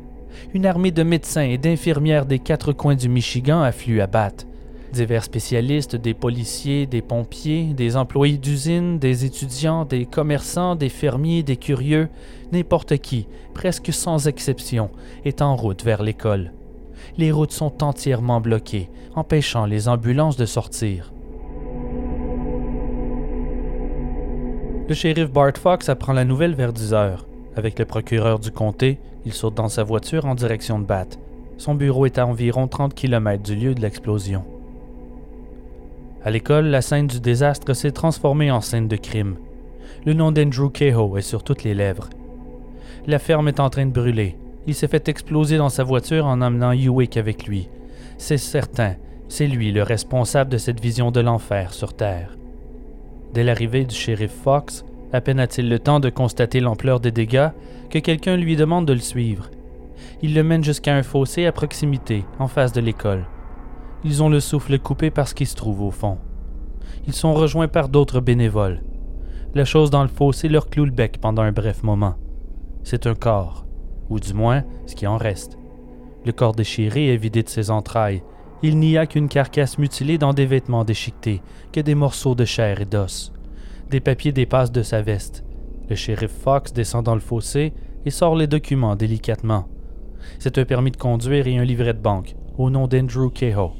[0.53, 4.47] Une armée de médecins et d'infirmières des quatre coins du Michigan afflue à Bath.
[4.93, 11.43] Divers spécialistes, des policiers, des pompiers, des employés d'usine, des étudiants, des commerçants, des fermiers,
[11.43, 12.09] des curieux,
[12.51, 14.89] n'importe qui, presque sans exception,
[15.23, 16.51] est en route vers l'école.
[17.17, 21.13] Les routes sont entièrement bloquées, empêchant les ambulances de sortir.
[24.89, 27.25] Le shérif Bart Fox apprend la nouvelle vers 10 heures.
[27.55, 31.19] Avec le procureur du comté, il saute dans sa voiture en direction de Bath.
[31.57, 34.43] Son bureau est à environ 30 km du lieu de l'explosion.
[36.23, 39.35] À l'école, la scène du désastre s'est transformée en scène de crime.
[40.05, 42.09] Le nom d'Andrew Kehoe est sur toutes les lèvres.
[43.05, 44.37] La ferme est en train de brûler.
[44.67, 47.69] Il s'est fait exploser dans sa voiture en emmenant Hewick avec lui.
[48.17, 48.95] C'est certain,
[49.27, 52.37] c'est lui le responsable de cette vision de l'enfer sur Terre.
[53.33, 57.49] Dès l'arrivée du shérif Fox, à peine a-t-il le temps de constater l'ampleur des dégâts
[57.89, 59.49] que quelqu'un lui demande de le suivre.
[60.21, 63.25] Il le mène jusqu'à un fossé à proximité, en face de l'école.
[64.03, 66.17] Ils ont le souffle coupé parce qu'il se trouve au fond.
[67.07, 68.81] Ils sont rejoints par d'autres bénévoles.
[69.53, 72.15] La chose dans le fossé leur cloue le bec pendant un bref moment.
[72.83, 73.65] C'est un corps,
[74.09, 75.57] ou du moins ce qui en reste.
[76.25, 78.23] Le corps déchiré est vidé de ses entrailles,
[78.63, 81.41] Il n'y a qu'une carcasse mutilée dans des vêtements déchiquetés,
[81.73, 83.33] que des morceaux de chair et d'os.
[83.91, 85.43] Des papiers dépassent de sa veste.
[85.89, 87.73] Le shérif Fox descend dans le fossé
[88.05, 89.67] et sort les documents délicatement.
[90.39, 93.71] C'est un permis de conduire et un livret de banque, au nom d'Andrew Kehoe.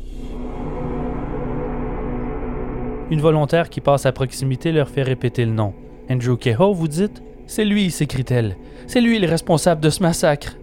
[3.09, 5.73] Une volontaire qui passe à proximité leur fait répéter le nom.
[6.09, 7.23] Andrew Kehoe, vous dites?
[7.47, 8.57] C'est lui, s'écrie-t-elle.
[8.88, 10.57] C'est lui le responsable de ce massacre.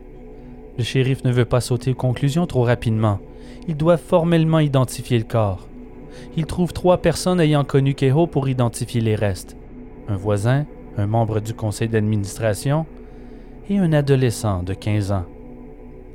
[0.76, 3.18] Le shérif ne veut pas sauter aux conclusions trop rapidement.
[3.66, 5.68] Il doit formellement identifier le corps.
[6.36, 9.57] Il trouve trois personnes ayant connu Kehoe pour identifier les restes.
[10.09, 10.66] Un voisin,
[10.97, 12.86] un membre du conseil d'administration
[13.69, 15.24] et un adolescent de 15 ans.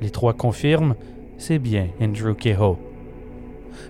[0.00, 0.94] Les trois confirment,
[1.38, 2.76] c'est bien Andrew Kehoe.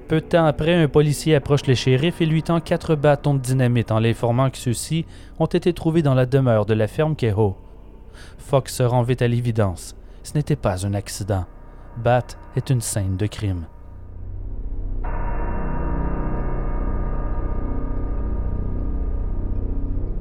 [0.09, 3.41] Peu de temps après, un policier approche le shérif et lui tend quatre bâtons de
[3.41, 5.05] dynamite en l'informant que ceux-ci
[5.39, 7.55] ont été trouvés dans la demeure de la ferme Kehoe.
[8.39, 9.97] Fox se rend vite à l'évidence.
[10.23, 11.45] Ce n'était pas un accident.
[11.97, 12.27] Bat
[12.57, 13.67] est une scène de crime.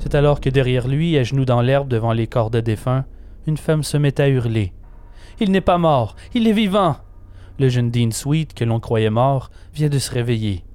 [0.03, 3.05] C'est alors que derrière lui, à genoux dans l'herbe devant les corps de défunts,
[3.47, 4.73] une femme se met à hurler.
[5.39, 6.97] Il n'est pas mort, il est vivant.
[7.57, 10.65] Le jeune Dean Sweet, que l'on croyait mort, vient de se réveiller.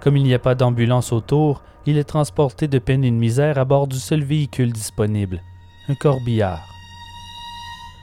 [0.00, 3.56] Comme il n'y a pas d'ambulance autour, il est transporté de peine et de misère
[3.56, 5.42] à bord du seul véhicule disponible,
[5.88, 6.66] un corbillard.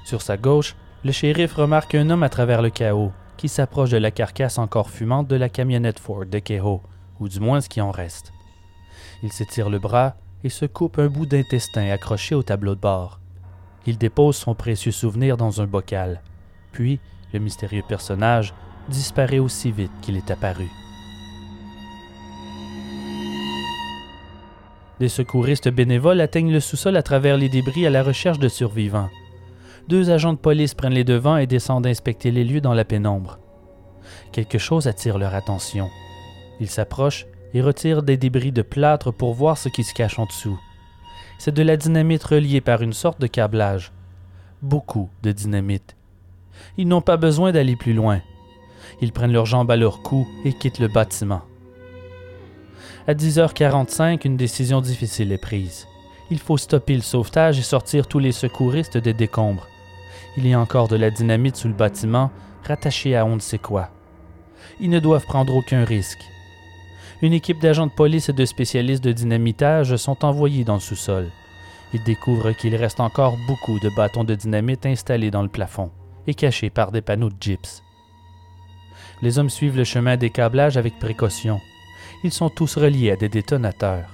[0.06, 3.98] Sur sa gauche, le shérif remarque un homme à travers le chaos, qui s'approche de
[3.98, 6.80] la carcasse encore fumante de la camionnette Ford de Kehoe,
[7.20, 8.32] ou du moins ce qui en reste.
[9.24, 13.20] Il s'étire le bras et se coupe un bout d'intestin accroché au tableau de bord.
[13.86, 16.22] Il dépose son précieux souvenir dans un bocal.
[16.72, 17.00] Puis,
[17.34, 18.54] le mystérieux personnage
[18.90, 20.68] disparaît aussi vite qu'il est apparu.
[25.00, 29.10] Des secouristes bénévoles atteignent le sous-sol à travers les débris à la recherche de survivants.
[29.88, 33.40] Deux agents de police prennent les devants et descendent inspecter les lieux dans la pénombre.
[34.32, 35.90] Quelque chose attire leur attention.
[36.60, 40.26] Ils s'approchent et retirent des débris de plâtre pour voir ce qui se cache en
[40.26, 40.60] dessous.
[41.38, 43.92] C'est de la dynamite reliée par une sorte de câblage.
[44.62, 45.96] Beaucoup de dynamite.
[46.78, 48.22] Ils n'ont pas besoin d'aller plus loin.
[49.02, 51.42] Ils prennent leurs jambes à leur cou et quittent le bâtiment.
[53.08, 55.88] À 10h45, une décision difficile est prise.
[56.32, 59.68] Il faut stopper le sauvetage et sortir tous les secouristes des décombres.
[60.38, 62.32] Il y a encore de la dynamite sous le bâtiment,
[62.64, 63.90] rattachée à on ne sait quoi.
[64.80, 66.24] Ils ne doivent prendre aucun risque.
[67.24, 71.30] Une équipe d'agents de police et de spécialistes de dynamitage sont envoyés dans le sous-sol.
[71.94, 75.90] Ils découvrent qu'il reste encore beaucoup de bâtons de dynamite installés dans le plafond
[76.28, 77.82] et cachés par des panneaux de gyps.
[79.22, 81.62] Les hommes suivent le chemin des câblages avec précaution.
[82.26, 84.10] Ils sont tous reliés à des détonateurs.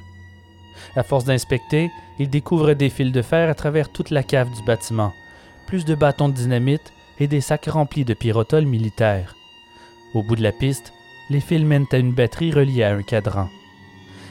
[0.96, 4.62] À force d'inspecter, ils découvrent des fils de fer à travers toute la cave du
[4.62, 5.14] bâtiment,
[5.66, 9.36] plus de bâtons de dynamite et des sacs remplis de pyrotol militaires.
[10.14, 10.94] Au bout de la piste,
[11.30, 13.50] les fils mènent à une batterie reliée à un cadran.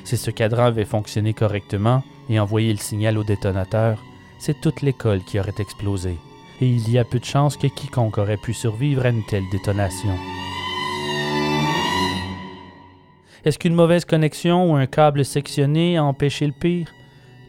[0.05, 4.03] Si ce cadran avait fonctionné correctement et envoyé le signal au détonateur,
[4.39, 6.17] c'est toute l'école qui aurait explosé,
[6.61, 9.49] et il y a peu de chances que quiconque aurait pu survivre à une telle
[9.51, 10.15] détonation.
[13.45, 16.93] Est-ce qu'une mauvaise connexion ou un câble sectionné a empêché le pire?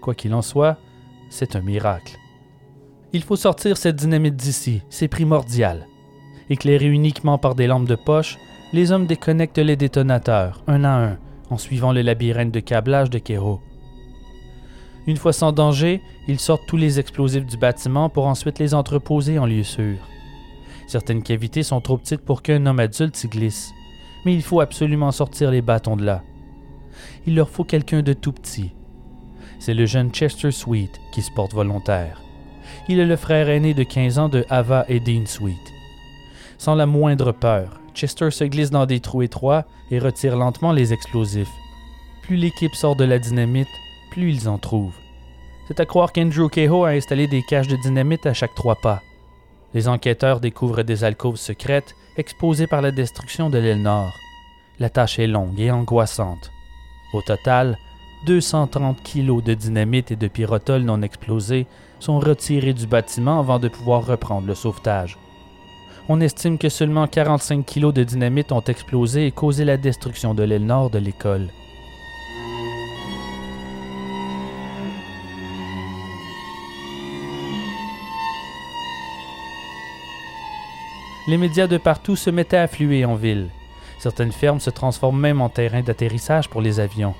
[0.02, 0.78] Quoi qu'il en soit,
[1.30, 2.18] c'est un miracle.
[3.12, 5.88] Il faut sortir cette dynamite d'ici, c'est primordial.
[6.50, 8.38] Éclairés uniquement par des lampes de poche,
[8.72, 11.18] les hommes déconnectent les détonateurs, un à un,
[11.50, 13.62] en suivant le labyrinthe de câblage de Kero.
[15.08, 19.40] Une fois sans danger, ils sortent tous les explosifs du bâtiment pour ensuite les entreposer
[19.40, 19.98] en lieu sûr.
[20.88, 23.72] Certaines cavités sont trop petites pour qu'un homme adulte y glisse,
[24.26, 26.22] mais il faut absolument sortir les bâtons de là.
[27.26, 28.76] Il leur faut quelqu'un de tout petit.
[29.60, 32.22] C'est le jeune Chester Sweet qui se porte volontaire.
[32.88, 35.74] Il est le frère aîné de 15 ans de Ava et Dean Sweet.
[36.58, 40.94] Sans la moindre peur, Chester se glisse dans des trous étroits et retire lentement les
[40.94, 41.52] explosifs.
[42.22, 43.68] Plus l'équipe sort de la dynamite,
[44.12, 44.98] plus ils en trouvent.
[45.68, 49.02] C'est à croire qu'Andrew Kehoe a installé des caches de dynamite à chaque trois pas.
[49.74, 54.14] Les enquêteurs découvrent des alcôves secrètes exposées par la destruction de l'aile nord.
[54.80, 56.52] La tâche est longue et angoissante.
[57.14, 57.78] Au total,
[58.26, 61.68] 230 kilos de dynamite et de pyrotol non explosés
[62.00, 65.18] sont retirés du bâtiment avant de pouvoir reprendre le sauvetage.
[66.12, 70.42] On estime que seulement 45 kilos de dynamite ont explosé et causé la destruction de
[70.42, 71.50] l'aile nord de l'école.
[81.28, 83.50] Les médias de partout se mettaient à affluer en ville.
[84.00, 87.14] Certaines fermes se transforment même en terrain d'atterrissage pour les avions.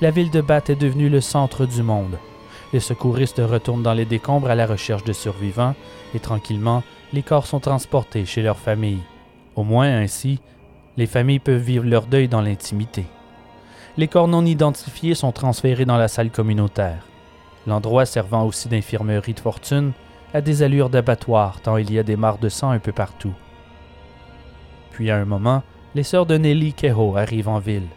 [0.00, 2.18] La ville de Bath est devenue le centre du monde.
[2.72, 5.76] Les secouristes retournent dans les décombres à la recherche de survivants
[6.12, 9.02] et tranquillement, les corps sont transportés chez leurs familles.
[9.54, 10.40] Au moins ainsi,
[10.98, 13.04] Les familles peuvent vivre leur deuil dans l'intimité.
[13.98, 17.06] Les corps non identifiés sont transférés dans la salle communautaire.
[17.66, 19.92] L'endroit servant aussi d'infirmerie de fortune
[20.32, 23.34] a des allures d'abattoir tant il y a des mares de sang un peu partout.
[24.90, 25.62] Puis à un moment,
[25.94, 27.88] les sœurs de Nelly Kehoe arrivent en ville.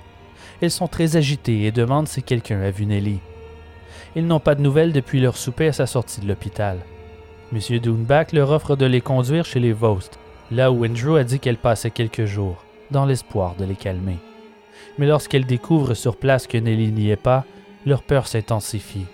[0.61, 3.19] Elles sont très agitées et demandent si quelqu'un a vu Nelly.
[4.15, 6.79] Ils n'ont pas de nouvelles depuis leur souper à sa sortie de l'hôpital.
[7.51, 7.79] M.
[7.79, 10.19] Doonback leur offre de les conduire chez les Vost,
[10.51, 14.17] là où Andrew a dit qu'elle passait quelques jours, dans l'espoir de les calmer.
[14.99, 17.45] Mais lorsqu'elles découvrent sur place que Nelly n'y est pas,
[17.85, 19.07] leur peur s'intensifie.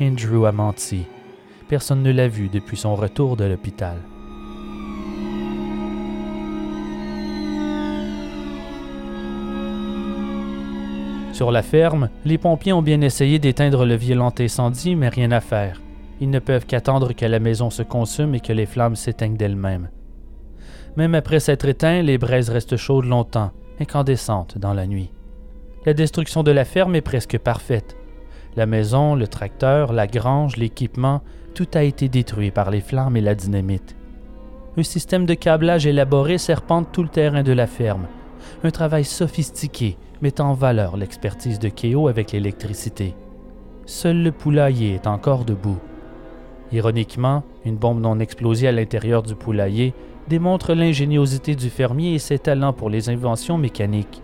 [0.00, 1.06] Andrew a menti.
[1.68, 3.96] Personne ne l'a vue depuis son retour de l'hôpital.
[11.32, 15.40] Sur la ferme, les pompiers ont bien essayé d'éteindre le violent incendie, mais rien à
[15.40, 15.80] faire.
[16.20, 19.88] Ils ne peuvent qu'attendre que la maison se consume et que les flammes s'éteignent d'elles-mêmes.
[20.96, 25.10] Même après s'être éteint, les braises restent chaudes longtemps, incandescentes dans la nuit.
[25.86, 27.96] La destruction de la ferme est presque parfaite.
[28.56, 31.22] La maison, le tracteur, la grange, l'équipement,
[31.54, 33.96] tout a été détruit par les flammes et la dynamite.
[34.76, 38.06] Un système de câblage élaboré serpente tout le terrain de la ferme.
[38.62, 43.14] Un travail sophistiqué mettant en valeur l'expertise de Keo avec l'électricité.
[43.86, 45.78] Seul le poulailler est encore debout.
[46.72, 49.92] Ironiquement, une bombe non explosée à l'intérieur du poulailler
[50.28, 54.22] démontre l'ingéniosité du fermier et ses talents pour les inventions mécaniques.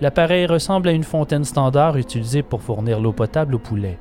[0.00, 3.98] L'appareil ressemble à une fontaine standard utilisée pour fournir l'eau potable au poulet.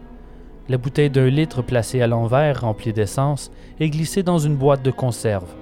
[0.67, 4.91] La bouteille d'un litre placée à l'envers remplie d'essence est glissée dans une boîte de
[4.91, 5.53] conserve.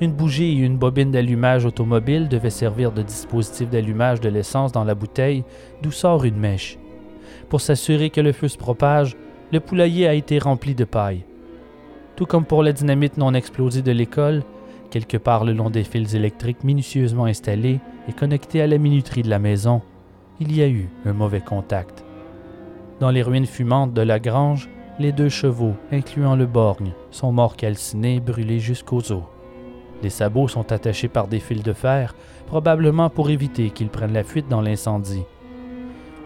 [0.00, 4.84] Une bougie et une bobine d'allumage automobile devaient servir de dispositif d'allumage de l'essence dans
[4.84, 5.44] la bouteille,
[5.82, 6.78] d'où sort une mèche.
[7.48, 9.16] Pour s'assurer que le feu se propage,
[9.52, 11.24] le poulailler a été rempli de paille.
[12.16, 14.42] Tout comme pour la dynamite non explosée de l'école,
[14.90, 19.28] quelque part le long des fils électriques minutieusement installés et connectés à la minuterie de
[19.28, 19.82] la maison,
[20.40, 22.02] il y a eu un mauvais contact.
[22.98, 27.56] Dans les ruines fumantes de la grange, les deux chevaux, incluant le borgne, sont morts
[27.56, 29.24] calcinés, brûlés jusqu'aux os.
[30.02, 32.14] Les sabots sont attachés par des fils de fer,
[32.46, 35.24] probablement pour éviter qu'ils prennent la fuite dans l'incendie.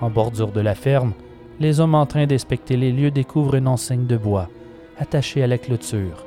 [0.00, 1.12] En bordure de la ferme,
[1.58, 4.48] les hommes en train d'inspecter les lieux découvrent une enseigne de bois,
[4.98, 6.26] attachée à la clôture.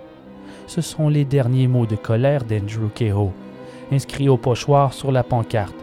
[0.68, 3.32] Ce sont les derniers mots de colère d'Andrew Kehoe,
[3.92, 5.76] inscrits au pochoir sur la pancarte,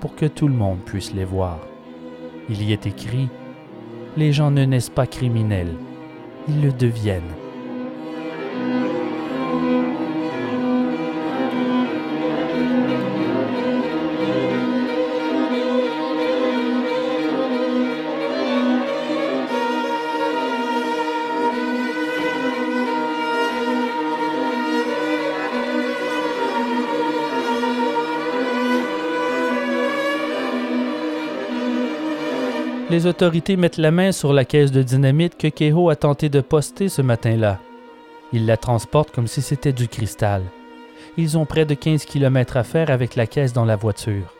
[0.00, 1.58] pour que tout le monde puisse les voir.
[2.48, 3.28] Il y est écrit
[4.16, 5.74] Les gens ne naissent pas criminels,
[6.48, 7.22] ils le deviennent.
[32.94, 36.40] Les autorités mettent la main sur la caisse de dynamite que Keho a tenté de
[36.40, 37.58] poster ce matin-là.
[38.32, 40.44] Ils la transportent comme si c'était du cristal.
[41.16, 44.32] Ils ont près de 15 km à faire avec la caisse dans la voiture.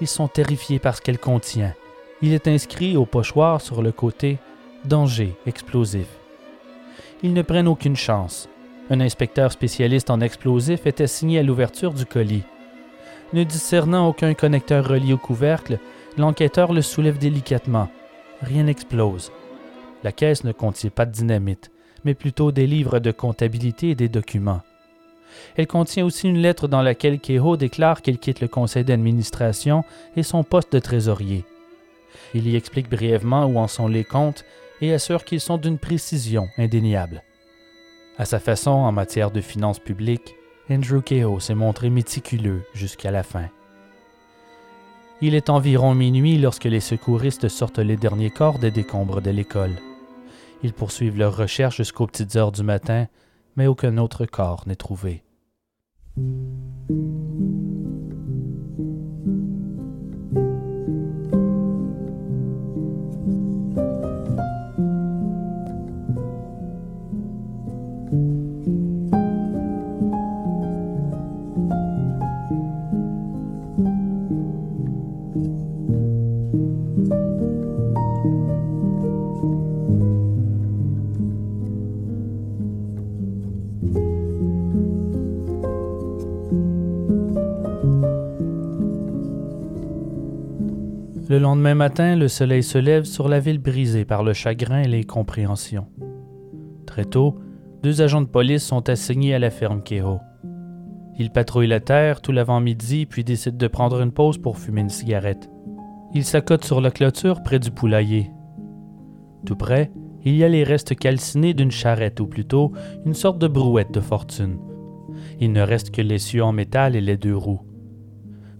[0.00, 1.74] Ils sont terrifiés par ce qu'elle contient.
[2.22, 4.38] Il est inscrit au pochoir sur le côté
[4.84, 6.08] Danger explosif.
[7.22, 8.48] Ils ne prennent aucune chance.
[8.90, 12.42] Un inspecteur spécialiste en explosifs était signé à l'ouverture du colis.
[13.32, 15.78] Ne discernant aucun connecteur relié au couvercle,
[16.18, 17.88] L'enquêteur le soulève délicatement.
[18.42, 19.32] Rien n'explose.
[20.04, 21.70] La caisse ne contient pas de dynamite,
[22.04, 24.60] mais plutôt des livres de comptabilité et des documents.
[25.56, 29.84] Elle contient aussi une lettre dans laquelle Keho déclare qu'il quitte le conseil d'administration
[30.16, 31.44] et son poste de trésorier.
[32.34, 34.44] Il y explique brièvement où en sont les comptes
[34.82, 37.22] et assure qu'ils sont d'une précision indéniable.
[38.18, 40.34] À sa façon en matière de finances publiques,
[40.70, 43.48] Andrew Keho s'est montré méticuleux jusqu'à la fin.
[45.24, 49.76] Il est environ minuit lorsque les secouristes sortent les derniers corps des décombres de l'école.
[50.64, 53.06] Ils poursuivent leurs recherches jusqu'aux petites heures du matin,
[53.54, 55.22] mais aucun autre corps n'est trouvé.
[91.32, 94.86] Le lendemain matin, le soleil se lève sur la ville brisée par le chagrin et
[94.86, 95.86] l'incompréhension.
[96.84, 97.38] Très tôt,
[97.82, 100.18] deux agents de police sont assignés à la ferme Keho.
[101.18, 104.90] Il patrouille la terre tout l'avant-midi puis décide de prendre une pause pour fumer une
[104.90, 105.48] cigarette.
[106.12, 108.30] Il s'accote sur la clôture près du poulailler.
[109.46, 109.90] Tout près,
[110.26, 112.72] il y a les restes calcinés d'une charrette, ou plutôt
[113.06, 114.58] une sorte de brouette de fortune.
[115.40, 117.71] Il ne reste que l'essieu en métal et les deux roues.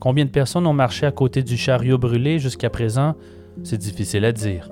[0.03, 3.15] Combien de personnes ont marché à côté du chariot brûlé jusqu'à présent,
[3.62, 4.69] c'est difficile à dire.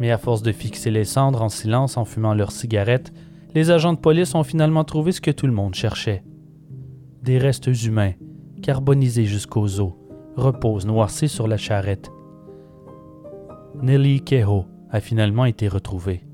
[0.00, 3.12] Mais à force de fixer les cendres en silence en fumant leurs cigarettes,
[3.54, 6.24] les agents de police ont finalement trouvé ce que tout le monde cherchait.
[7.22, 8.12] Des restes humains,
[8.62, 9.92] carbonisés jusqu'aux os,
[10.36, 12.10] reposent noircis sur la charrette.
[13.82, 16.24] Nelly Kehoe a finalement été retrouvée.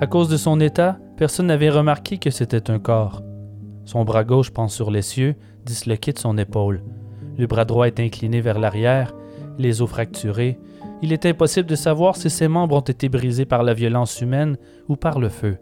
[0.00, 3.24] À cause de son état, personne n'avait remarqué que c'était un corps.
[3.84, 5.34] Son bras gauche pend sur l'essieu,
[5.66, 6.84] disloqué de son épaule.
[7.38, 9.14] Le bras droit est incliné vers l'arrière,
[9.58, 10.58] les os fracturés.
[11.02, 14.56] Il est impossible de savoir si ses membres ont été brisés par la violence humaine
[14.88, 15.56] ou par le feu.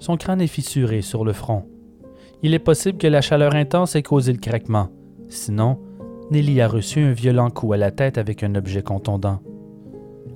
[0.00, 1.64] Son crâne est fissuré sur le front.
[2.42, 4.88] Il est possible que la chaleur intense ait causé le craquement.
[5.28, 5.78] Sinon,
[6.32, 9.40] Nelly a reçu un violent coup à la tête avec un objet contondant.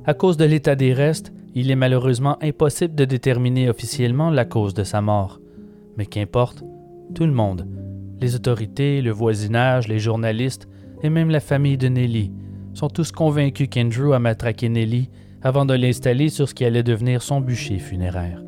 [0.05, 4.73] À cause de l'état des restes, il est malheureusement impossible de déterminer officiellement la cause
[4.73, 5.41] de sa mort.
[5.97, 6.63] Mais qu'importe,
[7.15, 7.67] tout le monde,
[8.21, 10.69] les autorités, le voisinage, les journalistes
[11.03, 12.33] et même la famille de Nelly,
[12.75, 15.09] sont tous convaincus qu'Andrew a matraqué Nelly
[15.43, 18.43] avant de l'installer sur ce qui allait devenir son bûcher funéraire.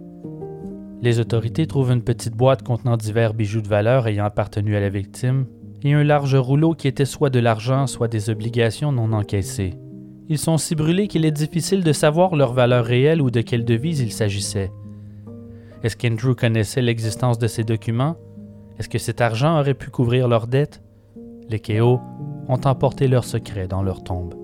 [1.00, 4.88] Les autorités trouvent une petite boîte contenant divers bijoux de valeur ayant appartenu à la
[4.88, 5.46] victime
[5.84, 9.74] et un large rouleau qui était soit de l'argent, soit des obligations non encaissées.
[10.28, 13.64] Ils sont si brûlés qu'il est difficile de savoir leur valeur réelle ou de quelle
[13.64, 14.70] devise il s'agissait.
[15.82, 18.16] Est-ce qu'Andrew connaissait l'existence de ces documents?
[18.78, 20.82] Est-ce que cet argent aurait pu couvrir leurs dettes?
[21.50, 22.00] Les Kéo
[22.48, 24.34] ont emporté leurs secrets dans leur tombe.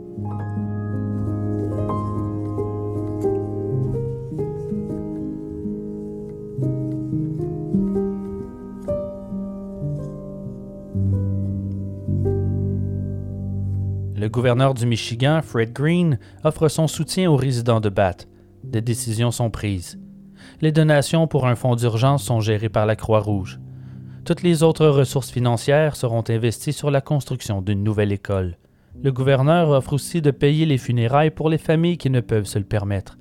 [14.16, 18.26] Le gouverneur du Michigan, Fred Green, offre son soutien aux résidents de Bath.
[18.62, 20.00] Des décisions sont prises.
[20.62, 23.60] Les donations pour un fonds d'urgence sont gérées par la Croix-Rouge.
[24.24, 28.56] Toutes les autres ressources financières seront investies sur la construction d'une nouvelle école.
[29.02, 32.58] Le gouverneur offre aussi de payer les funérailles pour les familles qui ne peuvent se
[32.58, 33.18] le permettre.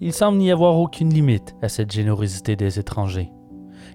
[0.00, 3.32] Il semble n'y avoir aucune limite à cette générosité des étrangers.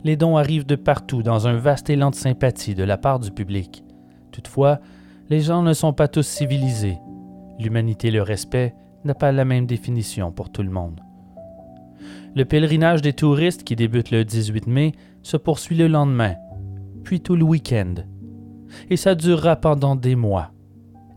[0.04, 3.32] Les dons arrivent de partout dans un vaste élan de sympathie de la part du
[3.32, 3.86] public.
[4.34, 4.80] Toutefois,
[5.30, 6.98] les gens ne sont pas tous civilisés.
[7.60, 8.76] L'humanité et le respect
[9.06, 11.00] n'a pas la même définition pour tout le monde.
[12.36, 16.36] Le pèlerinage des touristes qui débute le 18 mai se poursuit le lendemain,
[17.04, 17.96] puis tout le week-end.
[18.90, 20.52] Et ça durera pendant des mois.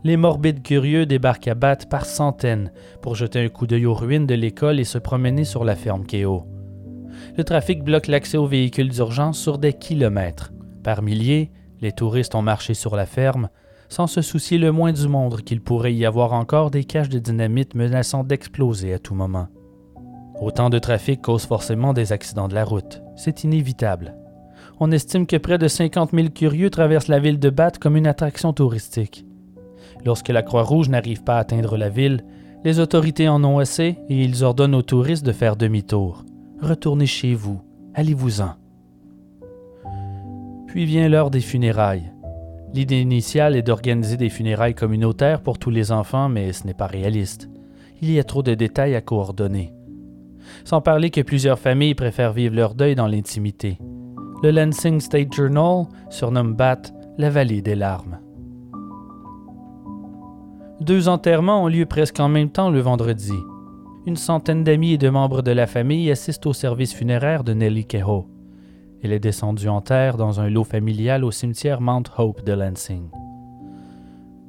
[0.03, 2.71] Les morbides curieux débarquent à Bath par centaines
[3.01, 6.05] pour jeter un coup d'œil aux ruines de l'école et se promener sur la ferme
[6.05, 6.45] Kéo.
[7.37, 10.53] Le trafic bloque l'accès aux véhicules d'urgence sur des kilomètres.
[10.83, 11.51] Par milliers,
[11.81, 13.49] les touristes ont marché sur la ferme,
[13.89, 17.19] sans se soucier le moins du monde qu'il pourrait y avoir encore des caches de
[17.19, 19.47] dynamite menaçant d'exploser à tout moment.
[20.39, 23.01] Autant de trafic cause forcément des accidents de la route.
[23.15, 24.15] C'est inévitable.
[24.79, 28.07] On estime que près de 50 000 curieux traversent la ville de Bath comme une
[28.07, 29.25] attraction touristique.
[30.03, 32.25] Lorsque la Croix-Rouge n'arrive pas à atteindre la ville,
[32.63, 36.25] les autorités en ont assez et ils ordonnent aux touristes de faire demi-tour.
[36.61, 37.61] Retournez chez vous,
[37.93, 38.55] allez-vous-en.
[40.67, 42.11] Puis vient l'heure des funérailles.
[42.73, 46.87] L'idée initiale est d'organiser des funérailles communautaires pour tous les enfants, mais ce n'est pas
[46.87, 47.49] réaliste.
[48.01, 49.74] Il y a trop de détails à coordonner.
[50.65, 53.77] Sans parler que plusieurs familles préfèrent vivre leur deuil dans l'intimité.
[54.41, 58.19] Le Lansing State Journal surnomme Bath la vallée des larmes.
[60.81, 63.31] Deux enterrements ont lieu presque en même temps le vendredi.
[64.07, 67.85] Une centaine d'amis et de membres de la famille assistent au service funéraire de Nellie
[67.85, 68.25] Kehoe.
[69.03, 73.09] Elle est descendue en terre dans un lot familial au cimetière Mount Hope de Lansing.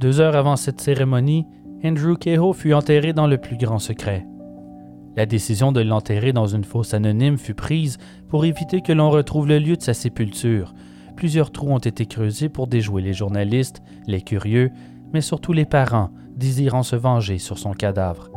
[0.00, 1.46] Deux heures avant cette cérémonie,
[1.84, 4.26] Andrew Kehoe fut enterré dans le plus grand secret.
[5.16, 7.96] La décision de l'enterrer dans une fosse anonyme fut prise
[8.28, 10.74] pour éviter que l'on retrouve le lieu de sa sépulture.
[11.16, 14.70] Plusieurs trous ont été creusés pour déjouer les journalistes, les curieux,
[15.14, 18.30] mais surtout les parents, désirant se venger sur son cadavre.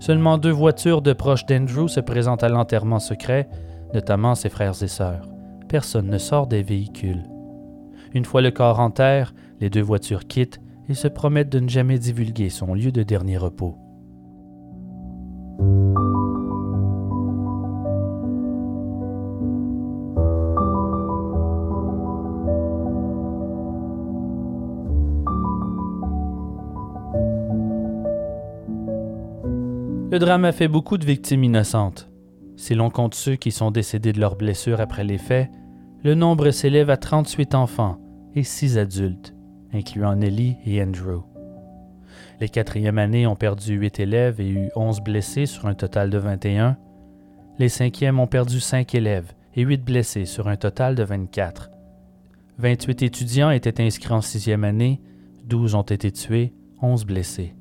[0.00, 3.48] Seulement deux voitures de proches d'Andrew se présentent à l'enterrement secret,
[3.94, 5.28] notamment ses frères et sœurs.
[5.68, 7.22] Personne ne sort des véhicules.
[8.12, 11.68] Une fois le corps en terre, les deux voitures quittent et se promettent de ne
[11.68, 13.76] jamais divulguer son lieu de dernier repos.
[30.12, 32.10] Le drame a fait beaucoup de victimes innocentes.
[32.56, 35.48] Si l'on compte ceux qui sont décédés de leurs blessures après les faits,
[36.02, 37.98] Le nombre s'élève à 38 enfants
[38.34, 39.34] et 6 adultes,
[39.74, 41.29] incluant Nelly et Andrew.
[42.40, 46.16] Les quatrièmes années ont perdu 8 élèves et eu 11 blessés sur un total de
[46.16, 46.78] 21.
[47.58, 51.70] Les cinquièmes ont perdu 5 élèves et 8 blessés sur un total de 24.
[52.56, 55.02] 28 étudiants étaient inscrits en sixième année,
[55.44, 57.54] 12 ont été tués, 11 blessés.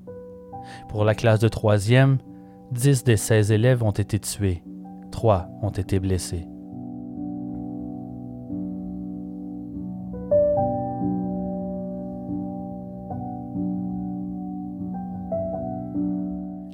[0.87, 2.17] Pour la classe de troisième,
[2.71, 4.63] 10 des 16 élèves ont été tués,
[5.11, 6.47] 3 ont été blessés.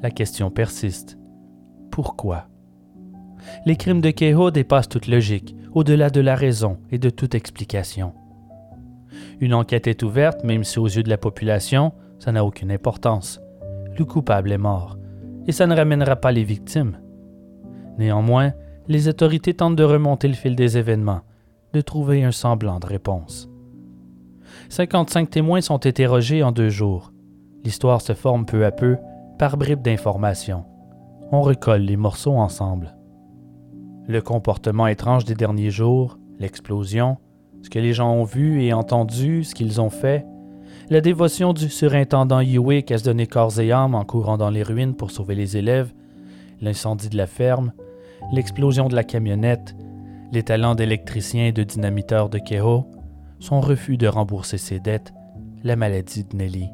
[0.06, 1.18] La question persiste.
[1.90, 2.48] Pourquoi?
[3.65, 8.14] Les crimes de Keho dépassent toute logique, au-delà de la raison et de toute explication.
[9.40, 13.41] Une enquête est ouverte, même si aux yeux de la population, ça n'a aucune importance.
[13.98, 14.99] Le coupable est mort,
[15.48, 16.99] et ça ne ramènera pas les victimes.
[17.98, 18.53] Néanmoins,
[18.88, 21.22] les autorités tentent de remonter le fil des événements,
[21.73, 23.49] de trouver un semblant de réponse.
[24.69, 27.11] 55 témoins sont interrogés en deux jours.
[27.64, 28.98] L'histoire se forme peu à peu
[29.37, 30.65] par bribes d'informations.
[31.31, 32.95] On recolle les morceaux ensemble.
[34.07, 37.17] Le comportement étrange des derniers jours, l'explosion,
[37.63, 40.25] ce que les gens ont vu et entendu, ce qu'ils ont fait,
[40.89, 44.61] la dévotion du surintendant Hewitt à se donner corps et âme en courant dans les
[44.63, 45.91] ruines pour sauver les élèves,
[46.61, 47.71] l'incendie de la ferme,
[48.31, 49.75] l'explosion de la camionnette,
[50.31, 52.85] les talents d'électricien et de dynamiteur de Keho,
[53.39, 55.13] son refus de rembourser ses dettes,
[55.63, 56.69] la maladie de Nelly.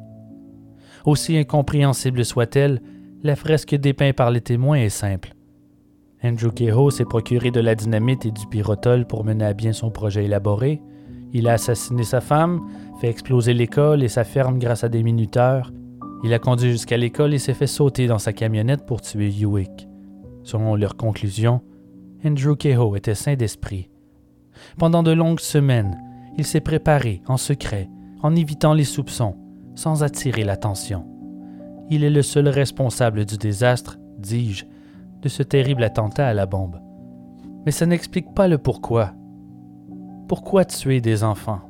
[1.04, 2.80] Aussi incompréhensible soit-elle,
[3.22, 5.34] la fresque dépeinte par les témoins est simple.
[6.24, 9.90] Andrew Kehoe s'est procuré de la dynamite et du pyrotol pour mener à bien son
[9.90, 10.80] projet élaboré.
[11.32, 12.60] Il a assassiné sa femme,
[13.00, 15.72] fait exploser l'école et sa ferme grâce à des minuteurs.
[16.22, 19.88] Il a conduit jusqu'à l'école et s'est fait sauter dans sa camionnette pour tuer Hewitt.
[20.44, 21.60] Selon leur conclusion,
[22.24, 23.90] Andrew Kehoe était saint d'esprit.
[24.78, 25.98] Pendant de longues semaines,
[26.38, 27.88] il s'est préparé en secret,
[28.22, 29.36] en évitant les soupçons,
[29.74, 31.06] sans attirer l'attention.
[31.90, 34.64] Il est le seul responsable du désastre, dis-je,
[35.20, 36.80] de ce terrible attentat à la bombe.
[37.64, 39.12] Mais ça n'explique pas le pourquoi.
[40.28, 41.60] Pourquoi tuer des enfants?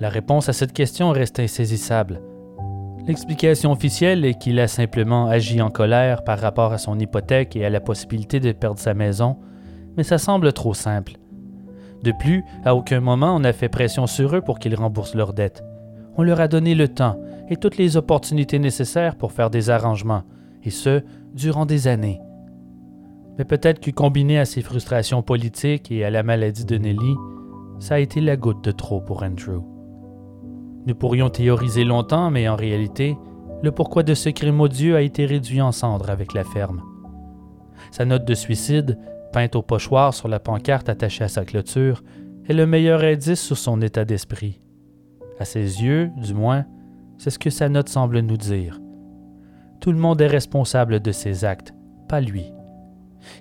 [0.00, 2.20] La réponse à cette question reste insaisissable.
[3.06, 7.64] L'explication officielle est qu'il a simplement agi en colère par rapport à son hypothèque et
[7.64, 9.36] à la possibilité de perdre sa maison,
[9.96, 11.12] mais ça semble trop simple.
[12.02, 15.32] De plus, à aucun moment on n'a fait pression sur eux pour qu'ils remboursent leurs
[15.32, 15.62] dettes
[16.16, 17.18] on leur a donné le temps
[17.48, 20.24] et toutes les opportunités nécessaires pour faire des arrangements,
[20.64, 21.02] et ce,
[21.34, 22.20] durant des années.
[23.38, 27.14] Mais peut-être que combiné à ses frustrations politiques et à la maladie de Nelly,
[27.78, 29.62] ça a été la goutte de trop pour Andrew.
[30.86, 33.16] Nous pourrions théoriser longtemps, mais en réalité,
[33.62, 36.82] le pourquoi de ce crime odieux a été réduit en cendres avec la ferme.
[37.90, 38.98] Sa note de suicide,
[39.32, 42.02] peinte au pochoir sur la pancarte attachée à sa clôture,
[42.48, 44.60] est le meilleur indice sur son état d'esprit.
[45.38, 46.64] À ses yeux, du moins,
[47.18, 48.80] c'est ce que sa note semble nous dire.
[49.80, 51.74] Tout le monde est responsable de ses actes,
[52.08, 52.52] pas lui.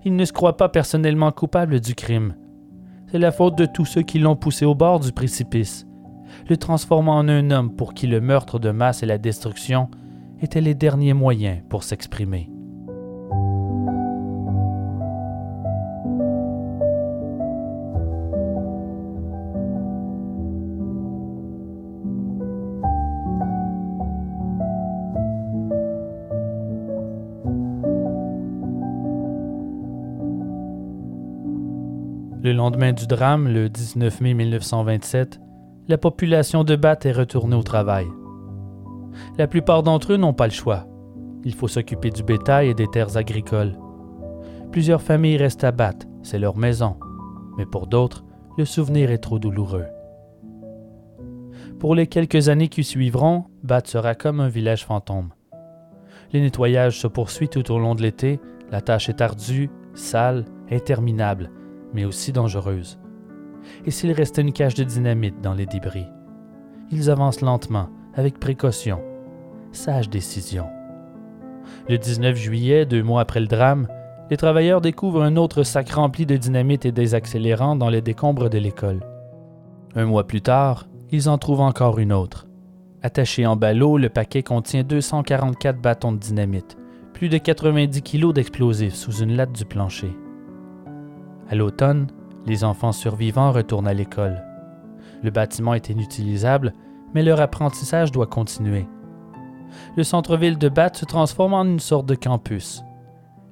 [0.04, 2.36] Il ne se croit pas personnellement coupable du crime.
[3.12, 5.86] C'est la faute de tous ceux qui l'ont poussé au bord du précipice,
[6.50, 9.90] le transformant en un homme pour qui le meurtre de masse et la destruction
[10.42, 12.50] étaient les derniers moyens pour s'exprimer.
[32.46, 35.40] Le lendemain du drame, le 19 mai 1927,
[35.88, 38.06] la population de Bath est retournée au travail.
[39.40, 40.86] La plupart d'entre eux n'ont pas le choix.
[41.44, 43.76] Il faut s'occuper du bétail et des terres agricoles.
[44.72, 46.98] Plusieurs familles restent à Bath, c'est leur maison.
[47.58, 48.24] Mais pour d'autres,
[48.60, 49.88] le souvenir est trop douloureux.
[51.80, 55.32] Pour les quelques années qui suivront, Bath sera comme un village fantôme.
[56.32, 58.40] Le nettoyage se poursuit tout au long de l'été,
[58.70, 61.50] la tâche est ardue, sale, interminable,
[61.94, 63.00] mais aussi dangereuse.
[63.86, 66.08] Et s'il restait une cache de dynamite dans les débris?
[66.92, 69.02] Ils avancent lentement, avec précaution.
[69.72, 70.68] Sage décision.
[71.90, 73.88] Le 19 juillet, deux mois après le drame,
[74.30, 78.50] les travailleurs découvrent un autre sac rempli de dynamite et des accélérants dans les décombres
[78.50, 79.02] de l'école.
[79.96, 82.48] Un mois plus tard, ils en trouvent encore une autre.
[83.02, 86.76] Attaché en ballot, le paquet contient 244 bâtons de dynamite,
[87.14, 90.16] plus de 90 kilos d'explosifs sous une latte du plancher.
[91.50, 92.08] À l'automne,
[92.46, 94.44] les enfants survivants retournent à l'école.
[95.24, 96.74] Le bâtiment est inutilisable,
[97.14, 98.88] mais leur apprentissage doit continuer.
[99.96, 102.84] Le centre-ville de Bath se transforme en une sorte de campus.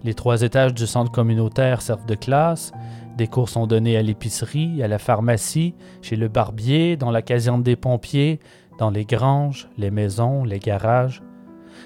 [0.04, 2.72] Les trois étages du centre communautaire servent de classe.
[3.18, 7.64] Des cours sont donnés à l'épicerie, à la pharmacie, chez le barbier, dans la caserne
[7.64, 8.40] des pompiers,
[8.80, 11.22] dans les granges, les maisons, les garages.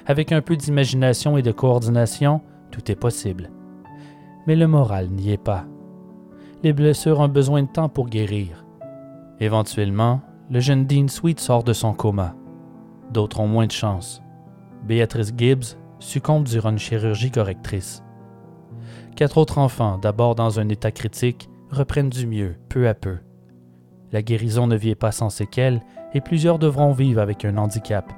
[0.05, 3.51] Avec un peu d'imagination et de coordination, tout est possible.
[4.47, 5.65] Mais le moral n'y est pas.
[6.63, 8.65] Les blessures ont besoin de temps pour guérir.
[9.39, 12.33] Éventuellement, le jeune Dean Sweet sort de son coma.
[13.13, 14.23] D'autres ont moins de chance.
[14.83, 18.03] Béatrice Gibbs succombe durant une chirurgie correctrice.
[19.15, 23.17] Quatre autres enfants, d'abord dans un état critique, reprennent du mieux, peu à peu.
[24.11, 25.81] La guérison ne vient pas sans séquelles
[26.13, 28.11] et plusieurs devront vivre avec un handicap,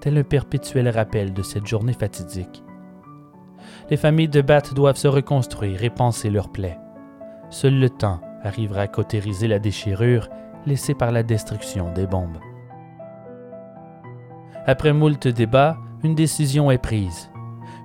[0.00, 2.64] tel un perpétuel rappel de cette journée fatidique.
[3.90, 6.78] Les familles de Bat doivent se reconstruire et penser leurs plaies.
[7.52, 10.28] Seul le temps arrivera à cautériser la déchirure
[10.64, 12.38] laissée par la destruction des bombes.
[14.64, 17.30] Après moult débats, une décision est prise.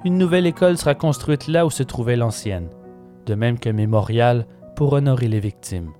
[0.06, 2.69] Une nouvelle école sera construite là où se trouvait l'ancienne,
[3.26, 5.91] de même qu'un mémorial pour honorer les victimes.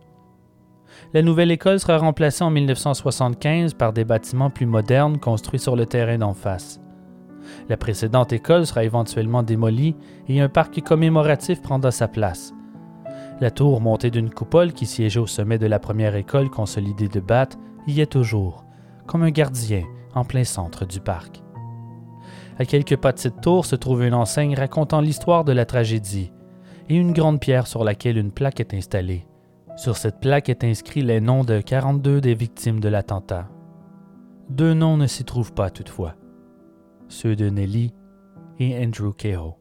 [1.14, 5.86] La nouvelle école sera remplacée en 1975 par des bâtiments plus modernes construits sur le
[5.86, 6.80] terrain d'en face.
[7.68, 9.98] La précédente école sera éventuellement démolie
[10.30, 12.54] et un parc commémoratif prendra sa place.
[13.40, 17.20] La tour montée d'une coupole qui siégeait au sommet de la première école consolidée de
[17.20, 18.66] Bath y est toujours,
[19.06, 19.84] comme un gardien
[20.16, 21.44] en plein centre du parc.
[22.58, 26.32] À quelques pas de cette tour se trouve une enseigne racontant l'histoire de la tragédie
[26.90, 29.28] et une grande pierre sur laquelle une plaque est installée.
[29.76, 33.48] Sur cette plaque est inscrit les noms de 42 des victimes de l'attentat.
[34.50, 36.16] Deux noms ne s'y trouvent pas toutefois,
[37.08, 37.94] ceux de Nelly
[38.58, 39.54] et Andrew Kehoe.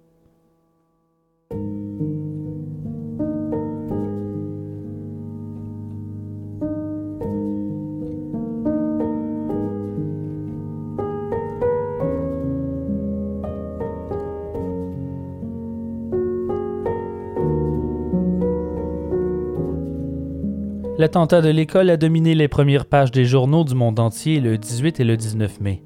[20.98, 24.98] L'attentat de l'école a dominé les premières pages des journaux du monde entier le 18
[24.98, 25.84] et le 19 mai.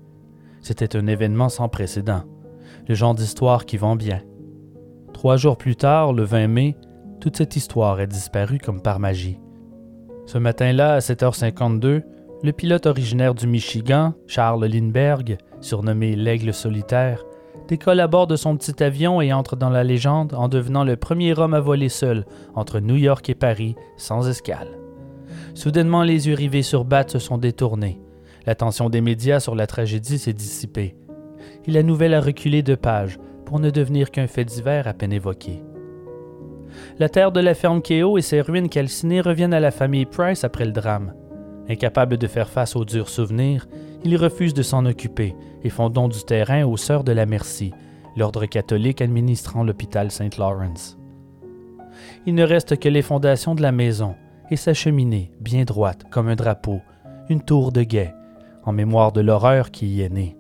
[0.62, 2.23] C'était un événement sans précédent,
[2.87, 4.20] le genre d'histoire qui vend bien.
[5.12, 6.77] Trois jours plus tard, le 20 mai,
[7.20, 9.41] toute cette histoire a disparu comme par magie.
[10.27, 12.03] Ce matin-là, à 7h52,
[12.45, 17.24] le pilote originaire du Michigan, Charles Lindbergh, surnommé l'Aigle solitaire,
[17.66, 20.95] décolle à bord de son petit avion et entre dans la légende en devenant le
[20.95, 24.80] premier homme à voler seul entre New York et Paris sans escale.
[25.55, 28.01] Soudainement, les yeux rivés sur Bat se sont détournés.
[28.47, 30.97] L'attention des médias sur la tragédie s'est dissipée.
[31.66, 35.12] Et la nouvelle a reculé de pages pour ne devenir qu'un fait divers à peine
[35.12, 35.62] évoqué.
[36.98, 40.44] La terre de la ferme Keo et ses ruines calcinées reviennent à la famille Price
[40.44, 41.14] après le drame.
[41.68, 43.66] Incapables de faire face aux durs souvenirs,
[44.05, 47.72] ils refusent de s'en occuper et font don du terrain aux Sœurs de la Merci,
[48.16, 50.98] l'ordre catholique administrant l'hôpital Saint Lawrence.
[52.27, 54.14] Il ne reste que les fondations de la maison,
[54.51, 56.81] et sa cheminée, bien droite comme un drapeau,
[57.28, 58.14] une tour de guet,
[58.64, 60.36] en mémoire de l'horreur qui y est née,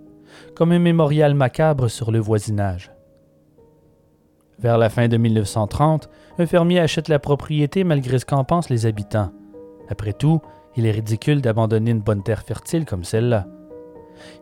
[0.54, 2.90] comme un mémorial macabre sur le voisinage.
[4.58, 8.84] Vers la fin de 1930, un fermier achète la propriété malgré ce qu'en pensent les
[8.84, 9.32] habitants.
[9.88, 10.40] Après tout,
[10.76, 13.46] il est ridicule d'abandonner une bonne terre fertile comme celle-là.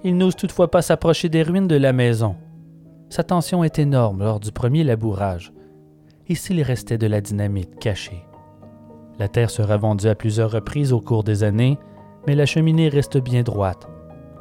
[0.02, 2.36] Il n'ose toutefois pas s'approcher des ruines de la maison.
[3.10, 5.52] Sa tension est énorme lors du premier labourage.
[6.28, 8.27] Et s'il restait de la dynamite cachée?
[9.18, 11.78] La terre sera vendue à plusieurs reprises au cours des années,
[12.26, 13.88] mais la cheminée reste bien droite.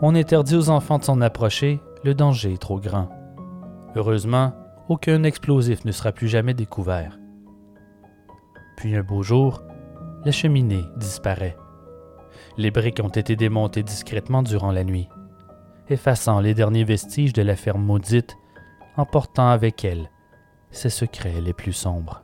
[0.01, 3.09] On interdit aux enfants de s'en approcher, le danger est trop grand.
[3.95, 4.53] Heureusement,
[4.89, 7.17] aucun explosif ne sera plus jamais découvert.
[8.77, 9.63] Puis un beau jour,
[10.23, 11.57] la cheminée disparaît.
[12.57, 15.09] Les briques ont été démontées discrètement durant la nuit,
[15.89, 18.37] effaçant les derniers vestiges de la ferme maudite,
[18.97, 20.09] emportant avec elle
[20.69, 22.23] ses secrets les plus sombres.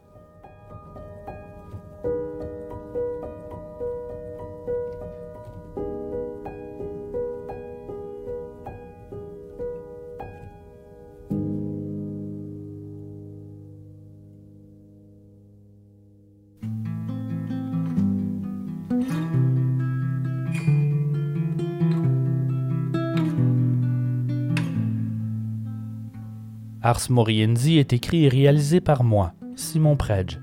[26.94, 30.40] Ars Moriendi est écrit et réalisé par moi, Simon Predge.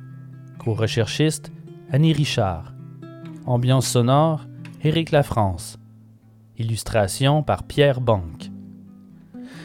[0.59, 1.52] Co-recherchiste,
[1.93, 2.74] Annie Richard.
[3.47, 4.48] Ambiance sonore,
[4.82, 5.78] Éric Lafrance.
[6.59, 8.51] Illustration par Pierre Banque.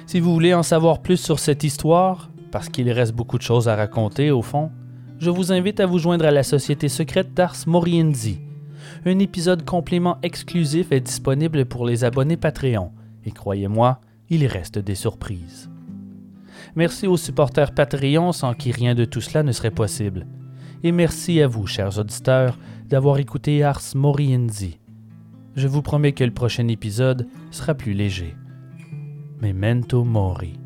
[0.06, 3.68] Si vous voulez en savoir plus sur cette histoire, parce qu'il reste beaucoup de choses
[3.68, 4.70] à raconter au fond,
[5.18, 8.42] je vous invite à vous joindre à la Société secrète d'Ars Moriendi.
[9.08, 12.92] Un épisode complément exclusif est disponible pour les abonnés Patreon,
[13.26, 14.00] et croyez-moi,
[14.30, 15.68] il reste des surprises.
[16.76, 20.28] Merci aux supporters Patreon sans qui rien de tout cela ne serait possible.
[20.84, 24.80] Et merci à vous, chers auditeurs, d'avoir écouté Ars Moriendi.
[25.56, 28.36] Je vous promets que le prochain épisode sera plus léger.
[29.42, 30.60] Memento Mori.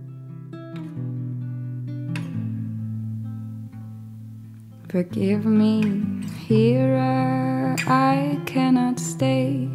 [4.91, 5.81] Forgive me,
[7.87, 9.69] I cannot stay.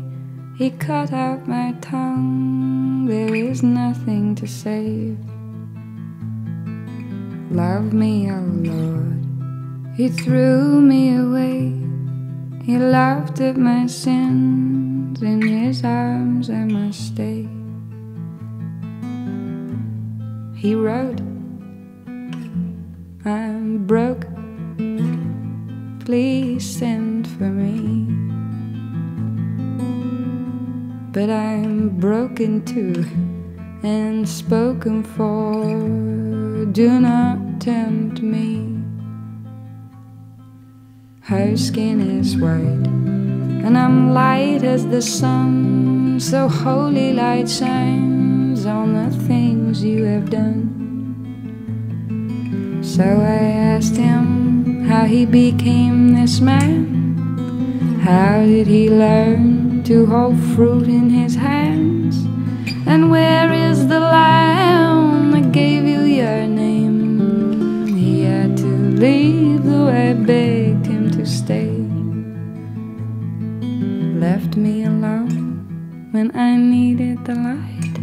[0.58, 4.46] He cut out my tongue, there is nothing to.
[7.54, 9.24] Love me, oh Lord.
[9.96, 11.72] He threw me away.
[12.64, 15.22] He laughed at my sins.
[15.22, 17.48] In his arms I must stay.
[20.60, 21.20] He wrote,
[23.24, 24.26] I'm broke
[26.04, 28.04] please send for me.
[31.12, 33.04] But I'm broken too
[33.82, 36.64] and spoken for.
[36.72, 38.60] Do not tempt me.
[41.22, 42.86] Her skin is white,
[43.64, 46.20] and I'm light as the sun.
[46.20, 50.60] So holy light shines on the things you have done.
[52.82, 53.40] So I
[53.72, 57.98] asked him how he became this man.
[58.02, 62.26] How did he learn to hold fruit in his hands?
[62.86, 66.53] And where is the lamb that gave you your name?
[69.04, 71.72] Leave, I begged him to stay.
[74.18, 77.96] Left me alone when I needed the light.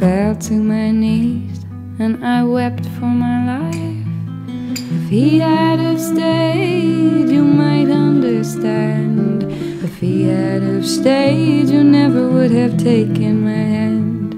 [0.00, 1.64] Fell to my knees
[2.00, 4.06] and I wept for my life.
[4.96, 9.44] If he had have stayed, you might understand.
[9.84, 14.34] If he had have stayed, you never would have taken my hand.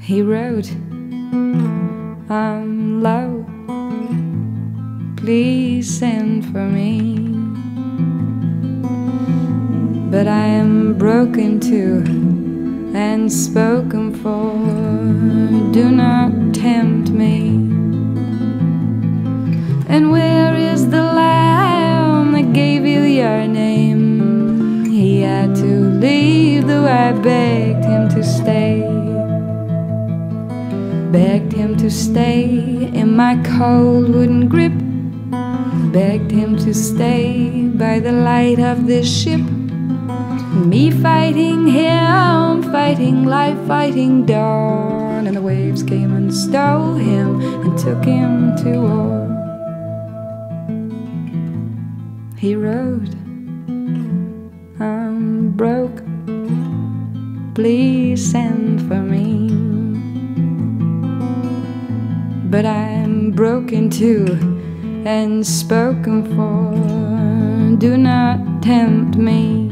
[0.00, 0.70] He wrote,
[2.28, 3.46] I'm low,
[5.16, 7.18] please send for me.
[10.10, 12.02] But I am broken too
[12.96, 14.56] and spoken for.
[15.72, 17.46] Do not tempt me.
[19.88, 24.84] And where is the lamb that gave you your name?
[24.84, 28.95] He had to leave, though I begged him to stay.
[31.16, 32.44] Begged him to stay
[32.92, 34.74] in my cold wooden grip.
[35.90, 39.40] Begged him to stay by the light of this ship.
[39.40, 45.26] Me fighting him, fighting life, fighting dawn.
[45.26, 49.24] And the waves came and stole him and took him to war.
[52.36, 53.14] He wrote,
[54.78, 56.02] I'm broke,
[57.54, 59.75] please send for me.
[62.50, 64.24] But I'm broken too
[65.04, 67.76] and spoken for.
[67.76, 69.70] Do not tempt me.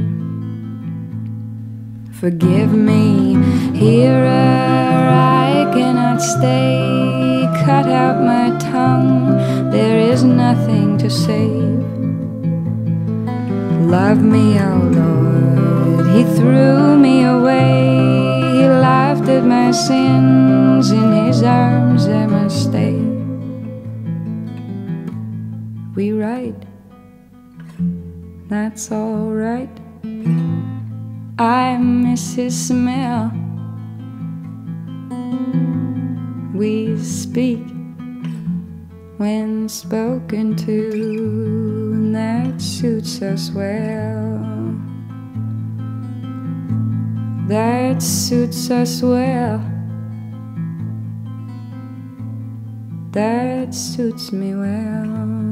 [2.12, 3.36] Forgive me,
[3.74, 7.48] here I cannot stay.
[7.64, 11.84] Cut out my tongue, there is nothing to save.
[13.88, 18.13] Love me, oh Lord, He threw me away.
[19.26, 22.94] At my sins, in His arms I must stay.
[25.94, 26.62] We write,
[28.48, 29.70] that's alright.
[31.38, 33.32] I miss his smell.
[36.54, 37.66] We speak
[39.16, 40.90] when spoken to,
[41.94, 44.83] and that suits us well.
[47.46, 49.58] That suits us well.
[53.10, 55.43] That suits me well.